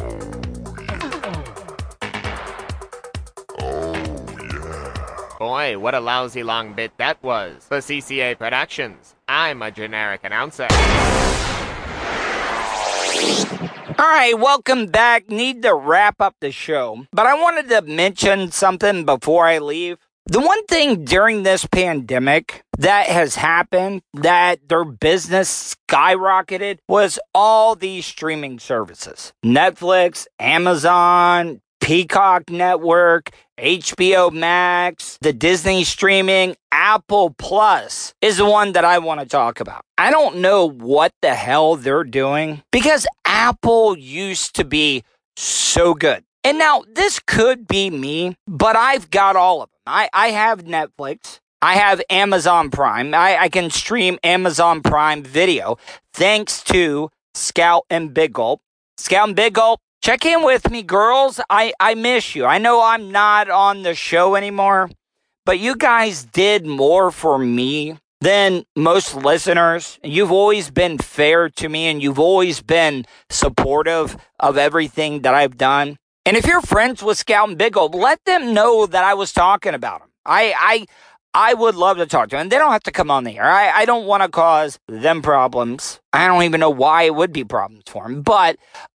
Oh 3.59 3.93
yeah. 4.39 5.35
Boy, 5.37 5.77
what 5.77 5.93
a 5.93 5.99
lousy 5.99 6.43
long 6.43 6.71
bit 6.71 6.93
that 6.99 7.21
was. 7.21 7.65
For 7.65 7.79
CCA 7.79 8.37
Productions, 8.37 9.13
I'm 9.27 9.61
a 9.61 9.71
generic 9.71 10.21
announcer. 10.23 10.69
All 14.05 14.11
right, 14.11 14.37
welcome 14.37 14.85
back. 14.85 15.31
Need 15.31 15.63
to 15.63 15.73
wrap 15.73 16.21
up 16.21 16.35
the 16.39 16.51
show, 16.51 17.07
but 17.11 17.25
I 17.25 17.33
wanted 17.33 17.69
to 17.69 17.81
mention 17.81 18.51
something 18.51 19.03
before 19.03 19.47
I 19.47 19.57
leave. 19.57 19.97
The 20.27 20.39
one 20.39 20.63
thing 20.67 21.05
during 21.05 21.41
this 21.41 21.65
pandemic 21.65 22.63
that 22.77 23.07
has 23.07 23.33
happened 23.33 24.03
that 24.13 24.69
their 24.69 24.85
business 24.85 25.75
skyrocketed 25.89 26.77
was 26.87 27.17
all 27.33 27.75
these 27.75 28.05
streaming 28.05 28.59
services 28.59 29.33
Netflix, 29.43 30.27
Amazon, 30.39 31.61
Peacock 31.85 32.49
Network, 32.49 33.29
HBO 33.59 34.31
Max, 34.33 35.19
the 35.21 35.31
Disney 35.31 35.83
streaming, 35.83 36.55
Apple 36.71 37.35
Plus 37.37 38.15
is 38.23 38.37
the 38.37 38.45
one 38.45 38.71
that 38.71 38.83
I 38.83 38.97
want 38.97 39.19
to 39.19 39.27
talk 39.27 39.59
about. 39.59 39.83
I 39.95 40.09
don't 40.09 40.37
know 40.37 40.67
what 40.67 41.11
the 41.21 41.35
hell 41.35 41.75
they're 41.75 42.03
doing 42.03 42.63
because 42.71 43.05
Apple 43.23 43.95
used 43.99 44.55
to 44.55 44.65
be 44.65 45.03
so 45.37 45.93
good. 45.93 46.23
And 46.43 46.57
now 46.57 46.81
this 46.91 47.19
could 47.19 47.67
be 47.67 47.91
me, 47.91 48.35
but 48.47 48.75
I've 48.75 49.11
got 49.11 49.35
all 49.35 49.61
of 49.61 49.69
them. 49.69 49.79
I, 49.85 50.09
I 50.11 50.29
have 50.29 50.63
Netflix. 50.63 51.39
I 51.61 51.75
have 51.75 52.01
Amazon 52.09 52.71
Prime. 52.71 53.13
I, 53.13 53.37
I 53.41 53.49
can 53.49 53.69
stream 53.69 54.17
Amazon 54.23 54.81
Prime 54.81 55.21
video 55.21 55.77
thanks 56.13 56.63
to 56.63 57.11
Scout 57.35 57.83
and 57.91 58.11
Big 58.11 58.33
Gulp. 58.33 58.61
Scout 58.97 59.27
and 59.27 59.35
Big 59.35 59.53
Gulp, 59.53 59.81
check 60.05 60.23
in 60.23 60.43
with 60.43 60.69
me, 60.69 60.83
girls. 60.83 61.39
I, 61.49 61.73
I 61.79 61.95
miss 61.95 62.35
you. 62.35 62.45
I 62.45 62.59
know 62.59 62.83
I'm 62.83 63.11
not 63.11 63.49
on 63.49 63.81
the 63.81 63.95
show 63.95 64.35
anymore, 64.35 64.87
but 65.47 65.57
you 65.57 65.75
guys 65.75 66.25
did 66.25 66.63
more 66.63 67.09
for 67.09 67.39
me 67.39 67.97
than 68.21 68.65
most 68.75 69.15
listeners. 69.15 69.97
You've 70.03 70.31
always 70.31 70.69
been 70.69 70.99
fair 70.99 71.49
to 71.49 71.67
me 71.67 71.87
and 71.87 72.03
you've 72.03 72.19
always 72.19 72.61
been 72.61 73.05
supportive 73.31 74.15
of 74.39 74.59
everything 74.59 75.23
that 75.23 75.33
I've 75.33 75.57
done. 75.57 75.97
And 76.23 76.37
if 76.37 76.45
you're 76.45 76.61
friends 76.61 77.01
with 77.01 77.17
Scout 77.17 77.49
and 77.49 77.57
Big 77.57 77.73
Gulp, 77.73 77.95
let 77.95 78.19
them 78.27 78.53
know 78.53 78.85
that 78.85 79.03
I 79.03 79.15
was 79.15 79.33
talking 79.33 79.73
about 79.73 80.01
them. 80.01 80.09
I, 80.23 80.53
I, 80.55 80.85
I 81.33 81.53
would 81.55 81.73
love 81.73 81.97
to 81.97 82.05
talk 82.05 82.29
to 82.29 82.35
them. 82.35 82.41
And 82.41 82.51
They 82.51 82.59
don't 82.59 82.71
have 82.71 82.83
to 82.83 82.91
come 82.91 83.09
on 83.09 83.23
the 83.23 83.39
air. 83.39 83.49
I, 83.51 83.71
I 83.71 83.85
don't 83.85 84.05
want 84.05 84.21
to 84.21 84.29
cause 84.29 84.77
them 84.87 85.23
problems. 85.23 85.99
I 86.13 86.27
don't 86.27 86.43
even 86.43 86.59
know 86.59 86.69
why 86.69 87.03
it 87.03 87.15
would 87.15 87.33
be 87.33 87.43
problems 87.43 87.85
for 87.87 88.03
them, 88.03 88.21
but 88.21 88.57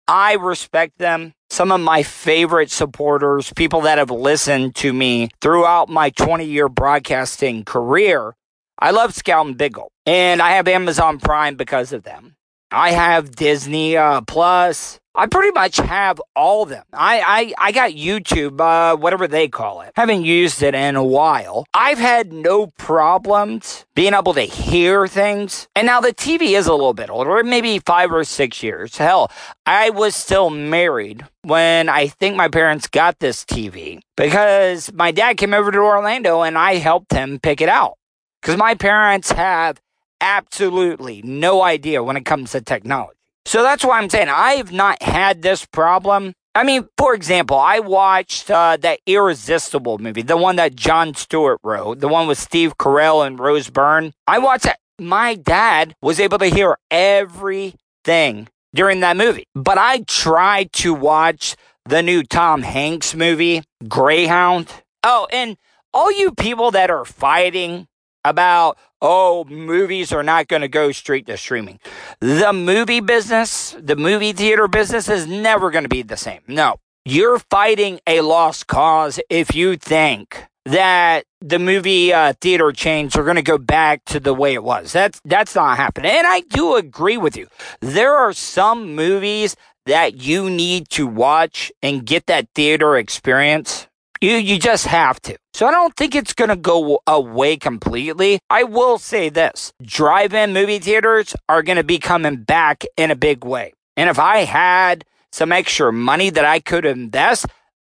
I 0.09 0.35
respect 0.35 0.99
them. 0.99 1.33
Some 1.51 1.73
of 1.73 1.81
my 1.81 2.03
favorite 2.03 2.71
supporters, 2.71 3.53
people 3.55 3.83
that 3.83 3.99
have 3.99 4.11
listened 4.11 4.75
to 4.77 4.93
me 4.93 5.31
throughout 5.41 5.89
my 5.89 6.11
20 6.11 6.45
year 6.45 6.69
broadcasting 6.69 7.65
career. 7.65 8.35
I 8.79 8.91
love 8.91 9.15
Scout 9.15 9.47
and 9.47 9.57
Big 9.57 9.75
Gulp, 9.75 9.93
and 10.05 10.43
I 10.43 10.53
have 10.53 10.69
Amazon 10.69 11.19
Prime 11.19 11.57
because 11.57 11.93
of 11.93 12.03
them. 12.03 12.37
I 12.71 12.91
have 12.93 13.35
Disney 13.35 13.97
uh, 13.97 14.21
Plus. 14.23 14.99
I 15.19 15.27
pretty 15.27 15.53
much 15.53 15.79
have 15.79 16.21
all 16.35 16.65
of 16.65 16.69
them. 16.69 16.85
I, 16.93 17.55
I, 17.59 17.69
I 17.69 17.73
got 17.73 17.93
YouTube, 17.93 18.61
uh, 18.61 18.97
whatever 18.99 19.27
they 19.27 19.49
call 19.49 19.81
it. 19.81 19.93
Haven't 19.97 20.25
used 20.25 20.63
it 20.63 20.75
in 20.75 20.95
a 20.95 21.03
while. 21.03 21.65
I've 21.73 21.99
had 21.99 22.35
no 22.35 22.67
problems 22.67 23.87
being 23.95 24.13
able 24.13 24.35
to 24.35 24.43
hear 24.43 25.09
things. 25.09 25.69
And 25.75 25.87
now 25.87 26.03
the 26.03 26.13
TV 26.13 26.51
is 26.51 26.67
a 26.67 26.73
little 26.73 26.93
bit 26.93 27.09
older, 27.09 27.43
maybe 27.43 27.79
five 27.79 28.13
or 28.13 28.25
six 28.25 28.63
years. 28.63 28.99
Hell, 28.99 29.31
I 29.65 29.89
was 29.89 30.15
still 30.15 30.51
married 30.51 31.25
when 31.43 31.89
I 31.89 32.09
think 32.09 32.37
my 32.37 32.49
parents 32.49 32.87
got 32.87 33.19
this 33.19 33.43
TV 33.43 34.01
because 34.19 34.93
my 34.93 35.13
dad 35.13 35.39
came 35.39 35.55
over 35.55 35.73
to 35.73 35.79
Orlando 35.79 36.43
and 36.43 36.59
I 36.59 36.75
helped 36.75 37.13
him 37.13 37.39
pick 37.39 37.63
it 37.63 37.71
out. 37.71 37.95
Because 38.43 38.59
my 38.59 38.75
parents 38.75 39.33
have 39.33 39.81
absolutely 40.21 41.23
no 41.23 41.63
idea 41.63 42.03
when 42.03 42.17
it 42.19 42.27
comes 42.27 42.53
to 42.53 42.61
technology. 42.61 43.16
So 43.47 43.63
that's 43.63 43.85
why 43.85 43.99
I'm 43.99 44.11
saying 44.11 44.29
I've 44.29 44.73
not 44.73 45.01
had 45.01 45.41
this 45.41 45.65
problem. 45.65 46.33
I 46.57 46.65
mean, 46.65 46.89
for 46.99 47.15
example, 47.15 47.57
I 47.57 47.79
watched 47.79 48.51
uh, 48.51 48.77
that 48.79 48.99
Irresistible 49.07 49.99
movie, 49.99 50.23
the 50.23 50.37
one 50.37 50.57
that 50.57 50.75
Jon 50.75 51.15
Stewart 51.15 51.61
wrote, 51.63 52.01
the 52.01 52.09
one 52.09 52.27
with 52.27 52.39
Steve 52.39 52.77
Carell 52.77 53.25
and 53.25 53.39
Rose 53.39 53.71
Byrne. 53.71 54.13
I 54.27 54.41
watched 54.41 54.65
that. 54.65 54.81
My 54.99 55.37
dad 55.37 55.95
was 56.03 56.19
able 56.19 56.39
to 56.39 56.47
hear 56.47 56.77
everything 56.91 58.49
during 58.75 58.99
that 59.01 59.17
movie. 59.17 59.45
But 59.55 59.79
I 59.79 60.01
tried 60.09 60.73
to 60.75 60.93
watch 60.93 61.55
the 61.85 62.03
new 62.03 62.25
Tom 62.25 62.63
Hanks 62.63 63.15
movie, 63.15 63.63
Greyhound. 63.87 64.73
Oh, 65.05 65.29
and 65.33 65.57
all 65.95 66.11
you 66.11 66.33
people 66.33 66.73
that 66.73 66.91
are 66.91 67.05
fighting 67.05 67.87
about, 68.29 68.79
oh, 69.01 69.45
movies 69.45 70.13
are 70.13 70.23
not 70.23 70.49
going 70.49 70.63
to 70.63 70.69
go 70.69 70.93
straight 70.93 71.27
to 71.27 71.37
streaming. 71.37 71.79
The 72.21 72.53
movie 72.53 73.01
business, 73.01 73.77
the 73.79 73.97
movie 73.97 74.33
theater 74.33 74.69
business 74.69 75.09
is 75.09 75.27
never 75.27 75.71
going 75.71 75.85
to 75.85 75.89
be 75.89 76.03
the 76.03 76.17
same. 76.17 76.41
No. 76.47 76.77
You're 77.05 77.39
fighting 77.39 78.01
a 78.07 78.21
lost 78.23 78.67
cause 78.67 79.21
if 79.31 79.55
you 79.55 79.77
think 79.77 80.45
that 80.65 81.25
the 81.41 81.61
movie 81.61 82.13
uh, 82.13 82.33
theater 82.41 82.73
chains 82.73 83.15
are 83.15 83.23
going 83.23 83.37
to 83.37 83.43
go 83.43 83.59
back 83.59 84.05
to 84.07 84.19
the 84.19 84.35
way 84.35 84.55
it 84.55 84.65
was. 84.65 84.93
That's 84.93 85.21
that's 85.25 85.55
not 85.55 85.77
happening. 85.77 86.11
And 86.11 86.27
I 86.27 86.41
do 86.41 86.75
agree 86.75 87.17
with 87.17 87.37
you. 87.37 87.47
There 87.81 88.17
are 88.17 88.33
some 88.33 88.97
movies 88.97 89.55
that 89.87 90.21
you 90.21 90.51
need 90.51 90.89
to 90.91 91.07
watch 91.07 91.71
and 91.83 92.05
get 92.05 92.27
that 92.27 92.49
theater 92.55 92.97
experience. 92.97 93.87
You 94.21 94.37
you 94.37 94.59
just 94.59 94.87
have 94.87 95.21
to. 95.23 95.37
So 95.53 95.67
I 95.67 95.71
don't 95.71 95.95
think 95.97 96.15
it's 96.15 96.35
going 96.35 96.51
to 96.51 96.57
go 96.57 97.01
away 97.07 97.57
completely. 97.57 98.39
I 98.51 98.65
will 98.65 98.99
say 98.99 99.29
this. 99.29 99.73
Drive-in 99.83 100.53
movie 100.53 100.79
theaters 100.79 101.35
are 101.49 101.63
going 101.63 101.77
to 101.77 101.85
be 101.85 101.99
coming 101.99 102.43
back 102.43 102.85
in 102.97 103.11
a 103.11 103.17
big 103.17 103.45
way. 103.45 103.73
And 103.97 104.11
if 104.11 104.19
I 104.19 104.39
had 104.39 105.05
some 105.33 105.53
extra 105.53 105.93
money 105.93 106.31
that 106.31 106.45
I 106.45 106.61
could 106.61 106.85
invest, 106.85 107.47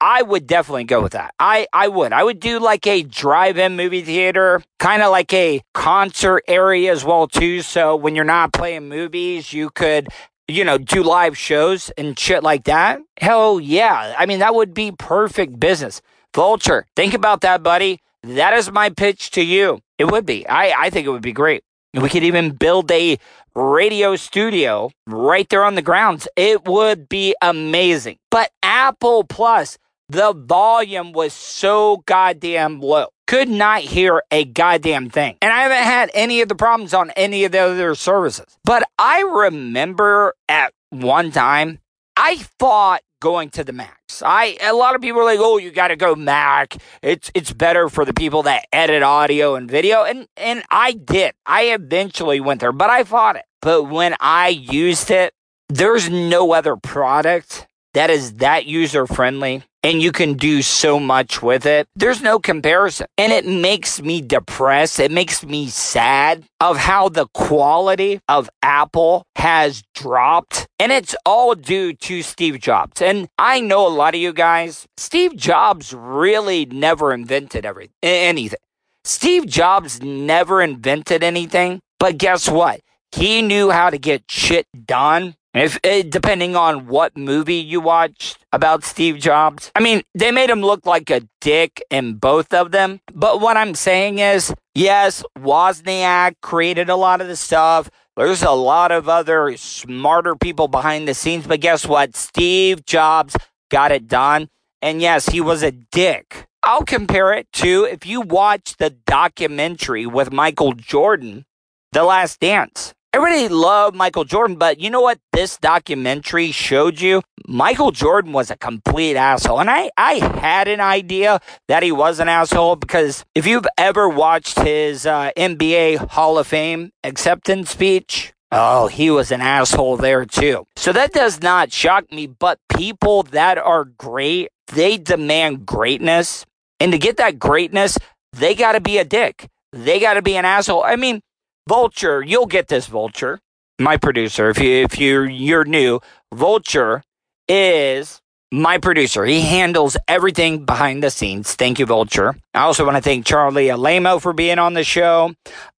I 0.00 0.22
would 0.22 0.46
definitely 0.46 0.84
go 0.84 1.02
with 1.02 1.12
that. 1.12 1.34
I, 1.40 1.66
I 1.72 1.88
would. 1.88 2.12
I 2.12 2.22
would 2.22 2.38
do 2.38 2.60
like 2.60 2.86
a 2.86 3.02
drive-in 3.02 3.74
movie 3.74 4.02
theater, 4.02 4.62
kind 4.78 5.02
of 5.02 5.10
like 5.10 5.32
a 5.32 5.60
concert 5.74 6.44
area 6.46 6.92
as 6.92 7.04
well 7.04 7.26
too. 7.26 7.62
So 7.62 7.96
when 7.96 8.14
you're 8.14 8.24
not 8.24 8.52
playing 8.52 8.88
movies, 8.88 9.52
you 9.52 9.70
could, 9.70 10.08
you 10.48 10.64
know, 10.64 10.78
do 10.78 11.02
live 11.02 11.36
shows 11.36 11.90
and 11.90 12.18
shit 12.18 12.42
like 12.42 12.64
that. 12.64 13.00
Hell 13.20 13.60
yeah. 13.60 14.14
I 14.18 14.26
mean, 14.26 14.38
that 14.40 14.54
would 14.54 14.74
be 14.74 14.92
perfect 14.92 15.60
business. 15.60 16.00
Vulture, 16.34 16.86
think 16.96 17.14
about 17.14 17.42
that, 17.42 17.62
buddy. 17.62 18.00
That 18.22 18.54
is 18.54 18.72
my 18.72 18.90
pitch 18.90 19.30
to 19.32 19.42
you. 19.42 19.80
It 19.98 20.10
would 20.10 20.26
be. 20.26 20.46
I, 20.46 20.86
I 20.86 20.90
think 20.90 21.06
it 21.06 21.10
would 21.10 21.22
be 21.22 21.32
great. 21.32 21.62
We 21.94 22.08
could 22.08 22.24
even 22.24 22.52
build 22.52 22.90
a 22.90 23.18
radio 23.54 24.16
studio 24.16 24.90
right 25.06 25.48
there 25.48 25.64
on 25.64 25.74
the 25.74 25.82
grounds. 25.82 26.28
It 26.36 26.64
would 26.66 27.08
be 27.08 27.34
amazing. 27.42 28.18
But 28.30 28.50
Apple 28.62 29.24
Plus, 29.24 29.78
the 30.08 30.32
volume 30.32 31.12
was 31.12 31.32
so 31.32 32.02
goddamn 32.06 32.80
low. 32.80 33.08
Could 33.28 33.50
not 33.50 33.82
hear 33.82 34.22
a 34.30 34.46
goddamn 34.46 35.10
thing. 35.10 35.36
And 35.42 35.52
I 35.52 35.60
haven't 35.60 35.84
had 35.84 36.10
any 36.14 36.40
of 36.40 36.48
the 36.48 36.54
problems 36.54 36.94
on 36.94 37.10
any 37.10 37.44
of 37.44 37.52
the 37.52 37.58
other 37.58 37.94
services. 37.94 38.56
But 38.64 38.84
I 38.98 39.20
remember 39.20 40.32
at 40.48 40.72
one 40.88 41.30
time, 41.30 41.80
I 42.16 42.36
thought 42.36 43.02
going 43.20 43.50
to 43.50 43.64
the 43.64 43.74
Macs. 43.74 44.22
I 44.24 44.56
a 44.62 44.72
lot 44.72 44.94
of 44.94 45.02
people 45.02 45.20
are 45.20 45.26
like, 45.26 45.40
"Oh, 45.40 45.58
you 45.58 45.70
got 45.70 45.88
to 45.88 45.96
go 45.96 46.14
Mac. 46.14 46.78
It's 47.02 47.30
it's 47.34 47.52
better 47.52 47.90
for 47.90 48.06
the 48.06 48.14
people 48.14 48.44
that 48.44 48.64
edit 48.72 49.02
audio 49.02 49.56
and 49.56 49.70
video." 49.70 50.04
And 50.04 50.26
and 50.38 50.62
I 50.70 50.92
did. 50.92 51.34
I 51.44 51.64
eventually 51.64 52.40
went 52.40 52.60
there, 52.60 52.72
but 52.72 52.88
I 52.88 53.04
fought 53.04 53.36
it. 53.36 53.44
But 53.60 53.84
when 53.84 54.16
I 54.20 54.48
used 54.48 55.10
it, 55.10 55.34
there's 55.68 56.08
no 56.08 56.52
other 56.52 56.76
product 56.76 57.66
that 57.92 58.08
is 58.08 58.34
that 58.34 58.64
user 58.64 59.06
friendly 59.06 59.64
and 59.82 60.02
you 60.02 60.12
can 60.12 60.34
do 60.34 60.62
so 60.62 60.98
much 60.98 61.42
with 61.42 61.66
it. 61.66 61.86
There's 61.94 62.20
no 62.20 62.38
comparison. 62.38 63.06
And 63.16 63.32
it 63.32 63.46
makes 63.46 64.02
me 64.02 64.20
depressed. 64.20 64.98
It 65.00 65.10
makes 65.10 65.44
me 65.44 65.68
sad 65.68 66.44
of 66.60 66.76
how 66.76 67.08
the 67.08 67.26
quality 67.34 68.20
of 68.28 68.50
Apple 68.62 69.24
has 69.36 69.82
dropped. 69.94 70.66
And 70.78 70.92
it's 70.92 71.14
all 71.24 71.54
due 71.54 71.92
to 71.94 72.22
Steve 72.22 72.60
Jobs. 72.60 73.00
And 73.00 73.28
I 73.38 73.60
know 73.60 73.86
a 73.86 73.88
lot 73.88 74.14
of 74.14 74.20
you 74.20 74.32
guys, 74.32 74.86
Steve 74.96 75.36
Jobs 75.36 75.94
really 75.94 76.66
never 76.66 77.12
invented 77.12 77.64
everything, 77.64 77.94
anything. 78.02 78.58
Steve 79.04 79.46
Jobs 79.46 80.02
never 80.02 80.60
invented 80.60 81.22
anything. 81.22 81.80
But 81.98 82.18
guess 82.18 82.48
what? 82.48 82.80
He 83.12 83.42
knew 83.42 83.70
how 83.70 83.90
to 83.90 83.98
get 83.98 84.24
shit 84.28 84.66
done 84.86 85.34
if 85.54 85.78
eh, 85.82 86.02
depending 86.08 86.56
on 86.56 86.86
what 86.86 87.16
movie 87.16 87.54
you 87.56 87.80
watched 87.80 88.38
about 88.52 88.84
Steve 88.84 89.18
Jobs, 89.18 89.70
I 89.74 89.80
mean, 89.80 90.02
they 90.14 90.30
made 90.30 90.50
him 90.50 90.60
look 90.60 90.86
like 90.86 91.10
a 91.10 91.22
dick 91.40 91.82
in 91.90 92.14
both 92.14 92.52
of 92.52 92.70
them. 92.70 93.00
But 93.12 93.40
what 93.40 93.56
I'm 93.56 93.74
saying 93.74 94.18
is, 94.18 94.52
yes, 94.74 95.24
Wozniak 95.38 96.34
created 96.42 96.88
a 96.90 96.96
lot 96.96 97.20
of 97.20 97.28
the 97.28 97.36
stuff. 97.36 97.90
There's 98.16 98.42
a 98.42 98.50
lot 98.50 98.92
of 98.92 99.08
other 99.08 99.56
smarter 99.56 100.34
people 100.34 100.68
behind 100.68 101.06
the 101.06 101.14
scenes, 101.14 101.46
but 101.46 101.60
guess 101.60 101.86
what? 101.86 102.16
Steve 102.16 102.84
Jobs 102.84 103.36
got 103.70 103.92
it 103.92 104.08
done. 104.08 104.48
And 104.82 105.00
yes, 105.00 105.26
he 105.26 105.40
was 105.40 105.62
a 105.62 105.70
dick. 105.72 106.46
I'll 106.62 106.84
compare 106.84 107.32
it 107.32 107.46
to 107.54 107.84
if 107.84 108.04
you 108.06 108.20
watch 108.20 108.76
the 108.76 108.90
documentary 108.90 110.06
with 110.06 110.32
Michael 110.32 110.72
Jordan, 110.72 111.46
The 111.92 112.04
Last 112.04 112.40
Dance. 112.40 112.94
Everybody 113.14 113.48
loved 113.48 113.96
Michael 113.96 114.24
Jordan, 114.24 114.56
but 114.56 114.80
you 114.80 114.90
know 114.90 115.00
what 115.00 115.18
this 115.32 115.56
documentary 115.56 116.52
showed 116.52 117.00
you? 117.00 117.22
Michael 117.46 117.90
Jordan 117.90 118.32
was 118.32 118.50
a 118.50 118.56
complete 118.56 119.16
asshole. 119.16 119.60
And 119.60 119.70
I, 119.70 119.90
I 119.96 120.14
had 120.40 120.68
an 120.68 120.80
idea 120.80 121.40
that 121.68 121.82
he 121.82 121.90
was 121.90 122.20
an 122.20 122.28
asshole 122.28 122.76
because 122.76 123.24
if 123.34 123.46
you've 123.46 123.66
ever 123.78 124.10
watched 124.10 124.58
his 124.58 125.06
uh, 125.06 125.30
NBA 125.38 126.10
Hall 126.10 126.36
of 126.36 126.46
Fame 126.46 126.92
acceptance 127.02 127.70
speech, 127.70 128.34
Oh, 128.50 128.86
he 128.86 129.10
was 129.10 129.30
an 129.30 129.40
asshole 129.42 129.98
there 129.98 130.24
too. 130.24 130.66
So 130.76 130.92
that 130.92 131.12
does 131.12 131.42
not 131.42 131.72
shock 131.72 132.10
me, 132.10 132.26
but 132.26 132.58
people 132.74 133.22
that 133.24 133.58
are 133.58 133.84
great, 133.84 134.48
they 134.68 134.96
demand 134.96 135.66
greatness. 135.66 136.46
And 136.80 136.92
to 136.92 136.98
get 136.98 137.18
that 137.18 137.38
greatness, 137.38 137.98
they 138.32 138.54
got 138.54 138.72
to 138.72 138.80
be 138.80 138.98
a 138.98 139.04
dick. 139.04 139.48
They 139.72 140.00
got 140.00 140.14
to 140.14 140.22
be 140.22 140.36
an 140.36 140.46
asshole. 140.46 140.82
I 140.82 140.96
mean, 140.96 141.20
Vulture, 141.68 142.22
you'll 142.22 142.46
get 142.46 142.68
this 142.68 142.86
Vulture, 142.86 143.40
my 143.78 143.98
producer. 143.98 144.48
If 144.48 144.58
you 144.58 144.70
if 144.84 144.98
you're 144.98 145.28
you're 145.28 145.64
new, 145.64 146.00
Vulture 146.32 147.02
is 147.46 148.22
my 148.50 148.78
producer. 148.78 149.26
He 149.26 149.42
handles 149.42 149.98
everything 150.08 150.64
behind 150.64 151.02
the 151.02 151.10
scenes. 151.10 151.54
Thank 151.54 151.78
you, 151.78 151.84
Vulture. 151.84 152.34
I 152.54 152.60
also 152.60 152.86
want 152.86 152.96
to 152.96 153.02
thank 153.02 153.26
Charlie 153.26 153.70
Alamo 153.70 154.18
for 154.18 154.32
being 154.32 154.58
on 154.58 154.72
the 154.72 154.82
show. 154.82 155.34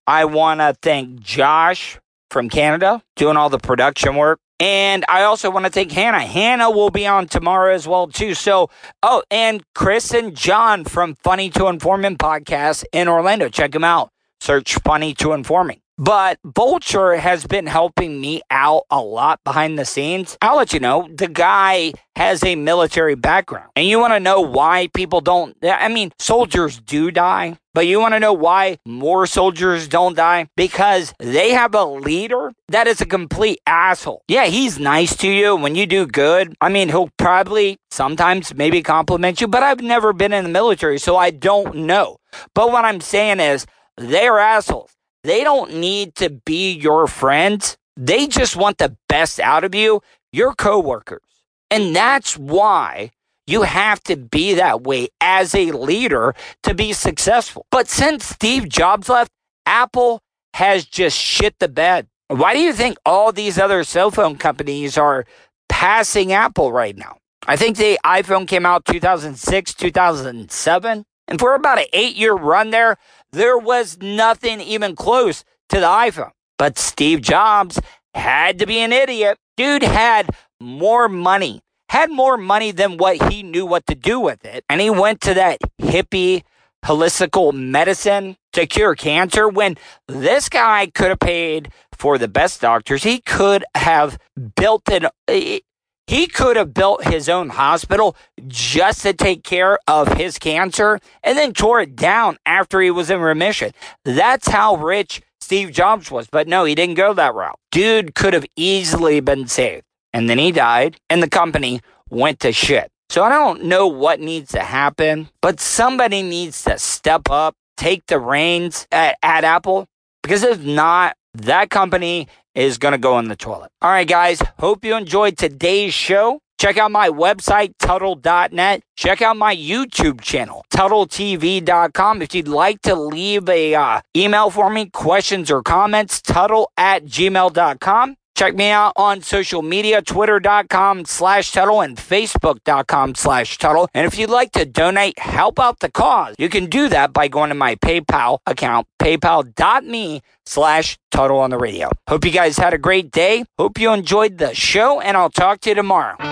I 0.07 0.23
want 0.25 0.61
to 0.61 0.77
thank 0.81 1.19
Josh 1.19 1.99
from 2.29 2.49
Canada 2.49 3.03
doing 3.17 3.35
all 3.35 3.49
the 3.49 3.59
production 3.59 4.15
work. 4.15 4.39
And 4.61 5.03
I 5.09 5.23
also 5.23 5.49
want 5.49 5.65
to 5.65 5.71
thank 5.71 5.91
Hannah. 5.91 6.21
Hannah 6.21 6.71
will 6.71 6.91
be 6.91 7.05
on 7.05 7.27
tomorrow 7.27 7.73
as 7.73 7.85
well 7.85 8.07
too. 8.07 8.33
So, 8.35 8.69
oh, 9.03 9.23
and 9.29 9.61
Chris 9.75 10.13
and 10.13 10.37
John 10.37 10.85
from 10.85 11.15
Funny 11.15 11.49
to 11.49 11.67
Informant 11.67 12.19
podcast 12.19 12.85
in 12.93 13.09
Orlando. 13.09 13.49
Check 13.49 13.71
them 13.73 13.83
out. 13.83 14.11
Search 14.41 14.73
Funny 14.83 15.13
to 15.15 15.33
Informing. 15.33 15.81
But 15.99 16.39
Vulture 16.43 17.17
has 17.17 17.45
been 17.45 17.67
helping 17.67 18.19
me 18.19 18.41
out 18.49 18.85
a 18.89 18.99
lot 18.99 19.39
behind 19.43 19.77
the 19.77 19.85
scenes. 19.85 20.35
I'll 20.41 20.57
let 20.57 20.73
you 20.73 20.79
know, 20.79 21.07
the 21.13 21.27
guy 21.27 21.93
has 22.15 22.43
a 22.43 22.55
military 22.55 23.13
background. 23.13 23.69
And 23.75 23.85
you 23.85 23.99
want 23.99 24.13
to 24.13 24.19
know 24.19 24.41
why 24.41 24.87
people 24.95 25.21
don't, 25.21 25.55
I 25.63 25.89
mean, 25.89 26.11
soldiers 26.17 26.79
do 26.79 27.11
die, 27.11 27.59
but 27.75 27.85
you 27.85 27.99
want 27.99 28.15
to 28.15 28.19
know 28.19 28.33
why 28.33 28.79
more 28.83 29.27
soldiers 29.27 29.87
don't 29.87 30.15
die? 30.15 30.47
Because 30.57 31.13
they 31.19 31.51
have 31.51 31.75
a 31.75 31.85
leader 31.85 32.51
that 32.69 32.87
is 32.87 32.99
a 32.99 33.05
complete 33.05 33.59
asshole. 33.67 34.23
Yeah, 34.27 34.45
he's 34.45 34.79
nice 34.79 35.15
to 35.17 35.29
you 35.29 35.55
when 35.55 35.75
you 35.75 35.85
do 35.85 36.07
good. 36.07 36.55
I 36.59 36.69
mean, 36.69 36.89
he'll 36.89 37.11
probably 37.17 37.77
sometimes 37.91 38.55
maybe 38.55 38.81
compliment 38.81 39.39
you, 39.39 39.47
but 39.47 39.61
I've 39.61 39.81
never 39.81 40.13
been 40.13 40.33
in 40.33 40.45
the 40.45 40.49
military, 40.49 40.97
so 40.97 41.15
I 41.15 41.29
don't 41.29 41.75
know. 41.75 42.17
But 42.55 42.71
what 42.71 42.85
I'm 42.85 43.01
saying 43.01 43.39
is, 43.39 43.67
they're 44.09 44.39
assholes. 44.39 44.91
They 45.23 45.43
don't 45.43 45.75
need 45.75 46.15
to 46.15 46.29
be 46.29 46.73
your 46.73 47.07
friends. 47.07 47.77
They 47.95 48.27
just 48.27 48.55
want 48.55 48.77
the 48.77 48.95
best 49.07 49.39
out 49.39 49.63
of 49.63 49.75
you, 49.75 50.01
your 50.31 50.53
coworkers. 50.53 51.21
And 51.69 51.95
that's 51.95 52.37
why 52.37 53.11
you 53.47 53.63
have 53.63 54.01
to 54.03 54.15
be 54.15 54.55
that 54.55 54.83
way 54.83 55.09
as 55.19 55.53
a 55.53 55.71
leader 55.71 56.33
to 56.63 56.73
be 56.73 56.93
successful. 56.93 57.65
But 57.71 57.87
since 57.87 58.25
Steve 58.25 58.69
Jobs 58.69 59.09
left, 59.09 59.31
Apple 59.65 60.21
has 60.53 60.85
just 60.85 61.17
shit 61.17 61.59
the 61.59 61.67
bed. 61.67 62.07
Why 62.27 62.53
do 62.53 62.59
you 62.59 62.73
think 62.73 62.97
all 63.05 63.31
these 63.31 63.59
other 63.59 63.83
cell 63.83 64.09
phone 64.09 64.37
companies 64.37 64.97
are 64.97 65.25
passing 65.69 66.31
Apple 66.31 66.71
right 66.71 66.97
now? 66.97 67.17
I 67.47 67.55
think 67.55 67.77
the 67.77 67.99
iPhone 68.05 68.47
came 68.47 68.65
out 68.65 68.85
2006, 68.85 69.73
2007. 69.73 71.05
And 71.27 71.39
for 71.39 71.55
about 71.55 71.79
an 71.79 71.85
eight 71.93 72.15
year 72.15 72.33
run 72.33 72.69
there, 72.69 72.97
there 73.31 73.57
was 73.57 73.97
nothing 74.01 74.61
even 74.61 74.95
close 74.95 75.43
to 75.69 75.79
the 75.79 75.85
iPhone. 75.85 76.31
But 76.57 76.77
Steve 76.77 77.21
Jobs 77.21 77.79
had 78.13 78.59
to 78.59 78.65
be 78.65 78.79
an 78.79 78.93
idiot. 78.93 79.37
Dude 79.57 79.83
had 79.83 80.29
more 80.59 81.09
money, 81.09 81.61
had 81.89 82.11
more 82.11 82.37
money 82.37 82.71
than 82.71 82.97
what 82.97 83.31
he 83.31 83.43
knew 83.43 83.65
what 83.65 83.85
to 83.87 83.95
do 83.95 84.19
with 84.19 84.45
it. 84.45 84.63
And 84.69 84.81
he 84.81 84.89
went 84.89 85.21
to 85.21 85.33
that 85.33 85.59
hippie 85.81 86.43
holistical 86.83 87.53
medicine 87.53 88.37
to 88.53 88.65
cure 88.65 88.95
cancer 88.95 89.47
when 89.47 89.77
this 90.07 90.49
guy 90.49 90.87
could 90.87 91.09
have 91.09 91.19
paid 91.19 91.71
for 91.93 92.17
the 92.17 92.27
best 92.27 92.61
doctors. 92.61 93.03
He 93.03 93.19
could 93.19 93.63
have 93.75 94.17
built 94.55 94.89
an 94.89 95.07
eh, 95.27 95.59
he 96.07 96.27
could 96.27 96.57
have 96.57 96.73
built 96.73 97.05
his 97.05 97.29
own 97.29 97.49
hospital 97.49 98.15
just 98.47 99.01
to 99.01 99.13
take 99.13 99.43
care 99.43 99.79
of 99.87 100.13
his 100.13 100.37
cancer 100.37 100.99
and 101.23 101.37
then 101.37 101.53
tore 101.53 101.81
it 101.81 101.95
down 101.95 102.37
after 102.45 102.81
he 102.81 102.91
was 102.91 103.09
in 103.09 103.21
remission. 103.21 103.71
That's 104.03 104.49
how 104.49 104.75
rich 104.75 105.21
Steve 105.39 105.71
Jobs 105.71 106.11
was. 106.11 106.27
But 106.31 106.47
no, 106.47 106.65
he 106.65 106.75
didn't 106.75 106.95
go 106.95 107.13
that 107.13 107.33
route. 107.33 107.59
Dude 107.71 108.15
could 108.15 108.33
have 108.33 108.45
easily 108.55 109.19
been 109.19 109.47
saved. 109.47 109.83
And 110.13 110.29
then 110.29 110.37
he 110.37 110.51
died, 110.51 110.97
and 111.09 111.23
the 111.23 111.29
company 111.29 111.79
went 112.09 112.41
to 112.41 112.51
shit. 112.51 112.91
So 113.09 113.23
I 113.23 113.29
don't 113.29 113.63
know 113.63 113.87
what 113.87 114.19
needs 114.19 114.51
to 114.51 114.61
happen, 114.61 115.29
but 115.41 115.59
somebody 115.59 116.21
needs 116.21 116.63
to 116.63 116.77
step 116.77 117.29
up, 117.29 117.55
take 117.77 118.05
the 118.07 118.19
reins 118.19 118.87
at, 118.91 119.17
at 119.23 119.43
Apple, 119.43 119.87
because 120.23 120.43
if 120.43 120.63
not, 120.63 121.15
that 121.33 121.69
company 121.69 122.27
is 122.55 122.77
going 122.77 122.91
to 122.93 122.97
go 122.97 123.17
in 123.19 123.27
the 123.27 123.35
toilet. 123.35 123.71
All 123.81 123.91
right, 123.91 124.07
guys. 124.07 124.41
Hope 124.59 124.83
you 124.83 124.95
enjoyed 124.95 125.37
today's 125.37 125.93
show. 125.93 126.39
Check 126.59 126.77
out 126.77 126.91
my 126.91 127.09
website, 127.09 127.73
Tuttle.net. 127.79 128.83
Check 128.95 129.23
out 129.23 129.35
my 129.35 129.55
YouTube 129.55 130.21
channel, 130.21 130.63
TuttleTV.com. 130.71 132.21
If 132.21 132.35
you'd 132.35 132.47
like 132.47 132.81
to 132.83 132.93
leave 132.93 133.49
a 133.49 133.73
uh, 133.73 134.01
email 134.15 134.51
for 134.51 134.69
me, 134.69 134.85
questions 134.91 135.49
or 135.49 135.63
comments, 135.63 136.21
Tuttle 136.21 136.69
at 136.77 137.05
gmail.com. 137.05 138.15
Check 138.41 138.55
me 138.55 138.71
out 138.71 138.93
on 138.95 139.21
social 139.21 139.61
media, 139.61 140.01
twitter.com 140.01 141.05
slash 141.05 141.51
Tuttle 141.51 141.81
and 141.81 141.95
facebook.com 141.95 143.13
slash 143.13 143.59
Tuttle. 143.59 143.87
And 143.93 144.07
if 144.07 144.17
you'd 144.17 144.31
like 144.31 144.51
to 144.53 144.65
donate, 144.65 145.19
help 145.19 145.59
out 145.59 145.79
the 145.79 145.91
cause, 145.91 146.33
you 146.39 146.49
can 146.49 146.65
do 146.65 146.89
that 146.89 147.13
by 147.13 147.27
going 147.27 147.49
to 147.49 147.53
my 147.53 147.75
PayPal 147.75 148.39
account, 148.47 148.87
paypal.me 148.99 150.23
slash 150.47 150.97
Tuttle 151.11 151.37
on 151.37 151.51
the 151.51 151.59
radio. 151.59 151.91
Hope 152.07 152.25
you 152.25 152.31
guys 152.31 152.57
had 152.57 152.73
a 152.73 152.79
great 152.79 153.11
day. 153.11 153.45
Hope 153.59 153.79
you 153.79 153.93
enjoyed 153.93 154.39
the 154.39 154.55
show, 154.55 154.99
and 154.99 155.15
I'll 155.15 155.29
talk 155.29 155.59
to 155.61 155.69
you 155.69 155.75
tomorrow. 155.75 156.15
And 156.19 156.31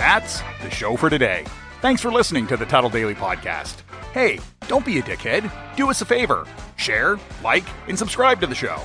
that's 0.00 0.42
the 0.64 0.70
show 0.70 0.96
for 0.96 1.08
today. 1.08 1.44
Thanks 1.80 2.02
for 2.02 2.10
listening 2.10 2.48
to 2.48 2.56
the 2.56 2.66
Tuttle 2.66 2.90
Daily 2.90 3.14
Podcast. 3.14 3.84
Hey, 4.14 4.38
don't 4.68 4.86
be 4.86 4.98
a 4.98 5.02
dickhead. 5.02 5.50
Do 5.76 5.90
us 5.90 6.00
a 6.00 6.04
favor 6.04 6.46
share, 6.76 7.18
like, 7.42 7.68
and 7.88 7.98
subscribe 7.98 8.40
to 8.40 8.46
the 8.46 8.54
show. 8.54 8.80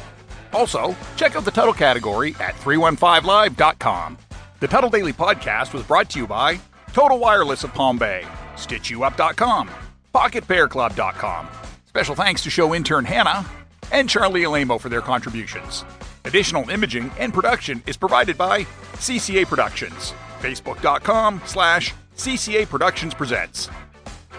Also, 0.53 0.95
check 1.17 1.36
out 1.36 1.45
the 1.45 1.51
Tuttle 1.51 1.73
category 1.73 2.36
at 2.39 2.55
315live.com. 2.55 4.17
The 4.59 4.67
Tuttle 4.67 4.89
Daily 4.89 5.13
Podcast 5.13 5.71
was 5.71 5.84
brought 5.84 6.09
to 6.11 6.19
you 6.19 6.25
by 6.25 6.59
Total 6.93 7.19
Wireless 7.19 7.63
of 7.63 7.73
Palm 7.75 7.99
Bay, 7.99 8.25
StitchYouUp.com, 8.55 9.69
PocketPairClub.com. 10.15 11.47
Special 11.86 12.15
thanks 12.15 12.41
to 12.43 12.49
show 12.49 12.73
intern 12.73 13.05
Hannah 13.05 13.45
and 13.91 14.09
Charlie 14.09 14.45
Alamo 14.45 14.80
for 14.80 14.89
their 14.89 15.01
contributions. 15.01 15.86
Additional 16.25 16.67
imaging 16.71 17.11
and 17.19 17.34
production 17.34 17.84
is 17.86 17.97
provided 17.97 18.36
by 18.36 18.63
CCA 18.93 19.45
Productions, 19.45 20.11
Facebook.com 20.39 21.41
slash 21.45 21.93
CCA 22.15 22.67
Productions 22.67 23.13
Presents. 23.13 23.69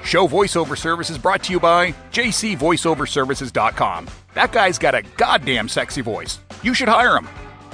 Show 0.03 0.27
voiceover 0.27 0.77
service 0.77 1.11
is 1.11 1.19
brought 1.19 1.45
to 1.45 1.53
you 1.53 1.61
by 1.61 1.93
jcvoiceoverservices.com. 2.13 4.09
That 4.35 4.53
guy's 4.53 4.79
got 4.79 4.95
a 4.95 5.03
goddamn 5.17 5.69
sexy 5.69 6.01
voice. 6.01 6.41
You 6.63 6.75
should 6.75 6.89
hire 6.89 7.17
him. 7.17 7.29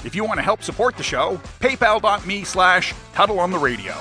If 0.05 0.15
you 0.15 0.25
want 0.25 0.39
to 0.39 0.43
help 0.43 0.63
support 0.63 0.97
the 0.97 1.03
show, 1.03 1.41
paypal.me 1.61 2.45
slash 2.45 2.95
Tuttle 3.13 3.41
on 3.41 3.51
the 3.51 3.59
radio. 3.59 3.95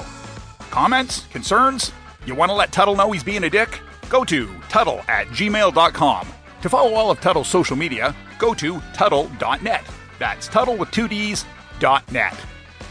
Comments? 0.70 1.26
Concerns? 1.28 1.92
You 2.26 2.36
want 2.36 2.50
to 2.50 2.56
let 2.56 2.72
Tuttle 2.72 2.96
know 2.96 3.12
he's 3.12 3.24
being 3.24 3.44
a 3.46 3.50
dick? 3.50 3.80
Go 4.10 4.24
to 4.26 4.50
Tuttle 4.70 5.02
at 5.08 5.28
gmail.com. 5.28 6.28
To 6.62 6.70
follow 6.70 6.94
all 6.94 7.12
of 7.12 7.20
Tuttle's 7.22 7.48
social 7.48 7.76
media, 7.76 8.16
go 8.40 8.54
to 8.56 8.82
Tuttle.net. 8.94 9.86
That's 10.20 10.48
Tuttle 10.48 10.78
with 10.78 10.92
two 10.92 11.08
D's, 11.08 11.46
dot 11.80 12.10
net. 12.12 12.36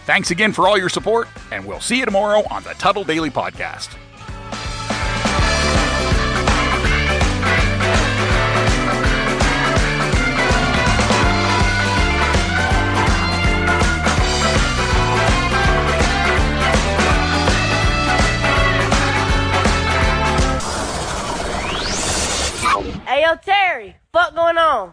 Thanks 0.07 0.31
again 0.31 0.53
for 0.53 0.69
all 0.69 0.77
your 0.77 0.89
support, 0.91 1.29
and 1.51 1.65
we'll 1.65 1.81
see 1.81 1.99
you 1.99 2.05
tomorrow 2.05 2.43
on 2.51 2.63
the 2.63 2.75
Tuttle 2.75 3.05
Daily 3.05 3.31
Podcast. 3.31 3.97
Terry, 23.43 23.97
fuck 24.13 24.35
going 24.35 24.59
on? 24.59 24.93